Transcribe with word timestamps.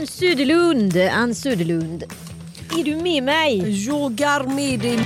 Ann 0.00 0.06
Söderlund, 0.06 0.96
Ann 0.96 1.34
Söderlund, 1.34 2.04
Är 2.78 2.84
du 2.84 2.96
med 2.96 3.22
mig? 3.22 3.84
Jag 3.86 4.20
är 4.20 4.42
med 4.54 4.80
dig. 4.80 4.98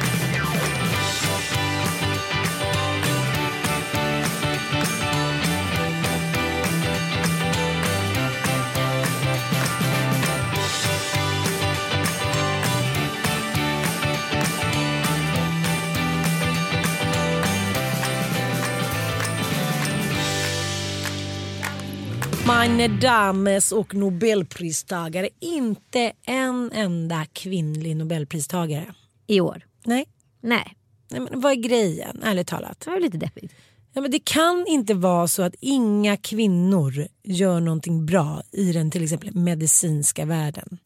Meine 22.47 22.89
dames 22.89 23.73
och 23.73 23.95
nobelpristagare. 23.95 25.29
Inte 25.41 26.13
en 26.27 26.73
enda 26.73 27.27
kvinnlig 27.33 27.97
nobelpristagare. 27.97 28.95
I 29.27 29.41
år? 29.41 29.67
Nej. 29.85 30.07
Nej, 30.41 30.77
Nej 31.11 31.21
men 31.21 31.41
vad 31.41 31.53
är 31.53 31.57
grejen, 31.57 32.23
ärligt 32.23 32.47
talat? 32.47 32.81
det 32.81 32.91
var 32.91 33.01
lite 33.01 33.19
deppigt. 33.19 33.53
Ja, 33.93 34.01
men 34.01 34.11
det 34.11 34.25
kan 34.25 34.65
inte 34.67 34.95
vara 34.95 35.29
så 35.29 35.43
att 35.43 35.55
inga 35.61 36.17
kvinnor 36.17 37.07
gör 37.23 37.61
någonting 37.61 38.07
bra 38.07 38.43
i 38.53 38.73
den 38.73 38.91
till 38.91 39.03
exempel 39.03 39.35
medicinska 39.35 40.25
världen. 40.25 40.79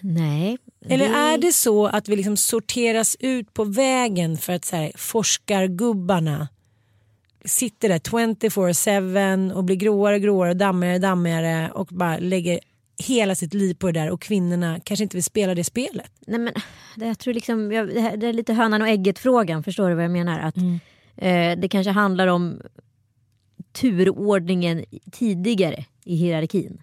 Nej. 0.00 0.58
Eller 0.86 1.06
är 1.06 1.38
det 1.38 1.52
så 1.52 1.86
att 1.86 2.08
vi 2.08 2.16
liksom 2.16 2.36
sorteras 2.36 3.16
ut 3.20 3.54
på 3.54 3.64
vägen 3.64 4.38
för 4.38 4.52
att 4.52 4.64
så 4.64 4.76
här, 4.76 4.92
forskargubbarna 4.96 6.48
sitter 7.44 7.88
där 7.88 7.98
24-7 7.98 9.52
och 9.52 9.64
blir 9.64 9.76
gråare 9.76 10.14
och 10.14 10.22
gråare 10.22 10.50
och 10.50 10.56
dammigare 10.56 10.94
och 10.94 11.00
dammigare 11.00 11.70
och 11.70 11.86
bara 11.86 12.18
lägger 12.18 12.60
hela 12.98 13.34
sitt 13.34 13.54
liv 13.54 13.74
på 13.74 13.86
det 13.86 14.00
där 14.00 14.10
och 14.10 14.22
kvinnorna 14.22 14.80
kanske 14.84 15.02
inte 15.02 15.16
vill 15.16 15.24
spela 15.24 15.54
det 15.54 15.64
spelet. 15.64 16.12
Nej, 16.26 16.38
men, 16.38 16.54
det, 16.96 17.06
jag 17.06 17.18
tror 17.18 17.34
liksom, 17.34 17.72
jag, 17.72 17.88
det, 17.88 18.00
här, 18.00 18.16
det 18.16 18.26
är 18.26 18.32
lite 18.32 18.54
hönan 18.54 18.82
och 18.82 18.88
ägget 18.88 19.18
frågan. 19.18 19.62
Förstår 19.62 19.88
du 19.88 19.94
vad 19.94 20.04
jag 20.04 20.10
menar? 20.10 20.40
Att, 20.40 20.56
eh, 21.16 21.60
det 21.60 21.68
kanske 21.70 21.90
handlar 21.90 22.26
om 22.26 22.60
turordningen 23.72 24.84
tidigare 25.12 25.84
i 26.04 26.16
hierarkin. 26.16 26.82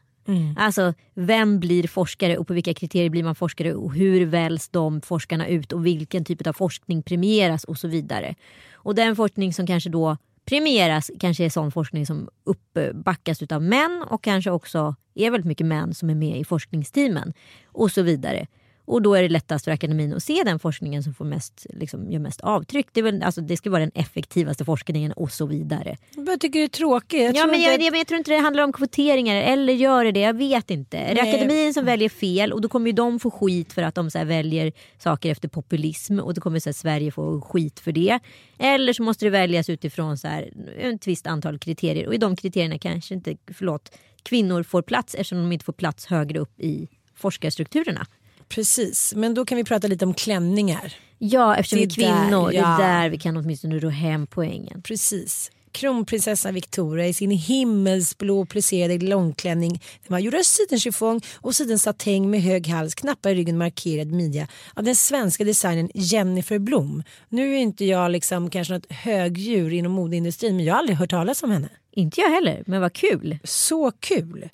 Alltså 0.58 0.94
vem 1.14 1.60
blir 1.60 1.88
forskare 1.88 2.38
och 2.38 2.48
på 2.48 2.54
vilka 2.54 2.74
kriterier 2.74 3.10
blir 3.10 3.24
man 3.24 3.36
forskare 3.36 3.74
och 3.74 3.94
hur 3.94 4.26
väljs 4.26 4.70
de 4.70 5.02
forskarna 5.02 5.48
ut 5.48 5.72
och 5.72 5.86
vilken 5.86 6.26
typ 6.26 6.48
av 6.48 6.54
forskning 6.54 7.04
premieras 7.04 7.64
och 7.64 7.78
så 7.78 7.88
vidare. 7.88 8.36
Och 8.74 8.96
den 8.96 9.16
forskning 9.16 9.54
som 9.54 9.68
kanske 9.68 9.90
då 9.90 10.18
premieras 10.48 11.12
kanske 11.20 11.46
är 11.46 11.50
sån 11.50 11.72
forskning 11.72 12.06
som 12.06 12.30
uppbackas 12.44 13.42
av 13.42 13.62
män 13.62 14.04
och 14.10 14.24
kanske 14.24 14.52
också 14.52 14.96
är 15.16 15.32
väldigt 15.32 15.48
mycket 15.48 15.68
män 15.68 15.94
som 15.94 16.10
är 16.10 16.16
med 16.16 16.40
i 16.40 16.46
forskningsteamen 16.46 17.34
och 17.66 17.92
så 17.92 18.02
vidare. 18.02 18.48
Och 18.88 19.02
då 19.02 19.16
är 19.16 19.24
det 19.24 19.30
lättast 19.30 19.66
för 19.66 19.72
akademin 19.72 20.14
att 20.14 20.24
se 20.24 20.44
den 20.46 20.60
forskningen 20.60 21.04
som 21.04 21.14
får 21.14 21.26
mest, 21.26 21.66
liksom, 21.70 22.12
gör 22.12 22.20
mest 22.20 22.42
avtryck. 22.42 22.88
Det, 22.92 23.02
väl, 23.02 23.24
alltså, 23.24 23.42
det 23.42 23.58
ska 23.58 23.70
vara 23.70 23.80
den 23.80 23.92
effektivaste 23.96 24.66
forskningen 24.66 25.12
och 25.12 25.32
så 25.32 25.46
vidare. 25.46 25.98
Jag 26.16 26.40
tycker 26.40 26.60
det 26.60 26.66
är 26.66 26.68
tråkigt. 26.68 27.22
Jag 27.22 27.36
Ja, 27.36 27.46
men 27.46 27.56
inte 27.56 27.70
jag, 27.70 27.82
jag, 27.82 27.92
men 27.92 27.98
jag 27.98 28.08
tror 28.08 28.18
inte 28.18 28.32
det 28.32 28.38
handlar 28.38 28.64
om 28.64 28.74
kvoteringar 28.74 29.36
eller 29.36 29.74
gör 29.74 30.06
det 30.06 30.12
det? 30.12 30.20
Jag 30.20 30.38
vet 30.38 30.72
inte. 30.72 30.98
Är 30.98 31.16
det 31.16 31.22
Nej. 31.24 31.36
akademin 31.36 31.74
som 31.74 31.86
väljer 31.86 32.10
fel 32.10 32.54
och 32.54 32.62
då 32.62 32.70
kommer 32.70 32.88
ju 32.88 32.94
de 32.94 33.20
få 33.20 33.32
skit 33.32 33.74
för 33.74 33.84
att 33.84 33.96
de 33.96 34.12
så 34.12 34.18
här 34.18 34.26
väljer 34.26 34.72
saker 34.98 35.32
efter 35.32 35.48
populism 35.48 36.20
och 36.20 36.34
då 36.34 36.42
kommer 36.42 36.60
så 36.60 36.70
här 36.70 36.74
Sverige 36.74 37.12
få 37.12 37.42
skit 37.42 37.80
för 37.80 37.92
det. 37.92 38.20
Eller 38.60 38.94
så 38.94 39.04
måste 39.04 39.26
det 39.26 39.30
väljas 39.30 39.70
utifrån 39.70 40.18
så 40.18 40.28
här, 40.28 40.50
ett 40.78 41.08
visst 41.08 41.28
antal 41.28 41.60
kriterier 41.60 42.08
och 42.08 42.14
i 42.14 42.18
de 42.18 42.36
kriterierna 42.36 42.78
kanske 42.78 43.14
inte 43.14 43.38
förlåt, 43.54 43.98
kvinnor 44.24 44.64
får 44.64 44.82
plats 44.82 45.16
eftersom 45.16 45.38
de 45.38 45.52
inte 45.52 45.66
får 45.66 45.74
plats 45.74 46.06
högre 46.06 46.40
upp 46.40 46.60
i 46.60 46.88
forskarstrukturerna. 47.16 48.08
Precis, 48.50 49.14
men 49.16 49.34
då 49.34 49.46
kan 49.46 49.58
vi 49.58 49.64
prata 49.64 49.88
lite 49.88 50.06
om 50.06 50.14
klänningar. 50.14 50.94
Ja, 51.18 51.56
eftersom 51.56 51.78
vi 51.78 51.84
är 51.84 51.88
Det 51.88 52.02
där, 52.02 52.24
kvinnor, 52.24 52.50
det 52.50 52.56
ja. 52.56 52.84
är 52.84 53.02
där 53.02 53.10
vi 53.10 53.18
kan 53.18 53.38
åtminstone 53.38 53.80
ro 53.80 53.90
hem 53.90 54.28
poängen. 54.28 54.82
Precis. 54.82 55.52
Kronprinsessa 55.72 56.52
Victoria 56.52 57.08
i 57.08 57.14
sin 57.14 57.32
himmelsblå 57.32 58.46
plisserade 58.46 59.06
långklänning. 59.06 59.72
Den 59.72 59.80
var 60.08 60.20
gjord 60.20 60.36
av 60.36 60.44
sidenchiffong 60.44 61.22
och 61.36 61.56
sidensatäng 61.56 62.30
med 62.30 62.42
hög 62.42 62.68
hals, 62.68 62.96
knappar 62.96 63.30
i 63.30 63.36
ryggen 63.36 63.58
markerad 63.58 64.12
midja 64.12 64.48
av 64.74 64.84
den 64.84 64.96
svenska 64.96 65.44
designern 65.44 65.90
Jennifer 65.94 66.60
Blom. 66.60 67.04
Nu 67.30 67.54
är 67.54 67.58
inte 67.58 67.86
jag 67.86 68.12
liksom 68.12 68.50
kanske 68.50 68.74
något 68.74 68.92
högdjur 68.92 69.74
inom 69.74 69.92
modeindustrin 69.92 70.56
men 70.56 70.66
jag 70.66 70.74
har 70.74 70.80
aldrig 70.80 70.98
hört 70.98 71.10
talas 71.10 71.44
om 71.44 71.52
henne. 71.52 71.70
Inte 71.92 72.22
jag 72.22 72.30
heller, 72.30 72.64
men 72.66 72.82
vad 72.82 72.94
kul. 72.94 73.40
Så 73.44 73.92
kul! 73.92 74.50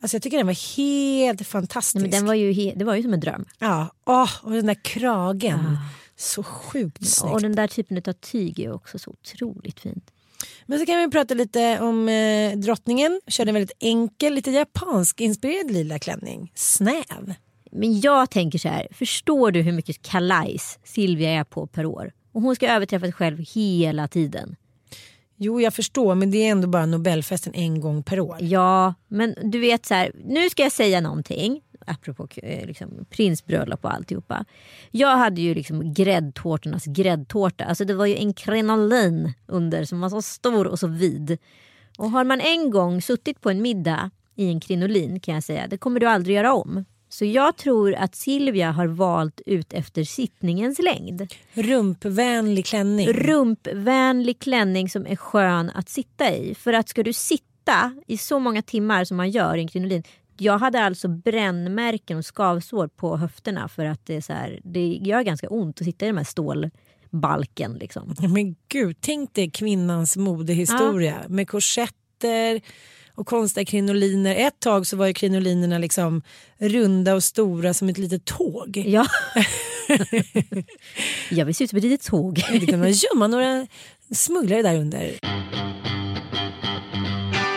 Alltså 0.00 0.14
jag 0.14 0.22
tycker 0.22 0.36
den 0.36 0.46
var 0.46 0.76
helt 0.76 1.46
fantastisk. 1.46 1.94
Nej, 1.94 2.02
men 2.02 2.10
den 2.10 2.26
var 2.26 2.34
ju 2.34 2.72
det 2.76 2.84
var 2.84 2.94
ju 2.94 3.02
som 3.02 3.12
en 3.12 3.20
dröm. 3.20 3.44
Ja, 3.58 3.92
åh, 4.06 4.30
och 4.42 4.50
den 4.50 4.66
där 4.66 4.84
kragen. 4.84 5.78
Så 6.16 6.42
sjukt 6.42 7.06
snyggt. 7.06 7.34
Och 7.34 7.42
den 7.42 7.54
där 7.54 7.66
typen 7.66 8.02
av 8.06 8.12
tyg 8.12 8.60
är 8.60 8.72
också 8.72 8.98
så 8.98 9.10
otroligt 9.10 9.80
fint. 9.80 10.10
Men 10.66 10.78
så 10.78 10.86
kan 10.86 10.98
vi 10.98 11.10
prata 11.10 11.34
lite 11.34 11.80
om 11.80 12.08
eh, 12.08 12.58
drottningen. 12.58 13.20
Körde 13.26 13.50
en 13.50 13.54
väldigt 13.54 13.76
enkel, 13.80 14.34
lite 14.34 14.50
japansk 14.50 15.20
inspirerad 15.20 15.70
lila 15.70 15.98
klänning. 15.98 16.52
Snäv. 16.54 17.34
Men 17.72 18.00
jag 18.00 18.30
tänker 18.30 18.58
så 18.58 18.68
här, 18.68 18.88
förstår 18.90 19.50
du 19.50 19.62
hur 19.62 19.72
mycket 19.72 20.02
kalajs 20.02 20.78
Silvia 20.84 21.30
är 21.30 21.44
på 21.44 21.66
per 21.66 21.86
år? 21.86 22.12
Och 22.32 22.42
hon 22.42 22.56
ska 22.56 22.68
överträffa 22.68 23.06
sig 23.06 23.12
själv 23.12 23.38
hela 23.54 24.08
tiden. 24.08 24.56
Jo, 25.40 25.60
jag 25.60 25.74
förstår, 25.74 26.14
men 26.14 26.30
det 26.30 26.38
är 26.38 26.50
ändå 26.50 26.68
bara 26.68 26.86
Nobelfesten 26.86 27.54
en 27.54 27.80
gång 27.80 28.02
per 28.02 28.20
år. 28.20 28.36
Ja, 28.40 28.94
men 29.08 29.34
du 29.42 29.58
vet 29.58 29.86
så 29.86 29.94
här, 29.94 30.12
nu 30.24 30.50
ska 30.50 30.62
jag 30.62 30.72
säga 30.72 31.00
någonting. 31.00 31.60
Apropå 31.86 32.28
eh, 32.36 32.66
liksom, 32.66 33.06
prinsbröllop 33.10 33.84
och 33.84 33.94
alltihopa. 33.94 34.44
Jag 34.90 35.16
hade 35.16 35.40
ju 35.40 35.54
liksom 35.54 35.94
gräddtårtornas 35.94 36.84
gräddtårta. 36.84 37.64
Alltså 37.64 37.84
det 37.84 37.94
var 37.94 38.06
ju 38.06 38.16
en 38.16 38.34
krenolin 38.34 39.32
under 39.46 39.84
som 39.84 40.00
var 40.00 40.08
så 40.08 40.22
stor 40.22 40.66
och 40.66 40.78
så 40.78 40.86
vid. 40.86 41.38
Och 41.98 42.10
har 42.10 42.24
man 42.24 42.40
en 42.40 42.70
gång 42.70 43.02
suttit 43.02 43.40
på 43.40 43.50
en 43.50 43.62
middag 43.62 44.10
i 44.34 44.48
en 44.48 44.60
krinolin 44.60 45.20
kan 45.20 45.34
jag 45.34 45.44
säga, 45.44 45.66
det 45.66 45.78
kommer 45.78 46.00
du 46.00 46.06
aldrig 46.06 46.36
göra 46.36 46.54
om. 46.54 46.84
Så 47.18 47.24
jag 47.24 47.56
tror 47.56 47.94
att 47.94 48.14
Silvia 48.14 48.70
har 48.70 48.86
valt 48.86 49.40
ut 49.46 49.72
efter 49.72 50.04
sittningens 50.04 50.78
längd. 50.78 51.34
Rumpvänlig 51.52 52.66
klänning. 52.66 53.08
Rumpvänlig 53.08 54.38
klänning 54.38 54.88
som 54.88 55.06
är 55.06 55.16
skön 55.16 55.70
att 55.74 55.88
sitta 55.88 56.34
i. 56.34 56.54
För 56.54 56.72
att 56.72 56.88
ska 56.88 57.02
du 57.02 57.12
sitta 57.12 57.96
i 58.06 58.18
så 58.18 58.38
många 58.38 58.62
timmar 58.62 59.04
som 59.04 59.16
man 59.16 59.30
gör 59.30 59.56
i 59.56 59.60
en 59.60 59.68
krinolin. 59.68 60.02
Jag 60.36 60.58
hade 60.58 60.80
alltså 60.84 61.08
brännmärken 61.08 62.18
och 62.18 62.26
skavsår 62.26 62.88
på 62.88 63.16
höfterna 63.16 63.68
för 63.68 63.84
att 63.84 64.06
det, 64.06 64.14
är 64.14 64.20
så 64.20 64.32
här, 64.32 64.60
det 64.64 64.98
gör 65.02 65.22
ganska 65.22 65.48
ont 65.48 65.80
att 65.80 65.84
sitta 65.84 66.04
i 66.06 66.08
de 66.08 66.16
här 66.16 66.24
stålbalken. 66.24 67.74
Liksom. 67.74 68.14
Men 68.34 68.56
gud, 68.68 68.96
tänk 69.00 69.34
dig 69.34 69.50
kvinnans 69.50 70.16
modehistoria 70.16 71.16
med 71.28 71.48
korsetter 71.48 72.60
och 73.18 73.26
konstiga 73.26 73.64
krinoliner. 73.64 74.34
Ett 74.34 74.60
tag 74.60 74.86
så 74.86 74.96
var 74.96 75.06
ju 75.06 75.14
krinolinerna 75.14 75.78
liksom 75.78 76.22
runda 76.58 77.14
och 77.14 77.24
stora 77.24 77.74
som 77.74 77.88
ett 77.88 77.98
litet 77.98 78.24
tåg. 78.24 78.82
Ja. 78.86 79.06
jag 81.30 81.46
vill 81.46 81.54
se 81.54 81.64
ut 81.64 81.70
som 81.70 81.76
ett 81.76 81.84
litet 81.84 82.06
tåg. 82.06 82.44
Det 82.52 82.66
kan 82.66 82.80
man 82.80 82.92
gömma 82.92 83.26
några 83.26 83.66
smugglare 84.14 84.62
där 84.62 84.76
under. 84.76 85.18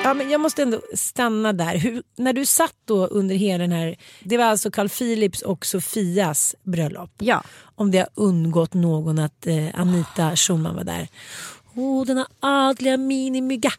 Ja, 0.04 0.14
men 0.14 0.30
jag 0.30 0.42
måste 0.42 0.62
ändå 0.62 0.82
stanna 0.94 1.54
där. 1.54 1.78
Hur, 1.78 2.04
när 2.18 2.34
du 2.34 2.46
satt 2.46 2.76
då 2.86 3.08
under 3.08 3.36
hela 3.36 3.62
den 3.62 3.72
här, 3.72 3.96
det 4.24 4.38
var 4.38 4.46
alltså 4.46 4.72
Carl 4.72 4.90
Philips 4.90 5.42
och 5.42 5.66
Sofias 5.66 6.56
bröllop. 6.64 7.12
Ja. 7.18 7.44
Om 7.76 7.92
det 7.92 7.98
har 7.98 8.10
undgått 8.16 8.74
någon 8.74 9.20
att 9.20 9.48
eh, 9.48 9.80
Anita 9.80 10.36
Schumann 10.36 10.76
var 10.76 10.84
där. 10.84 11.08
Åh, 11.76 12.06
denna 12.06 12.28
adliga 12.40 12.98
minimygga. 12.98 13.72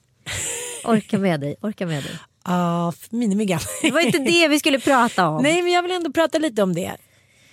Orka 0.85 1.19
med 1.19 1.41
dig, 1.41 1.57
orka 1.61 1.87
med 1.87 2.03
dig. 2.03 2.19
Ja, 2.45 2.93
minimyggan. 3.11 3.61
Det 3.83 3.91
var 3.91 4.01
inte 4.01 4.19
det 4.19 4.49
vi 4.49 4.59
skulle 4.59 4.79
prata 4.81 5.29
om. 5.29 5.43
Nej, 5.43 5.63
men 5.63 5.73
jag 5.73 5.83
vill 5.83 5.93
ändå 5.93 6.13
prata 6.13 6.39
lite 6.39 6.63
om 6.63 6.75
det. 6.75 6.97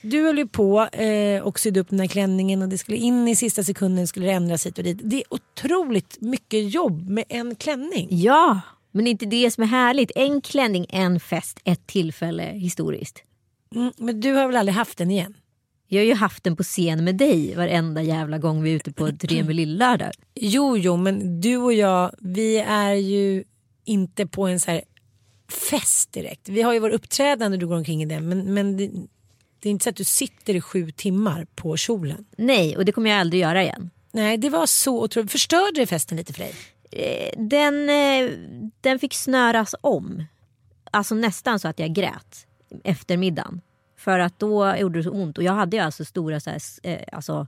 Du 0.01 0.23
höll 0.23 0.37
ju 0.37 0.47
på 0.47 0.85
eh, 0.85 1.41
och 1.41 1.59
sydde 1.59 1.79
upp 1.79 1.89
den 1.89 1.99
här 1.99 2.07
klänningen 2.07 2.61
och 2.61 2.69
det 2.69 2.77
skulle 2.77 2.97
in 2.97 3.27
i 3.27 3.35
sista 3.35 3.63
sekunden 3.63 4.07
skulle 4.07 4.25
det 4.25 4.31
ändras 4.31 4.65
hit 4.65 4.77
och 4.77 4.83
dit. 4.83 4.99
Det 5.03 5.15
är 5.15 5.23
otroligt 5.29 6.21
mycket 6.21 6.73
jobb 6.73 7.09
med 7.09 7.23
en 7.29 7.55
klänning. 7.55 8.07
Ja, 8.11 8.61
men 8.91 9.07
inte 9.07 9.25
det 9.25 9.51
som 9.51 9.63
är 9.63 9.67
härligt. 9.67 10.11
En 10.15 10.41
klänning, 10.41 10.85
en 10.89 11.19
fest, 11.19 11.59
ett 11.63 11.87
tillfälle 11.87 12.43
historiskt. 12.43 13.23
Mm, 13.75 13.91
men 13.97 14.21
du 14.21 14.33
har 14.33 14.47
väl 14.47 14.55
aldrig 14.55 14.75
haft 14.75 14.97
den 14.97 15.11
igen? 15.11 15.33
Jag 15.91 15.99
har 16.01 16.05
ju 16.05 16.13
haft 16.13 16.43
den 16.43 16.55
på 16.55 16.63
scen 16.63 17.03
med 17.03 17.15
dig 17.15 17.55
varenda 17.55 18.01
jävla 18.01 18.37
gång 18.37 18.63
vi 18.63 18.71
är 18.71 18.75
ute 18.75 18.91
på 18.91 19.11
turné 19.11 19.43
med 19.43 19.55
Lillördag. 19.55 20.11
Jo, 20.35 20.77
jo, 20.77 20.97
men 20.97 21.41
du 21.41 21.57
och 21.57 21.73
jag, 21.73 22.11
vi 22.19 22.57
är 22.57 22.93
ju 22.93 23.43
inte 23.85 24.27
på 24.27 24.47
en 24.47 24.59
så 24.59 24.71
här 24.71 24.81
fest 25.69 26.11
direkt. 26.11 26.49
Vi 26.49 26.61
har 26.61 26.73
ju 26.73 26.79
vår 26.79 26.89
uppträdande 26.89 27.57
du 27.57 27.67
går 27.67 27.75
omkring 27.75 28.01
i 28.01 28.05
den, 28.05 28.29
men, 28.29 28.53
men 28.53 28.77
det, 28.77 28.91
det 29.59 29.69
är 29.69 29.71
inte 29.71 29.83
så 29.83 29.89
att 29.89 29.95
du 29.95 30.03
sitter 30.03 30.55
i 30.55 30.61
sju 30.61 30.91
timmar 30.91 31.47
på 31.55 31.77
kjolen. 31.77 32.25
Nej, 32.37 32.77
och 32.77 32.85
det 32.85 32.91
kommer 32.91 33.09
jag 33.09 33.19
aldrig 33.19 33.41
göra 33.41 33.63
igen. 33.63 33.89
Nej, 34.11 34.37
det 34.37 34.49
var 34.49 34.65
så 34.65 35.03
otroligt. 35.03 35.31
Förstörde 35.31 35.81
det 35.81 35.87
festen 35.87 36.17
lite 36.17 36.33
för 36.33 36.39
dig? 36.41 36.53
Eh, 36.91 37.41
Den, 37.43 37.89
eh, 37.89 38.31
den 38.81 38.99
fick 38.99 39.13
snöras 39.13 39.75
om. 39.81 40.23
Alltså 40.91 41.15
nästan 41.15 41.59
så 41.59 41.67
att 41.67 41.79
jag 41.79 41.93
grät 41.93 42.47
efter 42.83 43.17
middagen. 43.17 43.61
För 43.99 44.19
att 44.19 44.39
då 44.39 44.75
gjorde 44.75 44.99
det 44.99 45.03
så 45.03 45.11
ont. 45.11 45.37
Och 45.37 45.43
jag 45.43 45.53
hade 45.53 45.77
ju 45.77 45.83
alltså 45.83 46.05
stora 46.05 46.39
så 46.39 46.49
här, 46.49 46.61
eh, 46.83 47.01
alltså, 47.11 47.47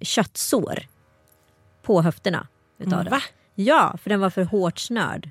köttsår 0.00 0.78
på 1.82 2.02
höfterna. 2.02 2.46
Utav 2.78 3.00
Mm, 3.00 3.04
det. 3.04 3.10
Ja, 3.54 3.96
för 4.02 4.10
den 4.10 4.20
var 4.20 4.30
för 4.30 4.42
hårt 4.44 4.78
snörd. 4.78 5.30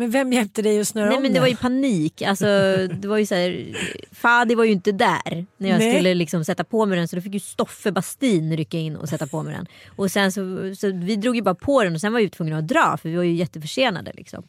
Men 0.00 0.10
vem 0.10 0.32
hjälpte 0.32 0.62
dig 0.62 0.80
att 0.80 0.88
snöra 0.88 1.06
Nej 1.06 1.16
om 1.16 1.22
men 1.22 1.32
det 1.32 1.40
var 1.40 1.46
ju 1.46 1.56
panik. 1.56 2.22
Alltså, 2.22 2.46
det 2.92 3.08
var 3.08 3.18
ju 3.18 3.26
så 3.26 3.34
här, 3.34 3.66
Fadi 4.12 4.54
var 4.54 4.64
ju 4.64 4.72
inte 4.72 4.92
där 4.92 5.46
när 5.56 5.68
jag 5.68 5.78
Nej. 5.78 5.94
skulle 5.94 6.14
liksom 6.14 6.44
sätta 6.44 6.64
på 6.64 6.86
mig 6.86 6.98
den 6.98 7.08
så 7.08 7.16
då 7.16 7.22
fick 7.22 7.34
ju 7.34 7.40
Stoffe 7.40 7.92
Bastin 7.92 8.56
rycka 8.56 8.78
in 8.78 8.96
och 8.96 9.08
sätta 9.08 9.26
på 9.26 9.42
mig 9.42 9.54
den. 9.54 9.66
Och 9.96 10.10
sen 10.10 10.32
så, 10.32 10.74
så 10.76 10.92
vi 10.92 11.16
drog 11.16 11.36
ju 11.36 11.42
bara 11.42 11.54
på 11.54 11.84
den 11.84 11.94
och 11.94 12.00
sen 12.00 12.12
var 12.12 12.20
vi 12.20 12.28
tvungna 12.30 12.58
att 12.58 12.68
dra 12.68 12.96
för 13.02 13.08
vi 13.08 13.16
var 13.16 13.22
ju 13.22 13.34
jätteförsenade. 13.34 14.12
Liksom. 14.14 14.44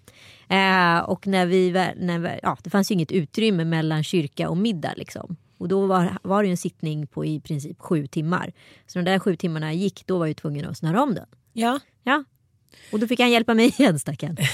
Eh, 0.50 0.98
och 1.00 1.28
när 1.28 1.46
vi, 1.46 1.72
när 1.98 2.20
vi, 2.20 2.30
ja, 2.44 2.58
det 2.64 2.70
fanns 2.70 2.92
ju 2.92 2.94
inget 2.94 3.12
utrymme 3.12 3.66
mellan 3.66 4.04
kyrka 4.04 4.50
och 4.50 4.58
middag. 4.58 4.94
Liksom. 4.98 5.36
Och 5.58 5.68
då 5.68 5.86
var, 5.86 6.18
var 6.24 6.44
det 6.44 6.48
ju 6.48 6.52
en 6.52 6.58
sittning 6.58 7.08
på 7.08 7.26
i 7.26 7.40
princip 7.40 7.80
sju 7.80 8.08
timmar. 8.08 8.54
Så 8.88 9.00
de 9.00 9.06
där 9.06 9.20
sju 9.20 9.36
timmarna 9.36 9.74
gick, 9.74 10.04
då 10.06 10.18
var 10.18 10.26
jag 10.26 10.30
ju 10.30 10.34
tvungen 10.34 10.66
att 10.66 10.78
snöra 10.78 11.04
om 11.04 11.16
den. 11.16 11.26
Ja, 11.54 11.80
Ja. 12.04 12.24
Och 12.92 13.00
då 13.00 13.08
fick 13.08 13.20
han 13.20 13.32
hjälpa 13.32 13.54
mig 13.54 13.66
igen 13.78 14.00
stackaren. 14.00 14.38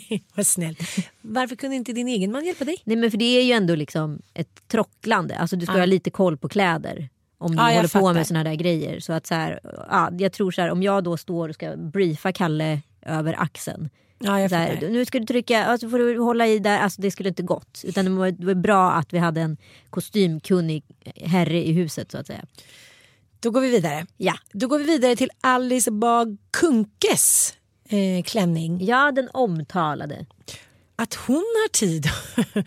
vad 0.34 0.46
snällt. 0.46 0.78
Varför 1.20 1.56
kunde 1.56 1.76
inte 1.76 1.92
din 1.92 2.08
egen 2.08 2.32
man 2.32 2.44
hjälpa 2.44 2.64
dig? 2.64 2.76
Nej 2.84 2.96
men 2.96 3.10
för 3.10 3.18
det 3.18 3.24
är 3.38 3.42
ju 3.44 3.52
ändå 3.52 3.74
liksom 3.74 4.22
ett 4.34 4.68
trocklande. 4.68 5.36
Alltså 5.36 5.56
du 5.56 5.66
ska 5.66 5.74
Ja. 5.74 5.78
ha 5.78 5.86
lite 5.86 6.10
koll 6.10 6.36
på 6.38 6.48
kläder. 6.48 7.08
Om 7.38 7.56
du 7.56 7.62
jag 7.62 7.74
håller 7.76 8.00
på 8.00 8.12
med 8.12 8.26
såna 8.26 8.44
där 8.44 8.54
grejer. 8.54 9.00
Så 9.00 9.12
att 9.12 9.26
så 9.26 9.34
här, 9.34 9.60
ja, 9.90 10.10
jag 10.18 10.32
tror 10.32 10.50
så 10.50 10.60
här, 10.62 10.70
om 10.70 10.82
jag 10.82 11.04
då 11.04 11.16
står 11.16 11.48
och 11.48 11.54
ska 11.54 11.76
briefa 11.76 12.32
Kalle 12.32 12.80
över 13.06 13.34
axeln. 13.42 13.90
Ja, 14.18 14.48
fattar. 14.48 14.88
nu 14.88 15.04
ska 15.04 15.18
du 15.18 15.26
trycka, 15.26 15.64
alltså 15.64 15.88
får 15.88 15.98
du 15.98 16.18
hålla 16.18 16.46
i 16.46 16.58
där. 16.58 16.78
Alltså 16.78 17.00
det 17.00 17.10
skulle 17.10 17.28
inte 17.28 17.42
gått. 17.42 17.82
Utan 17.84 18.04
det 18.04 18.10
var, 18.10 18.30
det 18.30 18.46
var 18.46 18.54
bra 18.54 18.92
att 18.92 19.12
vi 19.12 19.18
hade 19.18 19.40
en 19.40 19.56
kostymkunnig 19.90 20.84
herre 21.16 21.66
i 21.66 21.72
huset 21.72 22.10
så 22.10 22.18
att 22.18 22.26
säga. 22.26 22.44
Då 23.40 23.50
går 23.50 23.60
vi 23.60 23.70
vidare. 23.70 24.06
Ja, 24.16 24.34
Då 24.52 24.66
går 24.68 24.78
vi 24.78 24.84
vidare 24.84 25.16
till 25.16 25.30
Alice 25.40 25.90
Bah 25.90 26.26
Kunkes 26.50 27.54
eh, 27.92 28.22
klänning. 28.22 28.84
ja 28.84 29.12
den 29.12 29.28
omtalade. 29.32 30.26
Att 30.96 31.14
hon 31.14 31.34
har 31.36 31.68
tid 31.68 32.06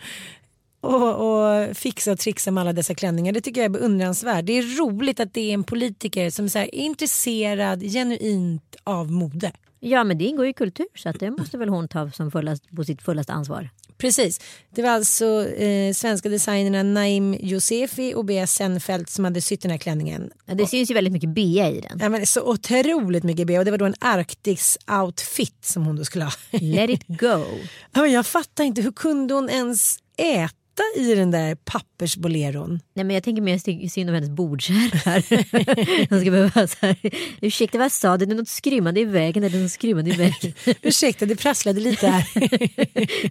och, 0.80 1.14
och 1.14 1.76
fixa 1.76 2.12
och 2.12 2.18
trixa 2.18 2.50
med 2.50 2.60
alla 2.60 2.72
dessa 2.72 2.94
klänningar 2.94 3.32
det 3.32 3.40
tycker 3.40 3.60
jag 3.60 3.64
är 3.64 3.78
beundransvärt. 3.78 4.46
Det 4.46 4.52
är 4.52 4.78
roligt 4.78 5.20
att 5.20 5.34
det 5.34 5.50
är 5.50 5.54
en 5.54 5.64
politiker 5.64 6.30
som 6.30 6.44
är 6.44 6.74
intresserad 6.74 7.82
genuint 7.82 8.76
av 8.84 9.10
mode. 9.10 9.52
Ja 9.80 10.04
men 10.04 10.18
det 10.18 10.24
ingår 10.24 10.46
i 10.46 10.52
kultur 10.52 10.86
så 10.94 11.08
att 11.08 11.20
det 11.20 11.30
måste 11.30 11.58
väl 11.58 11.68
hon 11.68 11.88
ta 11.88 12.10
som 12.10 12.30
fullast, 12.30 12.76
på 12.76 12.84
sitt 12.84 13.02
fullaste 13.02 13.32
ansvar. 13.32 13.70
Precis. 13.98 14.40
Det 14.74 14.82
var 14.82 14.90
alltså 14.90 15.48
eh, 15.48 15.92
svenska 15.92 16.28
designerna 16.28 16.82
Naim 16.82 17.36
Josefi 17.40 18.14
och 18.14 18.24
Bea 18.24 18.46
Senfeldt 18.46 19.10
som 19.10 19.24
hade 19.24 19.40
sytt 19.40 19.62
den 19.62 19.70
här 19.70 19.78
klänningen. 19.78 20.30
Ja, 20.46 20.54
det 20.54 20.66
syns 20.66 20.90
ju 20.90 20.94
väldigt 20.94 21.12
mycket 21.12 21.30
bea 21.30 21.70
i 21.70 21.80
den. 21.80 21.98
Ja, 22.00 22.08
men 22.08 22.26
så 22.26 22.42
otroligt 22.42 23.24
mycket 23.24 23.46
Bea 23.46 23.58
och 23.58 23.64
det 23.64 23.70
var 23.70 23.78
då 23.78 23.84
en 23.84 23.94
Arktis-outfit 23.94 25.64
som 25.64 25.86
hon 25.86 25.96
då 25.96 26.04
skulle 26.04 26.24
ha. 26.24 26.32
Let 26.50 26.90
it 26.90 27.04
go. 27.08 27.44
Ja, 27.92 28.02
men 28.02 28.12
jag 28.12 28.26
fattar 28.26 28.64
inte, 28.64 28.82
hur 28.82 28.92
kunde 28.92 29.34
hon 29.34 29.50
ens 29.50 29.98
äta 30.16 30.54
i 30.96 31.14
den 31.14 31.30
där 31.30 31.54
pappersboleron? 31.54 32.80
Nej 32.94 33.04
men 33.04 33.14
jag 33.14 33.22
tänker 33.22 33.42
mer 33.42 33.58
sy- 33.58 33.88
synd 33.88 34.10
om 34.10 34.14
hennes 34.14 34.30
bordskärrar. 34.30 36.08
De 36.08 36.20
ska 36.20 36.30
behöva 36.30 36.66
så 36.66 36.76
här, 36.80 36.96
ursäkta 37.40 37.78
vad 37.78 37.92
sa 37.92 38.16
du, 38.16 38.26
det 38.26 38.32
är 38.32 38.36
något 38.36 38.48
skrymmande 38.48 39.00
i 39.00 39.04
vägen, 39.04 39.44
är 39.44 39.50
det 39.50 39.58
något 39.62 39.70
skrymmande 39.70 40.10
i 40.10 40.16
vägen? 40.16 40.52
Ursäkta, 40.82 41.26
det 41.26 41.36
prasslade 41.36 41.80
lite 41.80 42.06
här. 42.06 42.26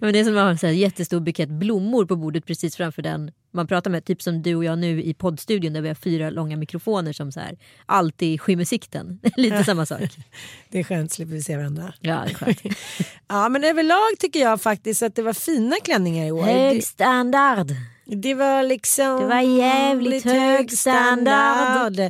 men 0.00 0.12
det 0.12 0.18
är 0.18 0.24
som 0.24 0.38
att 0.38 0.62
ha 0.62 0.68
en 0.68 0.78
jättestor 0.78 1.20
bukett 1.20 1.48
blommor 1.48 2.06
på 2.06 2.16
bordet 2.16 2.46
precis 2.46 2.76
framför 2.76 3.02
den 3.02 3.30
man 3.56 3.66
pratar 3.66 3.90
med, 3.90 4.04
typ 4.04 4.22
som 4.22 4.42
du 4.42 4.54
och 4.54 4.64
jag 4.64 4.78
nu 4.78 5.02
i 5.02 5.14
poddstudion 5.14 5.72
där 5.72 5.80
vi 5.80 5.88
har 5.88 5.94
fyra 5.94 6.30
långa 6.30 6.56
mikrofoner 6.56 7.12
som 7.12 7.32
så 7.32 7.40
här 7.40 7.56
alltid 7.86 8.40
skymmer 8.40 8.64
sikten. 8.64 9.20
Lite 9.36 9.64
samma 9.64 9.86
sak. 9.86 10.00
Det 10.70 10.78
är 10.78 10.84
skönt, 10.84 11.12
slipper 11.12 11.32
vi 11.32 11.42
se 11.42 11.56
varandra. 11.56 11.94
Ja, 12.00 12.22
det 12.26 12.30
är 12.30 12.34
skönt. 12.34 12.60
Ja, 13.28 13.48
men 13.48 13.64
överlag 13.64 14.18
tycker 14.18 14.40
jag 14.40 14.60
faktiskt 14.62 15.02
att 15.02 15.14
det 15.14 15.22
var 15.22 15.32
fina 15.32 15.76
klänningar 15.84 16.26
i 16.26 16.30
år. 16.30 16.42
Hög 16.42 16.76
Det, 16.76 16.82
standard. 17.36 17.76
det 18.04 18.34
var 18.34 18.62
liksom... 18.62 19.20
Det 19.20 19.26
var 19.26 19.40
jävligt 19.40 20.24
hög 20.24 20.72
standard. 20.72 22.00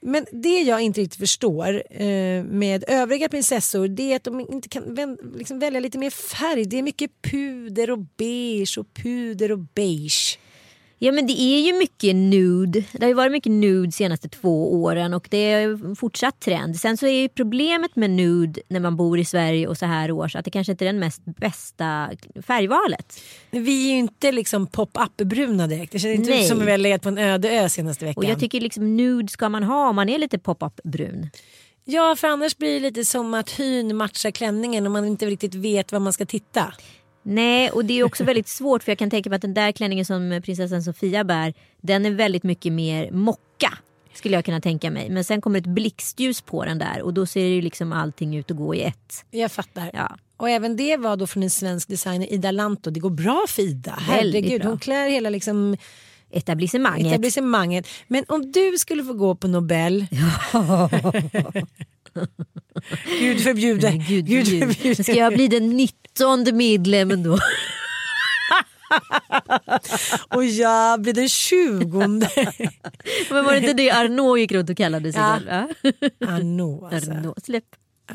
Men 0.00 0.26
det 0.32 0.62
jag 0.62 0.80
inte 0.80 1.00
riktigt 1.00 1.18
förstår 1.18 1.82
eh, 1.90 2.44
med 2.44 2.84
övriga 2.88 3.28
prinsessor 3.28 3.88
det 3.88 4.12
är 4.12 4.16
att 4.16 4.24
de 4.24 4.40
inte 4.40 4.68
kan 4.68 4.94
vän, 4.94 5.18
liksom 5.34 5.58
välja 5.58 5.80
lite 5.80 5.98
mer 5.98 6.10
färg. 6.10 6.64
Det 6.64 6.78
är 6.78 6.82
mycket 6.82 7.10
puder 7.22 7.90
och 7.90 7.98
beige 7.98 8.78
och 8.78 8.86
puder 8.94 9.52
och 9.52 9.58
beige. 9.58 10.38
Ja 10.98 11.12
men 11.12 11.26
det 11.26 11.40
är 11.40 11.60
ju 11.60 11.78
mycket 11.78 12.16
nude. 12.16 12.84
Det 12.92 13.02
har 13.02 13.08
ju 13.08 13.14
varit 13.14 13.32
mycket 13.32 13.52
nude 13.52 13.86
de 13.86 13.92
senaste 13.92 14.28
två 14.28 14.82
åren 14.82 15.14
och 15.14 15.28
det 15.30 15.52
är 15.52 15.94
fortsatt 15.94 16.40
trend. 16.40 16.76
Sen 16.76 16.96
så 16.96 17.06
är 17.06 17.22
ju 17.22 17.28
problemet 17.28 17.96
med 17.96 18.10
nude 18.10 18.60
när 18.68 18.80
man 18.80 18.96
bor 18.96 19.18
i 19.18 19.24
Sverige 19.24 19.66
och 19.66 19.78
så 19.78 19.86
här 19.86 20.10
års 20.10 20.36
att 20.36 20.44
det 20.44 20.50
kanske 20.50 20.72
inte 20.72 20.84
är 20.84 20.86
den 20.86 20.98
mest 20.98 21.24
bästa 21.24 22.10
färgvalet. 22.46 23.20
Vi 23.50 23.86
är 23.86 23.92
ju 23.92 23.98
inte 23.98 24.32
liksom 24.32 24.66
pop-up-bruna 24.66 25.66
direkt. 25.66 25.92
Det 25.92 25.98
känns 25.98 26.18
inte 26.18 26.30
Nej. 26.30 26.42
ut 26.42 26.48
som 26.48 26.60
att 26.60 26.66
vi 26.66 26.70
har 26.70 26.78
legat 26.78 27.02
på 27.02 27.08
en 27.08 27.18
öde 27.18 27.50
ö 27.50 27.68
senaste 27.68 28.04
veckan. 28.04 28.24
Och 28.24 28.30
jag 28.30 28.40
tycker 28.40 28.60
liksom 28.60 28.96
nude 28.96 29.28
ska 29.28 29.48
man 29.48 29.62
ha 29.62 29.88
om 29.88 29.96
man 29.96 30.08
är 30.08 30.18
lite 30.18 30.38
pop-up 30.38 30.80
brun. 30.84 31.30
Ja, 31.84 32.16
för 32.16 32.28
annars 32.28 32.56
blir 32.56 32.74
det 32.74 32.80
lite 32.80 33.04
som 33.04 33.34
att 33.34 33.50
hyn 33.50 33.96
matchar 33.96 34.30
klänningen 34.30 34.86
och 34.86 34.92
man 34.92 35.04
inte 35.04 35.26
riktigt 35.26 35.54
vet 35.54 35.92
var 35.92 36.00
man 36.00 36.12
ska 36.12 36.26
titta. 36.26 36.74
Nej 37.26 37.70
och 37.70 37.84
det 37.84 37.98
är 37.98 38.04
också 38.04 38.24
väldigt 38.30 38.48
svårt 38.48 38.82
för 38.82 38.92
jag 38.92 38.98
kan 38.98 39.10
tänka 39.10 39.30
mig 39.30 39.36
att 39.36 39.42
den 39.42 39.54
där 39.54 39.72
klänningen 39.72 40.04
som 40.04 40.40
prinsessan 40.44 40.82
Sofia 40.82 41.24
bär 41.24 41.54
den 41.80 42.06
är 42.06 42.10
väldigt 42.10 42.42
mycket 42.42 42.72
mer 42.72 43.10
mocka. 43.10 43.78
Skulle 44.14 44.34
jag 44.34 44.44
kunna 44.44 44.60
tänka 44.60 44.90
mig. 44.90 45.10
Men 45.10 45.24
sen 45.24 45.40
kommer 45.40 45.58
ett 45.58 45.66
blixtljus 45.66 46.40
på 46.40 46.64
den 46.64 46.78
där 46.78 47.02
och 47.02 47.14
då 47.14 47.26
ser 47.26 47.44
ju 47.46 47.60
liksom 47.62 47.92
allting 47.92 48.36
ut 48.36 48.50
att 48.50 48.56
gå 48.56 48.74
i 48.74 48.82
ett. 48.82 49.24
Jag 49.30 49.52
fattar. 49.52 49.90
Ja. 49.94 50.16
Och 50.36 50.50
även 50.50 50.76
det 50.76 50.96
var 50.96 51.16
då 51.16 51.26
från 51.26 51.42
en 51.42 51.50
svensk 51.50 51.88
designer, 51.88 52.32
Ida 52.32 52.50
Lanto. 52.50 52.90
Det 52.90 53.00
går 53.00 53.10
bra 53.10 53.44
för 53.48 53.62
Ida. 53.62 53.98
Herregud, 54.00 54.60
bra. 54.60 54.70
hon 54.70 54.78
klär 54.78 55.08
hela 55.08 55.30
liksom 55.30 55.76
Etablissemanget. 56.30 57.06
etablissemanget. 57.06 57.88
Men 58.08 58.24
om 58.28 58.52
du 58.52 58.78
skulle 58.78 59.04
få 59.04 59.12
gå 59.12 59.34
på 59.34 59.48
Nobel. 59.48 60.06
Gud 63.20 63.40
förbjude. 63.42 63.90
Gud, 63.90 64.26
Gud 64.26 64.46
Gud, 64.46 64.74
förbjude. 64.74 65.02
Ska 65.04 65.14
jag 65.14 65.32
bli 65.34 65.48
den 65.48 65.68
19 65.70 66.44
medlemmen 66.56 67.22
då? 67.22 67.38
Och 70.28 70.44
jag 70.44 71.00
blir 71.00 71.12
den 71.12 71.28
tjugonde. 71.28 72.30
Men 73.30 73.44
var 73.44 73.52
det 73.52 73.58
inte 73.58 73.72
det 73.72 73.90
Arnaud 73.90 74.38
gick 74.38 74.52
runt 74.52 74.70
och 74.70 74.76
kallade 74.76 75.12
sig 75.12 75.22
Ja. 75.22 75.34
själv? 75.34 75.48
Arnaud 76.28 76.94
alltså. 76.94 77.10
Arnaud. 77.10 77.34
Släpp. 77.44 77.64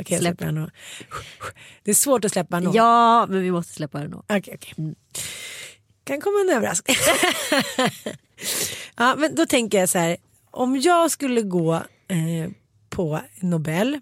Jag 0.08 0.20
Släpp. 0.20 0.42
Arnaud. 0.42 0.72
Det 1.84 1.92
är 1.92 1.96
svårt 1.96 2.26
att 2.26 2.32
släppa 2.32 2.58
Arnaud. 2.58 2.76
Ja, 2.76 3.26
men 3.30 3.42
vi 3.42 3.52
måste 3.52 3.74
släppa 3.74 3.98
Arnaud. 3.98 4.24
Okej, 4.30 4.56
okej. 4.56 4.74
Kan 6.04 6.22
komma 6.22 6.40
en 6.50 6.56
överraskning. 6.58 6.98
ja, 8.98 9.16
men 9.18 9.36
då 9.36 9.46
tänker 9.46 9.80
jag 9.80 9.90
så 9.90 9.98
här. 10.00 10.18
Om 10.52 10.78
jag 10.80 11.12
skulle 11.12 11.42
gå 11.42 11.74
eh, 12.08 12.50
på 12.90 13.22
Nobel 13.40 14.00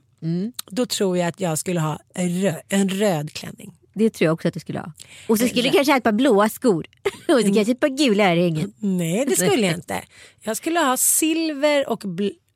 Då 0.70 0.86
tror 0.86 1.18
jag 1.18 1.28
att 1.28 1.40
jag 1.40 1.58
skulle 1.60 1.80
ha 1.80 2.00
en 2.14 2.42
röd, 2.42 2.62
en 2.70 2.90
röd 2.90 3.34
klänning. 3.34 3.74
Det 3.94 4.10
tror 4.10 4.26
jag 4.26 4.34
också 4.34 4.48
att 4.48 4.54
du 4.54 4.60
skulle 4.60 4.80
ha. 4.80 4.92
Och 5.28 5.40
så 5.40 5.48
skulle 5.48 5.64
du 5.64 5.70
kanske 5.70 5.92
ha 5.92 5.98
ett 5.98 6.04
par 6.04 6.12
blåa 6.12 6.50
skor. 6.50 6.86
Och 7.28 7.42
så 7.42 7.54
kanske 7.54 7.72
ett 7.72 7.80
par 7.80 7.98
gula 7.98 8.32
örhängen. 8.32 8.74
Nej 8.80 9.26
det 9.26 9.36
skulle 9.36 9.68
jag 9.68 9.76
inte. 9.76 10.02
Jag 10.42 10.58
skulle 10.58 10.80
ha 10.80 10.98
silver 10.98 11.90
och 11.90 12.04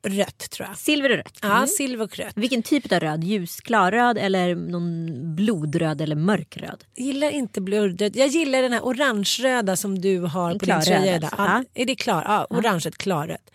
rött 0.08 0.50
tror 0.50 0.68
jag. 0.68 0.78
Silver 0.78 1.10
och 1.10 1.16
rött. 1.16 1.38
Ja, 1.42 1.66
silver 1.66 2.04
och 2.04 2.18
rött. 2.18 2.32
Vilken 2.36 2.62
typ 2.62 2.92
av 2.92 3.00
röd? 3.00 3.24
Ljusklarröd 3.24 4.18
eller 4.18 4.54
någon 4.54 5.08
blodröd 5.36 6.00
eller 6.00 6.16
mörkröd? 6.16 6.84
Jag 6.94 7.06
gillar 7.06 7.30
inte 7.30 7.60
blurröd. 7.60 8.16
Jag 8.16 8.28
gillar 8.28 8.62
den 8.62 8.72
här 8.72 8.80
orange-röda 8.80 9.76
som 9.76 9.98
du 10.00 10.18
har 10.20 10.50
En 10.50 10.58
på 10.58 10.64
din 10.66 10.80
tröja. 10.80 11.14
alltså. 11.14 11.34
Ja. 11.38 11.64
Är 11.74 11.86
det 11.86 11.94
klar? 11.94 12.24
Ja, 12.26 12.46
orange 12.50 12.90
klarrött. 12.96 13.50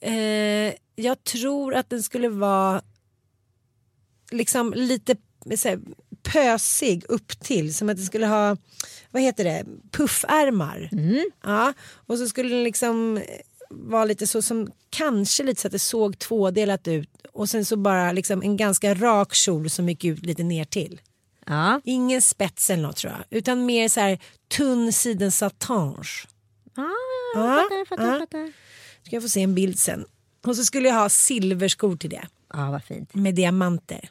Eh, 0.00 0.12
jag 0.96 1.24
tror 1.24 1.74
att 1.74 1.90
den 1.90 2.02
skulle 2.02 2.28
vara 2.28 2.82
liksom 4.30 4.72
lite 4.76 5.16
här, 5.64 5.80
pösig 6.22 7.04
upp 7.08 7.40
till 7.40 7.74
som 7.74 7.88
att 7.88 7.96
den 7.96 8.06
skulle 8.06 8.26
ha 8.26 8.56
vad 9.10 9.22
heter 9.22 9.44
det, 9.44 9.64
puffärmar. 9.90 10.90
Ja, 11.42 11.72
och 12.06 12.18
så 12.18 12.28
skulle 12.28 12.48
den 12.54 12.64
liksom 12.64 13.20
vara 13.70 14.04
lite 14.04 14.26
så 14.26 14.42
som 14.42 14.70
kanske 14.90 15.42
lite 15.42 15.60
så 15.60 15.68
att 15.68 15.72
det 15.72 15.78
såg 15.78 16.18
tvådelat 16.18 16.88
ut 16.88 17.10
och 17.32 17.48
sen 17.48 17.64
så 17.64 17.76
bara 17.76 18.12
liksom 18.12 18.42
en 18.42 18.56
ganska 18.56 18.94
rak 18.94 19.34
kjol 19.34 19.70
som 19.70 19.88
gick 19.88 20.04
ut 20.04 20.26
lite 20.26 20.42
ner 20.42 20.64
till. 20.64 21.00
Ja. 21.46 21.80
Ingen 21.84 22.22
spets 22.22 22.70
eller 22.70 22.82
något 22.82 22.96
tror 22.96 23.12
jag. 23.12 23.38
Utan 23.38 23.66
mer 23.66 23.88
så 23.88 24.00
här 24.00 24.18
tunn 24.56 24.92
siden 24.92 25.32
satange. 25.32 26.26
Ah, 26.76 26.82
Ja, 27.34 27.56
fattar, 27.62 27.84
fattar, 27.86 28.12
ja. 28.12 28.18
fattar. 28.18 28.52
Ska 29.02 29.16
jag 29.16 29.22
få 29.22 29.28
se 29.28 29.42
en 29.42 29.54
bild 29.54 29.78
sen. 29.78 30.04
Och 30.46 30.56
så 30.56 30.64
skulle 30.64 30.88
jag 30.88 30.94
ha 30.94 31.08
silverskor 31.08 31.96
till 31.96 32.10
det. 32.10 32.26
Ja, 32.52 32.70
vad 32.70 32.84
fint. 32.84 33.14
Med 33.14 33.34
diamanter. 33.34 34.08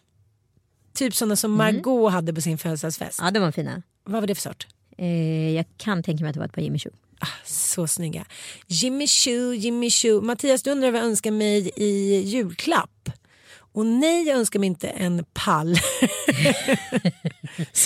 Typ 0.94 1.16
sådana 1.16 1.36
som 1.36 1.52
Margot 1.52 2.12
hade 2.12 2.34
på 2.34 2.42
sin 2.42 2.58
födelsedagsfest. 2.58 3.20
Ja, 3.22 3.32
de 3.32 3.40
var 3.40 3.52
fina. 3.52 3.82
Vad 4.04 4.22
var 4.22 4.28
det 4.28 4.36
för 4.36 4.42
sort? 4.42 4.68
Eh, 4.98 5.56
jag 5.56 5.66
kan 5.78 6.04
tänka 6.04 6.24
mig 6.24 6.30
att 6.30 6.34
det 6.34 6.40
var 6.40 6.48
ett 6.48 6.54
par 6.54 6.62
Jimmy 6.62 6.80
Choo. 6.80 6.92
Ah, 7.20 7.28
så 7.46 7.88
snygga. 7.88 8.26
Jimmy 8.68 9.08
Choo, 9.08 9.54
Jimmy 9.54 9.90
Choo. 9.90 10.22
Mattias 10.22 10.64
du 10.64 10.72
undrar 10.72 10.92
vad 10.92 11.02
jag 11.02 11.08
önskar 11.08 11.32
mig 11.32 11.72
i 11.76 12.22
julklapp. 12.22 13.10
Och 13.58 13.86
nej 13.86 14.28
jag 14.28 14.38
önskar 14.38 14.60
mig 14.60 14.68
inte 14.68 14.88
en 14.88 15.26
pall. 15.34 15.76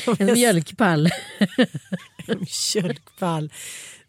En 0.20 0.34
mjölkpall. 0.34 1.10
En 2.28 2.46
mjölkpall. 2.76 3.52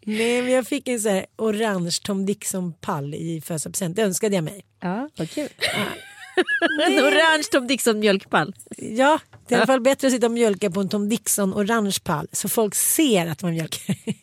Nej 0.05 0.41
men 0.41 0.51
jag 0.51 0.67
fick 0.67 0.87
en 0.87 0.99
så 0.99 1.09
här 1.09 1.25
orange 1.37 1.97
Tom 2.03 2.25
Dixon-pall 2.25 3.15
i 3.15 3.41
födelsedagspresent. 3.41 3.95
Det 3.95 4.01
önskade 4.01 4.35
jag 4.35 4.43
mig. 4.43 4.65
Ja, 4.79 5.09
vad 5.17 5.29
kul. 5.29 5.49
en 6.87 6.93
orange 6.93 7.43
Tom 7.51 7.67
Dixon 7.67 7.99
mjölkpall. 7.99 8.55
Ja, 8.77 9.19
det 9.47 9.55
är 9.55 9.57
i 9.57 9.61
alla 9.61 9.67
fall 9.67 9.81
bättre 9.81 10.07
att 10.07 10.13
sitta 10.13 10.25
och 10.25 10.31
mjölka 10.31 10.71
på 10.71 10.81
en 10.81 10.89
Tom 10.89 11.09
Dixon 11.09 11.53
orange 11.53 11.97
pall 12.03 12.27
så 12.31 12.49
folk 12.49 12.75
ser 12.75 13.27
att 13.27 13.43
man 13.43 13.51
mjölkar. 13.51 13.95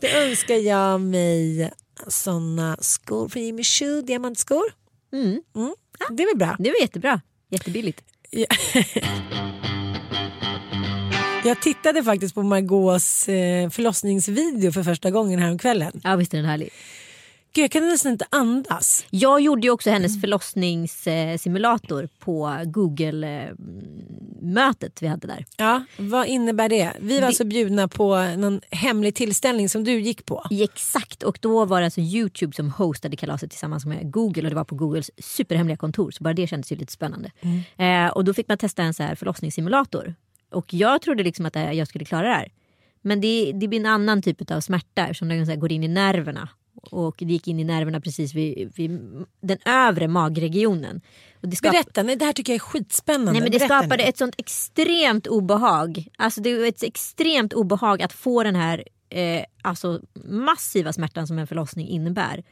Det 0.00 0.12
önskar 0.12 0.54
jag 0.54 1.00
mig 1.00 1.70
såna 2.08 2.76
skor 2.80 3.28
från 3.28 3.42
Jimmy 3.42 3.64
Choo, 3.64 4.02
diamantskor. 4.02 4.64
Mm. 5.12 5.42
Det 6.10 6.22
är 6.22 6.26
väl 6.26 6.38
bra. 6.38 6.56
Det 6.58 6.70
var 6.70 6.80
jättebra. 6.80 7.20
Jättebilligt. 7.50 8.02
Jag 11.44 11.60
tittade 11.60 12.04
faktiskt 12.04 12.34
på 12.34 12.42
Margaux 12.42 13.28
eh, 13.28 13.70
förlossningsvideo 13.70 14.72
för 14.72 14.82
första 14.82 15.10
gången 15.10 15.38
häromkvällen. 15.38 16.00
Ja, 16.04 16.16
visst 16.16 16.34
är 16.34 16.38
den 16.38 16.46
härlig. 16.46 16.70
Gud, 17.54 17.64
jag 17.64 17.70
kan 17.70 17.88
nästan 17.88 18.12
inte 18.12 18.26
andas. 18.30 19.06
Jag 19.10 19.40
gjorde 19.40 19.62
ju 19.62 19.70
också 19.70 19.90
hennes 19.90 20.20
förlossningssimulator 20.20 22.08
på 22.18 22.60
Google-mötet 22.64 23.92
vi 25.02 25.06
hade 25.06 25.26
där. 25.26 25.46
Ja, 25.56 25.84
vad 25.98 26.26
innebär 26.26 26.68
det? 26.68 26.92
Vi 27.00 27.20
var 27.20 27.26
alltså 27.26 27.44
bjudna 27.44 27.88
på 27.88 28.16
någon 28.36 28.60
hemlig 28.70 29.14
tillställning 29.14 29.68
som 29.68 29.84
du 29.84 30.00
gick 30.00 30.26
på. 30.26 30.46
Exakt, 30.50 31.22
och 31.22 31.38
då 31.40 31.64
var 31.64 31.80
det 31.80 31.84
alltså 31.84 32.00
Youtube 32.00 32.56
som 32.56 32.70
hostade 32.70 33.16
kalaset 33.16 33.50
tillsammans 33.50 33.86
med 33.86 34.12
Google 34.12 34.42
och 34.42 34.50
det 34.50 34.56
var 34.56 34.64
på 34.64 34.74
Googles 34.74 35.10
superhemliga 35.18 35.76
kontor 35.76 36.10
så 36.10 36.24
bara 36.24 36.34
det 36.34 36.46
kändes 36.46 36.72
ju 36.72 36.76
lite 36.76 36.92
spännande. 36.92 37.30
Eh, 37.76 38.06
och 38.06 38.24
då 38.24 38.34
fick 38.34 38.48
man 38.48 38.58
testa 38.58 38.82
en 38.82 38.94
så 38.94 39.02
här 39.02 39.14
förlossningssimulator 39.14 40.14
och 40.52 40.74
jag 40.74 41.02
trodde 41.02 41.22
liksom 41.22 41.46
att 41.46 41.54
jag 41.54 41.88
skulle 41.88 42.04
klara 42.04 42.28
det 42.28 42.34
här. 42.34 42.52
Men 43.02 43.20
det, 43.20 43.52
det 43.54 43.68
blir 43.68 43.80
en 43.80 43.86
annan 43.86 44.22
typ 44.22 44.50
av 44.50 44.60
smärta 44.60 45.02
eftersom 45.02 45.28
den 45.28 45.60
går 45.60 45.72
in 45.72 45.84
i 45.84 45.88
nerverna. 45.88 46.48
Och 46.74 47.14
det 47.18 47.24
gick 47.24 47.48
in 47.48 47.60
i 47.60 47.64
nerverna 47.64 48.00
precis 48.00 48.34
vid, 48.34 48.72
vid 48.76 48.90
den 49.40 49.58
övre 49.64 50.08
magregionen. 50.08 51.00
Och 51.42 51.48
det 51.48 51.56
skap- 51.56 51.70
Berätta, 51.70 52.02
nej, 52.02 52.16
det 52.16 52.24
här 52.24 52.32
tycker 52.32 52.52
jag 52.52 52.56
är 52.56 52.60
skitspännande. 52.60 53.32
Nej, 53.32 53.40
men 53.40 53.50
det 53.50 53.58
Berätta 53.58 53.78
skapade 53.78 54.02
nu. 54.02 54.08
ett 54.08 54.18
sånt 54.18 54.34
extremt 54.38 55.26
obehag. 55.26 56.08
Alltså 56.18 56.40
det 56.40 56.58
var 56.58 56.66
ett 56.66 56.82
extremt 56.82 57.52
obehag 57.52 58.02
att 58.02 58.12
få 58.12 58.42
den 58.42 58.56
här 58.56 58.84
eh, 59.08 59.44
alltså 59.62 60.00
massiva 60.24 60.92
smärtan 60.92 61.26
som 61.26 61.38
en 61.38 61.46
förlossning 61.46 61.88
innebär. 61.88 62.44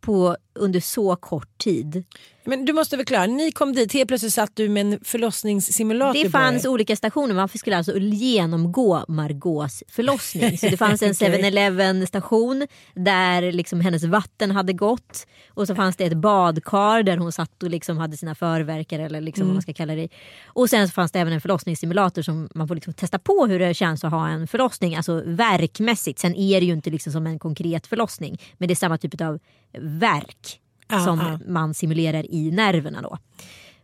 På, 0.00 0.36
under 0.56 0.80
så 0.80 1.16
kort 1.16 1.58
tid. 1.58 2.04
Men 2.48 2.64
du 2.64 2.72
måste 2.72 2.96
förklara, 2.96 3.26
ni 3.26 3.52
kom 3.52 3.72
dit, 3.72 3.92
helt 3.92 4.08
plötsligt 4.08 4.32
satt 4.32 4.50
du 4.54 4.68
med 4.68 4.80
en 4.92 5.00
förlossningssimulator 5.04 6.24
Det 6.24 6.30
fanns 6.30 6.62
på 6.62 6.68
olika 6.68 6.96
stationer, 6.96 7.34
man 7.34 7.48
skulle 7.48 7.76
alltså 7.76 7.98
genomgå 7.98 9.04
Margaux 9.08 9.82
förlossning. 9.88 10.58
Så 10.58 10.68
det 10.68 10.76
fanns 10.76 11.02
en 11.02 11.10
Okej. 11.20 11.42
7-Eleven 11.42 12.06
station 12.06 12.66
där 12.94 13.52
liksom 13.52 13.80
hennes 13.80 14.04
vatten 14.04 14.50
hade 14.50 14.72
gått. 14.72 15.26
Och 15.54 15.66
så 15.66 15.74
fanns 15.74 15.96
det 15.96 16.04
ett 16.04 16.16
badkar 16.16 17.02
där 17.02 17.16
hon 17.16 17.32
satt 17.32 17.62
och 17.62 17.70
liksom 17.70 17.98
hade 17.98 18.16
sina 18.16 18.34
förverkar 18.34 18.98
eller 18.98 19.20
liksom 19.20 19.42
Mm. 19.42 19.48
vad 19.48 19.54
man 19.54 19.62
ska 19.62 19.72
kalla 19.72 19.94
det. 19.94 20.08
Och 20.46 20.70
sen 20.70 20.88
så 20.88 20.92
fanns 20.92 21.12
det 21.12 21.20
även 21.20 21.32
en 21.32 21.40
förlossningssimulator 21.40 22.22
som 22.22 22.48
man 22.54 22.68
får 22.68 22.74
liksom 22.74 22.92
testa 22.94 23.18
på 23.18 23.46
hur 23.46 23.58
det 23.58 23.74
känns 23.74 24.04
att 24.04 24.10
ha 24.10 24.28
en 24.28 24.46
förlossning. 24.48 24.96
Alltså 24.96 25.22
verkmässigt. 25.26 26.18
Sen 26.18 26.34
är 26.34 26.60
det 26.60 26.66
ju 26.66 26.72
inte 26.72 26.90
liksom 26.90 27.12
som 27.12 27.26
en 27.26 27.38
konkret 27.38 27.86
förlossning. 27.86 28.40
Men 28.58 28.68
det 28.68 28.72
är 28.72 28.76
samma 28.76 28.98
typ 28.98 29.20
av 29.20 29.38
verk 29.80 30.45
Ja, 30.88 31.04
som 31.04 31.18
ja. 31.18 31.38
man 31.52 31.74
simulerar 31.74 32.34
i 32.34 32.50
nerverna 32.50 33.02
då. 33.02 33.18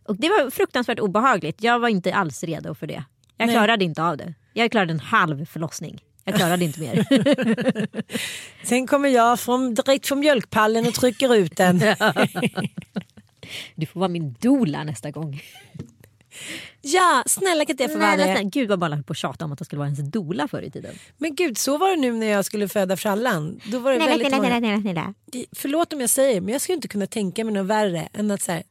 Och 0.03 0.15
det 0.15 0.29
var 0.29 0.49
fruktansvärt 0.49 0.99
obehagligt. 0.99 1.63
Jag 1.63 1.79
var 1.79 1.89
inte 1.89 2.13
alls 2.15 2.43
redo 2.43 2.75
för 2.75 2.87
det. 2.87 3.03
Jag 3.37 3.45
Nej. 3.47 3.55
klarade 3.55 3.85
inte 3.85 4.03
av 4.03 4.17
det. 4.17 4.33
Jag 4.53 4.71
klarade 4.71 4.93
en 4.93 4.99
halv 4.99 5.45
förlossning. 5.45 5.99
Jag 6.23 6.35
klarade 6.35 6.65
inte 6.65 6.79
mer. 6.79 7.05
Sen 8.65 8.87
kommer 8.87 9.09
jag 9.09 9.39
från, 9.39 9.73
direkt 9.73 10.07
från 10.07 10.19
mjölkpallen 10.19 10.87
och 10.87 10.93
trycker 10.93 11.35
ut 11.35 11.57
den. 11.57 11.81
Du 13.75 13.85
får 13.85 13.99
vara 13.99 14.09
min 14.09 14.35
doula 14.39 14.83
nästa 14.83 15.11
gång. 15.11 15.41
Ja, 16.81 17.23
snälla 17.25 17.65
kan 17.65 17.73
inte 17.73 17.83
jag 17.83 17.91
få 17.91 17.99
vara 17.99 18.15
det? 18.15 18.43
Gud 18.43 18.69
vad 18.69 18.79
bara 18.79 19.03
på 19.03 19.11
att 19.11 19.17
tjata 19.17 19.45
om 19.45 19.51
att 19.51 19.59
jag 19.59 19.65
skulle 19.65 19.79
vara 19.79 19.87
ens 19.87 20.11
doula 20.11 20.47
förr 20.47 20.61
i 20.61 20.71
tiden. 20.71 20.95
Men 21.17 21.35
gud, 21.35 21.57
så 21.57 21.77
var 21.77 21.89
det 21.89 21.95
nu 21.95 22.11
när 22.11 22.27
jag 22.27 22.45
skulle 22.45 22.67
föda 22.67 22.97
frallan. 22.97 23.59
Då 23.71 23.79
var 23.79 23.91
det 23.91 23.99
väldigt 23.99 24.31
många... 24.31 24.59
snälla, 24.59 24.81
snälla. 24.81 25.13
Förlåt 25.51 25.93
om 25.93 26.01
jag 26.01 26.09
säger 26.09 26.41
men 26.41 26.51
jag 26.51 26.61
skulle 26.61 26.75
inte 26.75 26.87
kunna 26.87 27.07
tänka 27.07 27.43
mig 27.43 27.53
något 27.53 27.67
värre 27.67 28.09
än 28.13 28.31
att 28.31 28.41
så 28.41 28.51
här, 28.51 28.63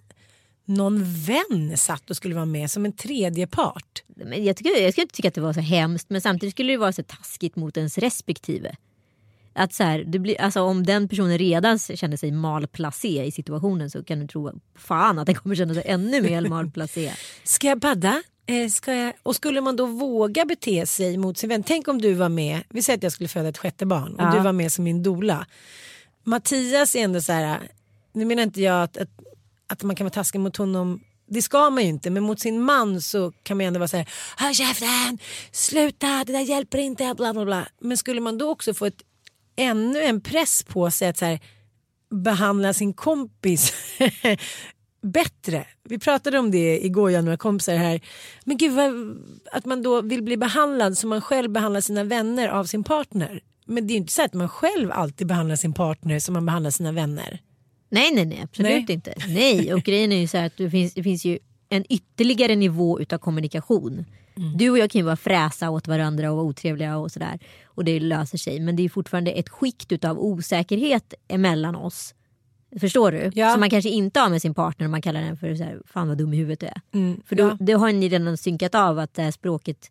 någon 0.65 1.05
vän 1.05 1.77
satt 1.77 2.11
och 2.11 2.17
skulle 2.17 2.35
vara 2.35 2.45
med 2.45 2.71
som 2.71 2.85
en 2.85 2.93
tredje 2.93 3.47
part. 3.47 4.03
Men 4.17 4.45
jag, 4.45 4.57
tycker, 4.57 4.83
jag 4.83 4.93
skulle 4.93 5.03
inte 5.03 5.15
tycka 5.15 5.29
att 5.29 5.35
det 5.35 5.41
var 5.41 5.53
så 5.53 5.61
hemskt 5.61 6.11
men 6.11 6.21
samtidigt 6.21 6.55
skulle 6.55 6.73
det 6.73 6.77
vara 6.77 6.93
så 6.93 7.03
taskigt 7.03 7.57
mot 7.57 7.77
ens 7.77 7.99
respektive. 7.99 8.77
Att 9.55 9.73
så 9.75 9.85
här, 9.85 10.05
det 10.07 10.19
blir, 10.19 10.41
alltså 10.41 10.61
om 10.61 10.87
den 10.87 11.09
personen 11.09 11.39
redan 11.39 11.79
känner 11.79 12.17
sig 12.17 12.31
malplacé 12.31 13.25
i 13.25 13.33
situationen 13.33 13.91
så 13.91 14.05
kan 14.05 14.21
du 14.21 14.27
tro 14.27 14.53
fan 14.77 15.19
att 15.19 15.27
den 15.27 15.35
kommer 15.35 15.55
känna 15.55 15.75
sig 15.75 15.83
ännu 15.87 16.23
mer 16.23 16.49
malplacé. 16.49 17.13
Ska 17.45 17.67
jag 17.67 17.79
badda? 17.79 18.23
Eh, 18.47 18.69
ska 18.69 18.95
jag... 18.95 19.13
Och 19.23 19.37
skulle 19.37 19.61
man 19.61 19.77
då 19.77 19.87
våga 19.87 20.45
bete 20.45 20.87
sig 20.87 21.17
mot 21.17 21.39
sin 21.39 21.49
vän? 21.49 21.63
Tänk 21.63 21.89
om 21.89 22.01
du 22.01 22.15
var 22.15 22.29
med, 22.29 22.63
vi 22.69 22.83
säger 22.83 22.97
att 22.97 23.03
jag 23.03 23.13
skulle 23.13 23.29
föda 23.29 23.49
ett 23.49 23.59
sjätte 23.59 23.87
barn 23.87 24.15
och 24.15 24.23
Ja. 24.23 24.33
du 24.37 24.41
var 24.41 24.53
med 24.53 24.73
som 24.73 24.85
min 24.85 25.03
dola. 25.03 25.47
Mattias 26.25 26.97
är 26.97 27.01
ändå 27.05 27.21
så 27.21 27.33
här, 27.33 27.59
nu 28.13 28.25
menar 28.25 28.43
inte 28.43 28.61
jag 28.61 28.83
att, 28.83 28.97
att, 28.97 29.09
att 29.67 29.83
man 29.83 29.97
kan 29.97 30.05
vara 30.05 30.15
taskig 30.15 30.41
mot 30.41 30.57
honom 30.57 31.01
det 31.27 31.43
ska 31.43 31.71
man 31.71 31.83
ju 31.83 31.89
inte 31.89 32.11
men 32.11 32.23
mot 32.23 32.41
sin 32.41 32.63
man 32.63 33.01
så 33.01 33.33
kan 33.43 33.57
man 33.57 33.67
ändå 33.67 33.79
vara 33.79 33.89
så 33.89 33.97
här 33.97 34.09
Håll 34.39 34.55
käften, 34.55 35.19
sluta, 35.53 36.25
det 36.27 36.33
där 36.33 36.41
hjälper 36.41 36.79
inte, 36.79 37.15
bla 37.17 37.33
bla 37.33 37.45
bla. 37.45 37.69
Men 37.81 37.97
skulle 37.97 38.21
man 38.21 38.39
då 38.39 38.51
också 38.51 38.75
få 38.75 38.87
ett, 38.87 39.03
ännu 39.57 40.03
en 40.03 40.21
press 40.21 40.63
på 40.63 40.91
sig 40.91 41.09
att 41.09 41.17
så 41.17 41.25
här, 41.25 41.41
behandla 42.11 42.73
sin 42.73 42.93
kompis 42.93 43.73
bättre. 45.03 45.67
Vi 45.85 45.99
pratade 45.99 46.39
om 46.39 46.51
det 46.51 46.85
igår, 46.85 47.11
jag 47.11 47.19
och 47.19 47.25
några 47.25 47.37
kompisar 47.37 47.75
här. 47.75 48.01
Men 48.45 48.57
gud, 48.57 48.73
vad, 48.73 49.17
att 49.53 49.65
man 49.65 49.83
då 49.83 50.01
vill 50.01 50.23
bli 50.23 50.37
behandlad 50.37 50.99
som 50.99 51.11
man 51.11 51.21
själv 51.21 51.51
behandlar 51.51 51.81
sina 51.81 52.05
vänner 52.05 52.49
av 52.49 52.65
sin 52.65 52.85
partner. 52.85 53.41
Men 53.67 53.87
det 53.87 53.93
är 53.93 53.95
ju 53.95 54.01
inte 54.01 54.13
så 54.13 54.23
att 54.23 54.35
man 54.35 54.49
själv 54.49 54.93
alltid 54.93 55.27
behandlar 55.27 55.57
sin 55.57 55.73
partner 55.73 56.19
som 56.19 56.33
man 56.33 56.47
behandlar 56.47 56.71
sina 56.71 56.93
vänner. 56.93 57.41
Nej, 57.89 58.15
nej, 58.15 58.25
nej, 58.25 58.41
absolut 58.43 58.89
Nej. 58.89 58.95
inte. 58.95 59.15
Nej, 59.29 59.75
och 59.75 59.83
grejen 59.83 60.13
är 60.13 60.17
ju 60.17 60.29
så 60.29 60.39
här 60.39 60.47
att 60.47 60.57
det 60.57 60.71
finns, 60.71 60.95
det 60.95 61.03
finns 61.03 61.25
ju 61.25 61.39
en 61.69 61.85
ytterligare 61.89 62.57
nivå 62.57 63.01
utav 63.01 63.19
kommunikation. 63.19 64.05
Du 64.35 64.71
och 64.71 64.79
jag 64.79 64.91
kan 64.91 64.99
ju 64.99 65.05
vara 65.05 65.17
fräsa 65.17 65.71
åt 65.71 65.89
varandra 65.89 66.31
och 66.31 66.37
vara 66.37 66.47
otrevliga 66.47 66.97
och 66.97 67.13
sådär. 67.13 67.39
Och 67.65 67.85
det 67.85 68.01
löser 68.01 68.39
sig. 68.39 68.61
Men 68.61 68.77
det 68.77 68.85
är 68.85 68.89
fortfarande 68.89 69.31
ett 69.31 69.49
skikt 69.49 69.93
utav 69.93 70.19
osäkerhet 70.19 71.15
emellan 71.29 71.77
oss. 71.77 72.15
Förstår 72.81 73.13
du? 73.13 73.31
Ja. 73.35 73.51
Som 73.51 73.61
man 73.61 73.71
kanske 73.71 73.91
inte 73.91 74.21
har 74.21 74.29
med 74.29 74.43
sin 74.43 74.55
partner 74.55 74.87
om 74.87 74.91
man 74.91 75.03
kallar 75.03 75.21
den 75.21 75.37
för 75.37 75.55
så 75.55 75.65
här, 75.65 75.83
fan 75.87 76.09
vad 76.09 76.19
dum 76.19 76.35
i 76.35 76.37
huvudet 76.37 76.61
du 76.61 76.67
är. 76.67 76.81
Mm, 76.93 77.21
För 77.27 77.37
då, 77.37 77.45
ja. 77.45 77.57
då 77.61 77.79
har 77.79 77.93
ni 77.93 78.09
redan 78.09 78.37
synkat 78.37 78.75
av 78.75 78.99
att 78.99 79.15
det 79.15 79.23
här 79.23 79.31
språket 79.31 79.91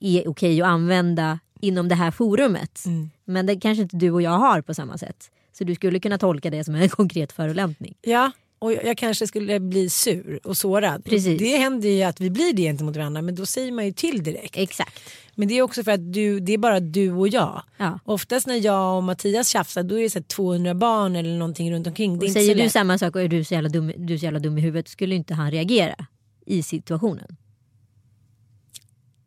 är 0.00 0.28
okej 0.28 0.62
att 0.62 0.68
använda 0.68 1.38
inom 1.60 1.88
det 1.88 1.94
här 1.94 2.10
forumet. 2.10 2.86
Mm. 2.86 3.10
Men 3.24 3.46
det 3.46 3.56
kanske 3.56 3.82
inte 3.82 3.96
du 3.96 4.10
och 4.10 4.22
jag 4.22 4.30
har 4.30 4.60
på 4.60 4.74
samma 4.74 4.98
sätt. 4.98 5.30
Så 5.52 5.64
du 5.64 5.74
skulle 5.74 6.00
kunna 6.00 6.18
tolka 6.18 6.50
det 6.50 6.64
som 6.64 6.74
en 6.74 6.88
konkret 6.88 7.32
förolämpning. 7.32 7.94
Ja, 8.02 8.30
och 8.58 8.72
jag 8.72 8.98
kanske 8.98 9.26
skulle 9.26 9.60
bli 9.60 9.90
sur 9.90 10.40
och 10.44 10.56
sårad. 10.56 11.04
Precis. 11.04 11.38
Det 11.38 11.56
händer 11.56 11.88
ju 11.88 12.02
att 12.02 12.20
vi 12.20 12.30
blir 12.30 12.52
det 12.52 12.62
gentemot 12.62 12.96
varandra 12.96 13.22
men 13.22 13.34
då 13.34 13.46
säger 13.46 13.72
man 13.72 13.86
ju 13.86 13.92
till 13.92 14.22
direkt. 14.22 14.56
Exakt. 14.56 15.00
Men 15.34 15.48
det 15.48 15.54
är 15.58 15.62
också 15.62 15.84
för 15.84 15.90
att 15.92 16.12
du, 16.12 16.40
det 16.40 16.52
är 16.52 16.58
bara 16.58 16.80
du 16.80 17.12
och 17.12 17.28
jag. 17.28 17.62
Ja. 17.76 17.98
Oftast 18.04 18.46
när 18.46 18.64
jag 18.64 18.96
och 18.96 19.02
Mattias 19.04 19.48
tjafsar 19.48 19.82
då 19.82 19.98
är 19.98 20.02
det 20.02 20.10
så 20.10 20.18
här 20.18 20.24
200 20.24 20.74
barn 20.74 21.16
eller 21.16 21.36
någonting 21.36 21.72
runt 21.72 21.86
omkring. 21.86 22.18
Det 22.18 22.28
säger 22.30 22.54
du 22.54 22.68
samma 22.68 22.98
sak 22.98 23.16
och 23.16 23.22
är 23.22 23.28
du 23.28 23.44
så, 23.44 23.54
jävla 23.54 23.68
dum, 23.68 23.92
du 23.96 24.18
så 24.18 24.24
jävla 24.24 24.38
dum 24.40 24.58
i 24.58 24.60
huvudet 24.60 24.88
skulle 24.88 25.14
inte 25.14 25.34
han 25.34 25.50
reagera 25.50 26.06
i 26.46 26.62
situationen. 26.62 27.36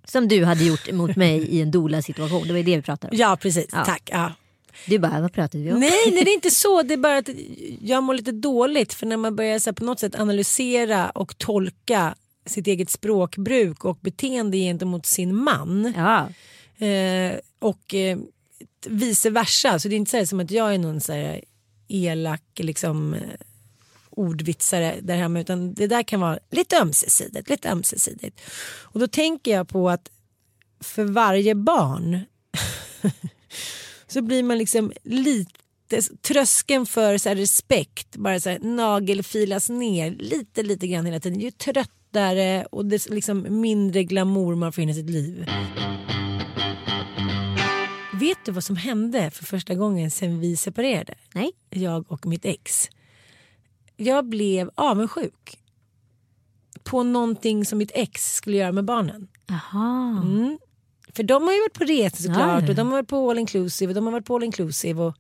Som 0.06 0.28
du 0.28 0.46
hade 0.46 0.64
gjort 0.64 0.92
mot 0.92 1.16
mig 1.16 1.38
i 1.42 1.62
en 1.62 1.72
dola 1.72 2.02
situation. 2.02 2.44
Det 2.48 2.50
var 2.54 2.58
ju 2.58 2.64
det 2.64 2.76
vi 2.76 2.82
pratade 2.82 3.12
om. 3.12 3.18
Ja 3.18 3.38
precis, 3.42 3.66
Ja. 3.72 3.86
tack. 3.86 4.10
Ja. 4.12 4.34
Du 4.86 5.00
bara, 5.00 5.22
vad 5.22 5.34
pratade 5.34 5.64
vi 5.64 5.72
om? 5.74 5.80
Nej, 5.80 6.12
nej, 6.12 6.24
det 6.24 6.32
är 6.32 6.34
inte 6.34 6.52
så. 6.52 6.82
Det 6.84 6.94
är 6.94 6.98
bara 6.98 7.18
att 7.18 7.30
jag 7.82 8.04
mår 8.04 8.14
lite 8.14 8.32
dåligt 8.32 8.94
för 8.94 9.06
när 9.06 9.18
man 9.18 9.36
börjar 9.36 9.60
så 9.60 9.70
här, 9.70 9.76
på 9.76 9.84
något 9.84 10.00
sätt 10.00 10.16
analysera 10.16 11.10
och 11.10 11.38
tolka 11.38 12.16
sitt 12.46 12.68
eget 12.68 12.90
språkbruk 12.90 13.86
och 13.86 13.98
beteende 14.02 14.58
gentemot 14.58 15.06
sin 15.06 15.36
man 15.36 15.94
Ja, 15.98 16.30
eh, 16.86 17.40
och 17.60 17.94
eh, 17.94 18.18
vice 18.86 19.30
versa. 19.30 19.80
Så 19.80 19.88
det 19.88 19.96
är 19.96 19.98
inte 19.98 20.12
så 20.12 20.18
här 20.18 20.26
som 20.26 20.40
att 20.40 20.52
jag 20.52 20.74
är 20.74 20.78
någon 20.78 21.02
så 21.02 21.14
här 21.14 21.42
elak 21.88 22.44
liksom, 22.56 23.14
eh, 23.14 23.22
ordvitsare 24.10 24.96
där 25.02 25.16
hemma 25.16 25.40
utan 25.40 25.74
det 25.74 25.88
där 25.88 26.04
kan 26.04 26.20
vara 26.20 26.40
lite 26.52 26.78
ömsesidigt. 26.78 27.50
Lite 27.50 27.70
ömsesidigt. 27.70 28.42
Och 28.82 29.00
då 29.00 29.08
tänker 29.08 29.52
jag 29.52 29.68
på 29.68 29.90
att 29.90 30.12
för 30.80 31.04
varje 31.04 31.56
barn 31.56 32.20
så 34.12 34.22
blir 34.22 34.44
man 34.44 34.58
liksom 34.58 34.92
lite 35.04 36.02
tröskeln 36.22 36.86
för 36.86 37.18
så 37.18 37.30
respekt 37.30 38.18
bara 38.18 38.40
så 38.40 38.50
här 38.50 38.60
nagelfilas 38.60 39.70
ner 39.70 40.12
lite 40.12 40.64
lite 40.64 40.88
grann 40.88 41.06
hela 41.06 41.20
tiden. 41.20 41.40
Ju 41.40 41.52
tröttare 41.52 42.66
och 42.72 42.86
det 42.86 43.10
liksom 43.10 43.62
mindre 43.62 44.04
glamour 44.04 44.56
man 44.56 44.74
får 44.74 44.82
in 44.82 44.90
i 44.90 44.94
sitt 44.94 45.10
liv. 45.10 45.46
Vet 48.14 48.38
du 48.46 48.52
vad 48.52 48.64
som 48.64 48.76
hände 48.76 49.32
för 49.32 49.46
första 49.46 49.76
gången 49.76 50.12
sen 50.12 50.40
vi 50.40 50.58
separerade? 50.58 51.14
nej. 51.34 51.52
Jag 51.70 52.12
och 52.12 52.26
mitt 52.26 52.46
ex. 52.46 52.90
Jag 53.98 54.26
blev 54.26 54.72
avundsjuk. 54.76 55.58
På 56.84 57.04
någonting 57.04 57.66
som 57.66 57.78
mitt 57.78 57.92
ex 57.94 58.34
skulle 58.36 58.58
göra 58.58 58.72
med 58.72 58.86
barnen. 58.86 59.28
Jaha. 59.48 60.22
Mm. 60.24 60.58
För 61.16 61.24
de 61.24 61.44
har 61.44 61.54
ju 61.54 61.60
varit 61.60 61.74
på 61.74 61.84
resor 61.84 62.24
såklart 62.24 62.64
Ja, 62.64 62.70
och 62.70 62.76
de 62.76 62.88
har 62.88 62.94
varit 62.94 63.08
på 63.08 63.30
all 63.30 63.40
inclusive 63.40 63.90
och 63.90 63.96
de 63.96 64.06
har 64.06 64.12
varit 64.12 64.26
på 64.26 64.36
all 64.36 64.44
inclusive 64.44 65.02
och 65.02 65.16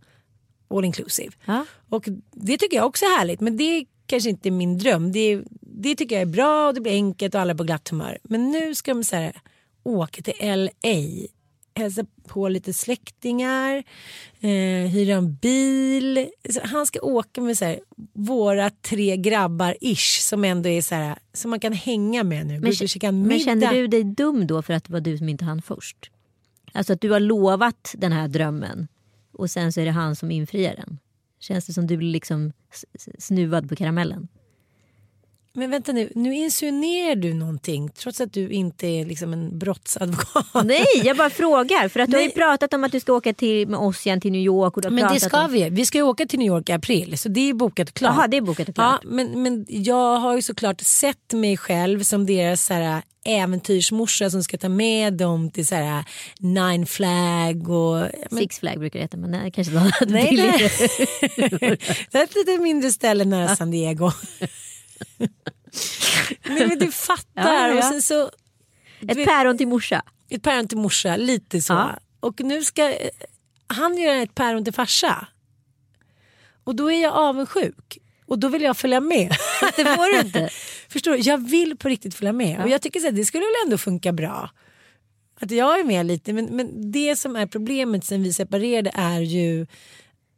all 0.69 0.85
inclusive. 0.85 1.31
Ja. 1.45 1.65
Och 1.89 2.05
det 2.31 2.57
tycker 2.57 2.77
jag 2.77 2.85
också 2.85 3.05
är 3.05 3.17
härligt 3.17 3.39
men 3.39 3.57
det 3.57 3.85
kanske 4.05 4.29
inte 4.29 4.49
är 4.49 4.51
min 4.51 4.77
dröm. 4.77 5.11
Det, 5.11 5.41
det 5.61 5.95
tycker 5.95 6.15
jag 6.15 6.21
är 6.21 6.33
bra 6.33 6.67
och 6.67 6.73
det 6.73 6.81
blir 6.81 6.91
enkelt 6.91 7.35
och 7.35 7.41
alla 7.41 7.53
är 7.53 7.57
på 7.57 7.63
glatt 7.63 7.89
humör. 7.89 8.17
Men 8.23 8.51
nu 8.51 8.75
ska 8.75 8.93
de 8.93 9.03
så 9.03 9.15
här, 9.15 9.41
åka 9.83 10.21
till 10.21 10.33
LA, 10.39 11.27
hälsa 11.75 12.05
på 12.27 12.49
lite 12.49 12.73
släktingar, 12.73 13.83
eh, 14.39 14.89
hyra 14.89 15.15
en 15.15 15.35
bil. 15.35 16.29
Så 16.49 16.59
han 16.63 16.85
ska 16.85 16.99
åka 16.99 17.41
med 17.41 17.57
så 17.57 17.65
här, 17.65 17.79
våra 18.13 18.69
tre 18.69 19.17
grabbar 19.17 19.77
ish 19.81 20.21
som 20.21 20.43
ändå 20.43 20.69
är 20.69 20.81
så 20.81 20.95
här, 20.95 21.17
som 21.33 21.49
man 21.49 21.59
kan 21.59 21.73
hänga 21.73 22.23
med 22.23 22.45
nu. 22.45 22.59
Men, 22.59 22.73
men 23.11 23.27
middag. 23.27 23.71
du 23.71 23.87
dig 23.87 24.03
dum 24.03 24.47
då 24.47 24.61
för 24.61 24.73
att 24.73 24.83
det 24.83 24.93
var 24.93 25.01
du 25.01 25.17
som 25.17 25.29
inte 25.29 25.45
hann 25.45 25.61
först? 25.61 26.11
Alltså 26.73 26.93
att 26.93 27.01
du 27.01 27.09
har 27.09 27.19
lovat 27.19 27.95
den 27.97 28.11
här 28.11 28.27
drömmen 28.27 28.87
och 29.31 29.49
sen 29.49 29.73
så 29.73 29.81
är 29.81 29.85
det 29.85 29.91
han 29.91 30.15
som 30.15 30.31
infriar 30.31 30.75
den. 30.75 30.99
Känns 31.39 31.65
det 31.65 31.73
som 31.73 31.87
du 31.87 31.97
blir 31.97 32.11
liksom 32.11 32.51
snuvad 33.19 33.69
på 33.69 33.75
karamellen? 33.75 34.27
Men 35.53 35.71
vänta 35.71 35.91
nu, 35.91 36.11
nu 36.15 36.35
insinuerar 36.35 37.15
du 37.15 37.33
någonting 37.33 37.89
trots 37.89 38.21
att 38.21 38.33
du 38.33 38.49
inte 38.49 38.87
är 38.87 39.05
liksom 39.05 39.33
en 39.33 39.59
brottsadvokat. 39.59 40.65
Nej, 40.65 40.85
jag 41.03 41.17
bara 41.17 41.29
frågar. 41.29 41.87
För 41.87 41.99
att 41.99 42.09
du 42.09 42.15
har 42.15 42.21
ju 42.21 42.27
Nej. 42.27 42.35
pratat 42.35 42.73
om 42.73 42.83
att 42.83 42.91
du 42.91 42.99
ska 42.99 43.13
åka 43.13 43.33
till, 43.33 43.67
med 43.67 43.79
oss 43.79 44.05
igen 44.05 44.21
till 44.21 44.31
New 44.31 44.41
York. 44.41 44.77
Och 44.77 44.91
Men 44.91 45.13
det 45.13 45.19
ska 45.19 45.45
om... 45.45 45.51
vi. 45.51 45.69
Vi 45.69 45.85
ska 45.85 45.97
ju 45.97 46.03
åka 46.03 46.25
till 46.25 46.39
New 46.39 46.47
York 46.47 46.69
i 46.69 46.71
april 46.71 47.17
så 47.17 47.29
det 47.29 47.49
är 47.49 47.53
bokat 47.53 47.89
och 47.89 47.95
klart. 47.95 48.15
Jaha, 48.15 48.27
det 48.27 48.37
är 48.37 48.41
bokat 48.41 48.69
och 48.69 48.75
klart. 48.75 48.99
Ja, 49.03 49.09
men, 49.09 49.43
men 49.43 49.65
jag 49.69 50.17
har 50.17 50.35
ju 50.35 50.41
såklart 50.41 50.81
sett 50.81 51.33
mig 51.33 51.57
själv 51.57 52.03
som 52.03 52.25
deras 52.25 52.65
så 52.65 52.73
här, 52.73 53.01
äventyrsmorsa 53.25 54.29
som 54.29 54.43
ska 54.43 54.57
ta 54.57 54.69
med 54.69 55.13
dem 55.13 55.51
till 55.51 55.67
så 55.67 55.75
här, 55.75 56.05
Nine 56.39 56.85
Flag 56.85 57.69
och... 57.69 58.07
Men, 58.29 58.39
Six 58.39 58.59
Flag 58.59 58.79
brukar 58.79 58.99
det 58.99 59.03
heta 59.03 59.17
men 59.17 59.31
det 59.31 59.51
kanske 59.51 59.73
var 59.73 60.05
nej, 60.05 60.35
nej. 60.35 60.71
det 62.11 62.17
är 62.17 62.23
ett 62.23 62.35
lite 62.35 62.57
mindre 62.57 62.91
ställe 62.91 63.25
nära 63.25 63.55
San 63.55 63.71
Diego. 63.71 64.11
nej 66.45 66.67
men 66.67 66.79
du 66.79 66.91
fattar. 66.91 67.67
Ja, 67.67 67.67
ja. 67.67 67.77
Och 67.77 67.83
sen 67.83 68.01
så, 68.01 68.31
Ett 69.07 69.17
vet- 69.17 69.27
päron 69.27 69.57
till 69.57 69.67
morsa. 69.67 70.01
ett 70.29 70.43
päron 70.43 70.67
till 70.67 70.77
morsa, 70.77 71.15
lite 71.17 71.61
så. 71.61 71.73
Ja. 71.73 71.99
Och 72.19 72.39
nu 72.41 72.63
ska 72.63 72.93
han 73.67 73.97
göra 73.97 74.17
ett 74.21 74.35
päron 74.35 74.63
till 74.63 74.73
farsa. 74.73 75.27
Och 76.63 76.75
då 76.75 76.91
är 76.91 77.01
jag 77.01 77.13
avundsjuk. 77.13 77.97
Och 78.25 78.39
då 78.39 78.47
vill 78.47 78.61
jag 78.61 78.77
följa 78.77 78.99
med. 78.99 79.29
Det 79.75 79.85
får 79.85 80.13
du 80.13 80.19
inte. 80.27 80.49
Förstår 80.89 81.11
du? 81.11 81.17
Jag 81.17 81.37
vill 81.49 81.77
på 81.77 81.87
riktigt 81.89 82.15
följa 82.15 82.33
med. 82.33 82.61
Och 82.63 82.69
jag 82.69 82.81
tycker 82.81 83.07
att 83.07 83.15
det 83.15 83.25
skulle 83.25 83.43
väl 83.43 83.53
ändå 83.65 83.77
funka 83.77 84.11
bra. 84.11 84.49
Att 85.39 85.51
jag 85.51 85.79
är 85.79 85.83
med 85.83 86.05
lite. 86.05 86.33
Men, 86.33 86.45
men 86.45 86.91
det 86.91 87.15
som 87.15 87.35
är 87.35 87.45
problemet 87.47 88.05
sen 88.05 88.23
vi 88.23 88.33
separerade 88.33 88.91
är 88.93 89.19
ju 89.19 89.67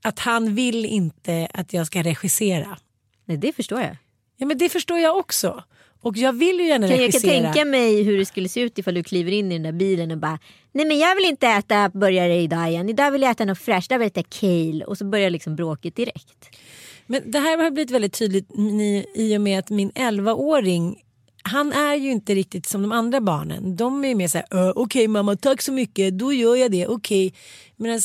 att 0.01 0.19
han 0.19 0.55
vill 0.55 0.85
inte 0.85 1.47
att 1.53 1.73
jag 1.73 1.87
ska 1.87 2.03
regissera. 2.03 2.77
Nej, 3.25 3.37
det 3.37 3.53
förstår 3.53 3.81
jag. 3.81 3.97
Ja 4.37 4.45
men 4.45 4.57
det 4.57 4.69
förstår 4.69 4.99
jag 4.99 5.17
också. 5.17 5.63
Och 6.01 6.17
jag 6.17 6.33
vill 6.33 6.59
ju 6.59 6.67
gärna 6.67 6.87
Kan 6.87 6.97
jag 7.01 7.11
kan 7.11 7.21
regissera. 7.21 7.43
tänka 7.53 7.65
mig 7.65 8.03
hur 8.03 8.17
det 8.17 8.25
skulle 8.25 8.49
se 8.49 8.61
ut 8.61 8.77
ifall 8.79 8.93
du 8.93 9.03
kliver 9.03 9.31
in 9.31 9.51
i 9.51 9.55
den 9.55 9.63
där 9.63 9.71
bilen 9.71 10.11
och 10.11 10.17
bara 10.17 10.39
Nej 10.71 10.85
men 10.85 10.97
jag 10.99 11.15
vill 11.15 11.25
inte 11.25 11.47
äta 11.47 11.89
burgare 11.89 12.35
idag 12.41 12.69
igen. 12.69 12.89
Idag 12.89 13.11
vill 13.11 13.21
jag 13.21 13.31
äta 13.31 13.45
något 13.45 13.59
fräscht. 13.59 13.91
Idag 13.91 13.99
vill 13.99 14.09
jag 14.15 14.23
äta 14.23 14.29
kale. 14.39 14.85
Och 14.85 14.97
så 14.97 15.05
börjar 15.05 15.29
liksom 15.29 15.55
bråket 15.55 15.95
direkt. 15.95 16.49
Men 17.07 17.31
det 17.31 17.39
här 17.39 17.57
har 17.57 17.71
blivit 17.71 17.91
väldigt 17.91 18.13
tydligt 18.13 18.47
i, 19.15 19.37
och 19.37 19.41
med 19.41 19.59
att 19.59 19.69
min 19.69 19.91
11-åring 19.91 20.99
han 21.45 21.73
är 21.73 21.95
ju 21.95 22.11
inte 22.11 22.35
riktigt 22.35 22.65
som 22.65 22.81
de 22.81 22.91
andra 22.91 23.21
barnen. 23.21 23.75
De 23.75 24.03
är 24.03 24.07
ju 24.09 24.15
mer 24.15 24.27
så 24.27 24.37
här, 24.37 24.47
"Ö, 24.51 24.73
okej 24.75 25.07
mamma 25.07 25.35
tack 25.35 25.61
så 25.61 25.71
mycket, 25.71 26.17
då 26.19 26.33
gör 26.33 26.55
jag 26.55 26.71
det, 26.71 26.87
okej. 26.87 27.33
Medan 27.75 27.99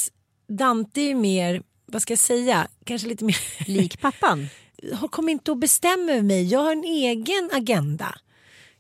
Dante 0.49 1.01
är 1.01 1.15
mer, 1.15 1.63
vad 1.87 2.03
ska 2.03 2.13
jag 2.13 2.19
säga, 2.19 2.69
kanske 2.85 3.09
lite 3.09 3.25
mer, 3.25 3.37
Lik 3.67 4.01
pappan. 4.01 4.49
kom 5.11 5.29
inte 5.29 5.51
och 5.51 5.57
bestäm 5.57 6.09
över 6.09 6.23
mig, 6.23 6.47
jag 6.47 6.61
har 6.61 6.73
en 6.73 6.85
egen 6.85 7.51
agenda. 7.53 8.19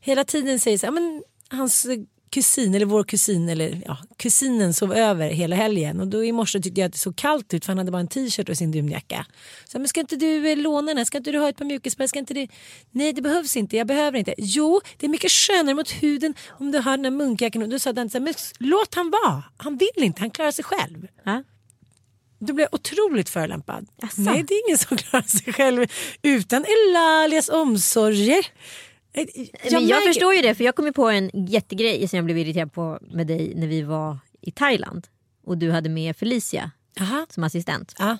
Hela 0.00 0.24
tiden 0.24 0.60
säger 0.60 0.78
så 0.78 0.86
här, 0.86 0.92
men 0.92 1.22
hans 1.48 1.86
kusin 2.30 2.74
eller 2.74 2.86
vår 2.86 3.04
kusin 3.04 3.48
eller 3.48 3.82
ja, 3.86 3.98
kusinen 4.16 4.74
sov 4.74 4.92
över 4.92 5.30
hela 5.30 5.56
helgen 5.56 6.00
och 6.00 6.08
då 6.08 6.24
i 6.24 6.32
morse 6.32 6.60
tyckte 6.60 6.80
jag 6.80 6.86
att 6.86 6.92
det 6.92 6.98
såg 6.98 7.16
kallt 7.16 7.54
ut 7.54 7.64
för 7.64 7.72
han 7.72 7.78
hade 7.78 7.90
bara 7.90 8.00
en 8.00 8.08
t-shirt 8.08 8.48
och 8.48 8.56
sin 8.56 8.70
dunjacka. 8.70 9.26
Så 9.64 9.78
men 9.78 9.88
ska 9.88 10.00
inte 10.00 10.16
du 10.16 10.50
eh, 10.50 10.56
låna 10.56 10.86
den 10.86 10.96
här? 10.96 11.04
Ska 11.04 11.18
inte 11.18 11.32
du 11.32 11.38
ha 11.38 11.48
ett 11.48 11.56
par 11.56 11.64
mjukisar? 11.64 12.06
Ska 12.06 12.18
inte 12.18 12.34
det? 12.34 12.48
Nej 12.90 13.12
det 13.12 13.22
behövs 13.22 13.56
inte, 13.56 13.76
jag 13.76 13.86
behöver 13.86 14.18
inte. 14.18 14.34
Jo 14.38 14.80
det 14.96 15.06
är 15.06 15.10
mycket 15.10 15.32
skönare 15.32 15.74
mot 15.74 15.90
huden 15.90 16.34
om 16.48 16.70
du 16.70 16.78
har 16.78 16.96
den 16.96 17.04
här 17.04 17.12
munkjackan. 17.12 17.62
Och 17.62 17.68
då 17.68 17.78
sa 17.78 17.92
den 17.92 18.10
så 18.10 18.18
här, 18.18 18.24
men 18.24 18.34
låt 18.58 18.94
han 18.94 19.10
vara. 19.10 19.44
Han 19.56 19.76
vill 19.76 20.04
inte, 20.04 20.20
han 20.20 20.30
klarar 20.30 20.50
sig 20.50 20.64
själv. 20.64 21.06
Ha? 21.24 21.42
Blev 22.38 22.60
jag 22.60 22.74
otroligt 22.74 23.28
förolämpad. 23.28 23.88
Asså? 24.02 24.20
Nej 24.20 24.42
det 24.48 24.54
är 24.54 24.68
ingen 24.68 24.78
som 24.78 24.96
klarar 24.96 25.22
sig 25.26 25.52
själv 25.52 25.86
utan 26.22 26.64
Elalias 26.64 27.48
omsorger. 27.48 28.46
Jag, 29.12 29.26
men 29.34 29.52
jag 29.72 29.82
märker- 29.82 30.06
förstår 30.06 30.34
ju 30.34 30.42
det 30.42 30.54
för 30.54 30.64
jag 30.64 30.76
kom 30.76 30.86
ju 30.86 30.92
på 30.92 31.08
en 31.08 31.30
jättegrej 31.46 32.08
som 32.08 32.16
jag 32.16 32.24
blev 32.24 32.38
irriterad 32.38 32.72
på 32.72 32.98
med 33.10 33.26
dig 33.26 33.52
när 33.56 33.66
vi 33.66 33.82
var 33.82 34.18
i 34.40 34.50
Thailand. 34.50 35.06
Och 35.44 35.58
du 35.58 35.70
hade 35.70 35.88
med 35.88 36.16
Felicia 36.16 36.70
Aha. 37.00 37.26
som 37.30 37.44
assistent. 37.44 37.94
Ja. 37.98 38.18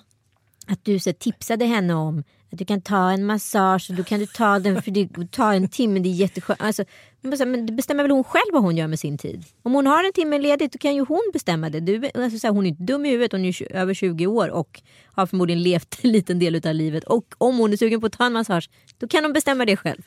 Att 0.67 0.85
du 0.85 0.99
så 0.99 1.13
tipsade 1.13 1.65
henne 1.65 1.95
om 1.95 2.25
att 2.53 2.59
du 2.59 2.65
kan 2.65 2.81
ta 2.81 3.11
en 3.11 3.27
massage 3.27 3.87
och 3.91 3.97
då 3.97 4.05
kan 4.05 4.21
du 4.21 4.27
ta 4.27 4.59
den 4.59 4.83
för 4.83 4.91
det 4.91 5.31
tar 5.31 5.55
en 5.55 5.69
timme, 5.69 6.01
det 6.01 6.09
är 6.09 6.13
jätteskönt. 6.13 6.61
Alltså, 6.63 6.85
men 7.21 7.67
det 7.67 7.73
bestämmer 7.73 8.05
väl 8.05 8.11
hon 8.11 8.25
själv 8.25 8.53
vad 8.53 8.63
hon 8.63 8.77
gör 8.77 8.87
med 8.87 8.99
sin 8.99 9.19
tid. 9.19 9.45
Om 9.63 9.75
hon 9.75 9.87
har 9.87 10.05
en 10.05 10.13
timme 10.13 10.39
ledigt 10.39 10.73
då 10.73 10.79
kan 10.79 10.95
ju 10.95 11.05
hon 11.05 11.31
bestämma 11.33 11.71
det. 11.71 11.81
Du, 11.81 12.11
alltså, 12.15 12.39
så 12.39 12.47
här, 12.47 12.55
hon 12.55 12.65
är 12.65 12.69
inte 12.69 12.83
dum 12.83 13.07
i 13.07 13.11
huvudet, 13.11 13.33
hon 13.33 13.45
är 13.45 13.73
över 13.73 13.95
20 13.95 14.27
år 14.27 14.49
och 14.49 14.83
har 15.07 15.27
förmodligen 15.27 15.63
levt 15.63 15.99
en 16.03 16.13
liten 16.13 16.39
del 16.39 16.67
av 16.69 16.75
livet. 16.75 17.05
Och 17.05 17.35
om 17.39 17.59
hon 17.59 17.73
är 17.73 17.77
sugen 17.77 18.01
på 18.01 18.07
att 18.07 18.13
ta 18.13 18.27
en 18.27 18.33
massage 18.33 18.71
då 18.99 19.09
kan 19.09 19.25
hon 19.25 19.33
bestämma 19.33 19.65
det 19.65 19.77
själv. 19.77 20.03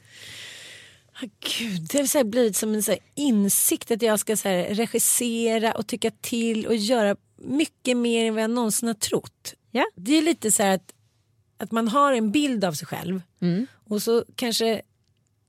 Ah, 1.13 1.27
Gud, 1.59 1.87
det 1.91 1.97
har 1.97 2.05
så 2.05 2.17
här 2.17 2.25
blivit 2.25 2.55
som 2.55 2.73
en 2.73 2.83
så 2.83 2.95
insikt 3.15 3.91
att 3.91 4.01
jag 4.01 4.19
ska 4.19 4.37
så 4.37 4.49
regissera 4.49 5.71
och 5.71 5.87
tycka 5.87 6.11
till 6.21 6.67
och 6.67 6.75
göra 6.75 7.15
mycket 7.37 7.97
mer 7.97 8.25
än 8.25 8.33
vad 8.33 8.43
jag 8.43 8.51
någonsin 8.51 8.87
har 8.87 8.93
trott. 8.93 9.53
Ja. 9.71 9.85
Det 9.95 10.17
är 10.17 10.21
lite 10.21 10.51
så 10.51 10.63
här 10.63 10.75
att, 10.75 10.93
att 11.61 11.71
man 11.71 11.87
har 11.87 12.13
en 12.13 12.31
bild 12.31 12.65
av 12.65 12.73
sig 12.73 12.87
själv 12.87 13.21
Mm. 13.41 13.67
och 13.89 14.01
så 14.01 14.25
kanske 14.35 14.81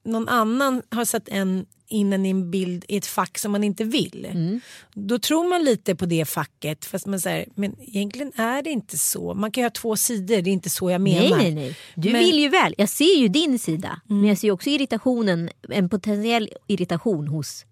någon 0.05 0.29
annan 0.29 0.83
har 0.91 1.05
satt 1.05 1.29
en 1.29 1.67
in 1.89 2.13
en 2.13 2.27
i 2.27 2.31
en 2.31 2.51
bild 2.51 2.85
i 2.89 2.97
ett 2.97 3.07
fack 3.07 3.39
som 3.39 3.53
man 3.53 3.65
inte 3.65 3.85
vill. 3.85 4.27
Mm. 4.31 4.61
Då 4.95 5.19
tror 5.19 5.49
man 5.49 5.65
lite 5.65 5.95
på 5.97 6.07
det 6.07 6.25
facket 6.25 6.85
fast 6.85 7.07
man 7.07 7.21
säger 7.21 7.49
men 7.55 7.77
egentligen 7.81 8.33
är 8.37 8.63
det 8.63 8.71
inte 8.71 8.99
så. 8.99 9.35
Man 9.35 9.51
kan 9.51 9.63
ju 9.63 9.65
ha 9.65 9.71
två 9.71 9.97
sidor, 9.97 10.43
det 10.43 10.51
är 10.51 10.53
inte 10.53 10.71
så 10.71 10.91
jag 10.91 11.01
menar. 11.01 11.21
Nej, 11.21 11.31
nej, 11.39 11.55
nej. 11.55 11.77
Du 11.95 12.13
Men- 12.13 12.21
vill 12.25 12.39
ju 12.39 12.49
väl. 12.49 12.75
Jag 12.79 12.89
ser 12.89 13.19
ju 13.21 13.29
din 13.29 13.59
sida. 13.59 14.01
Men 14.07 14.25
jag 14.25 14.39
ser 14.39 14.51
också 14.51 14.71
irritationen, 14.71 15.51
en 15.69 15.89
potentiell 15.89 16.51
irritation 16.67 17.29
hos 17.29 17.65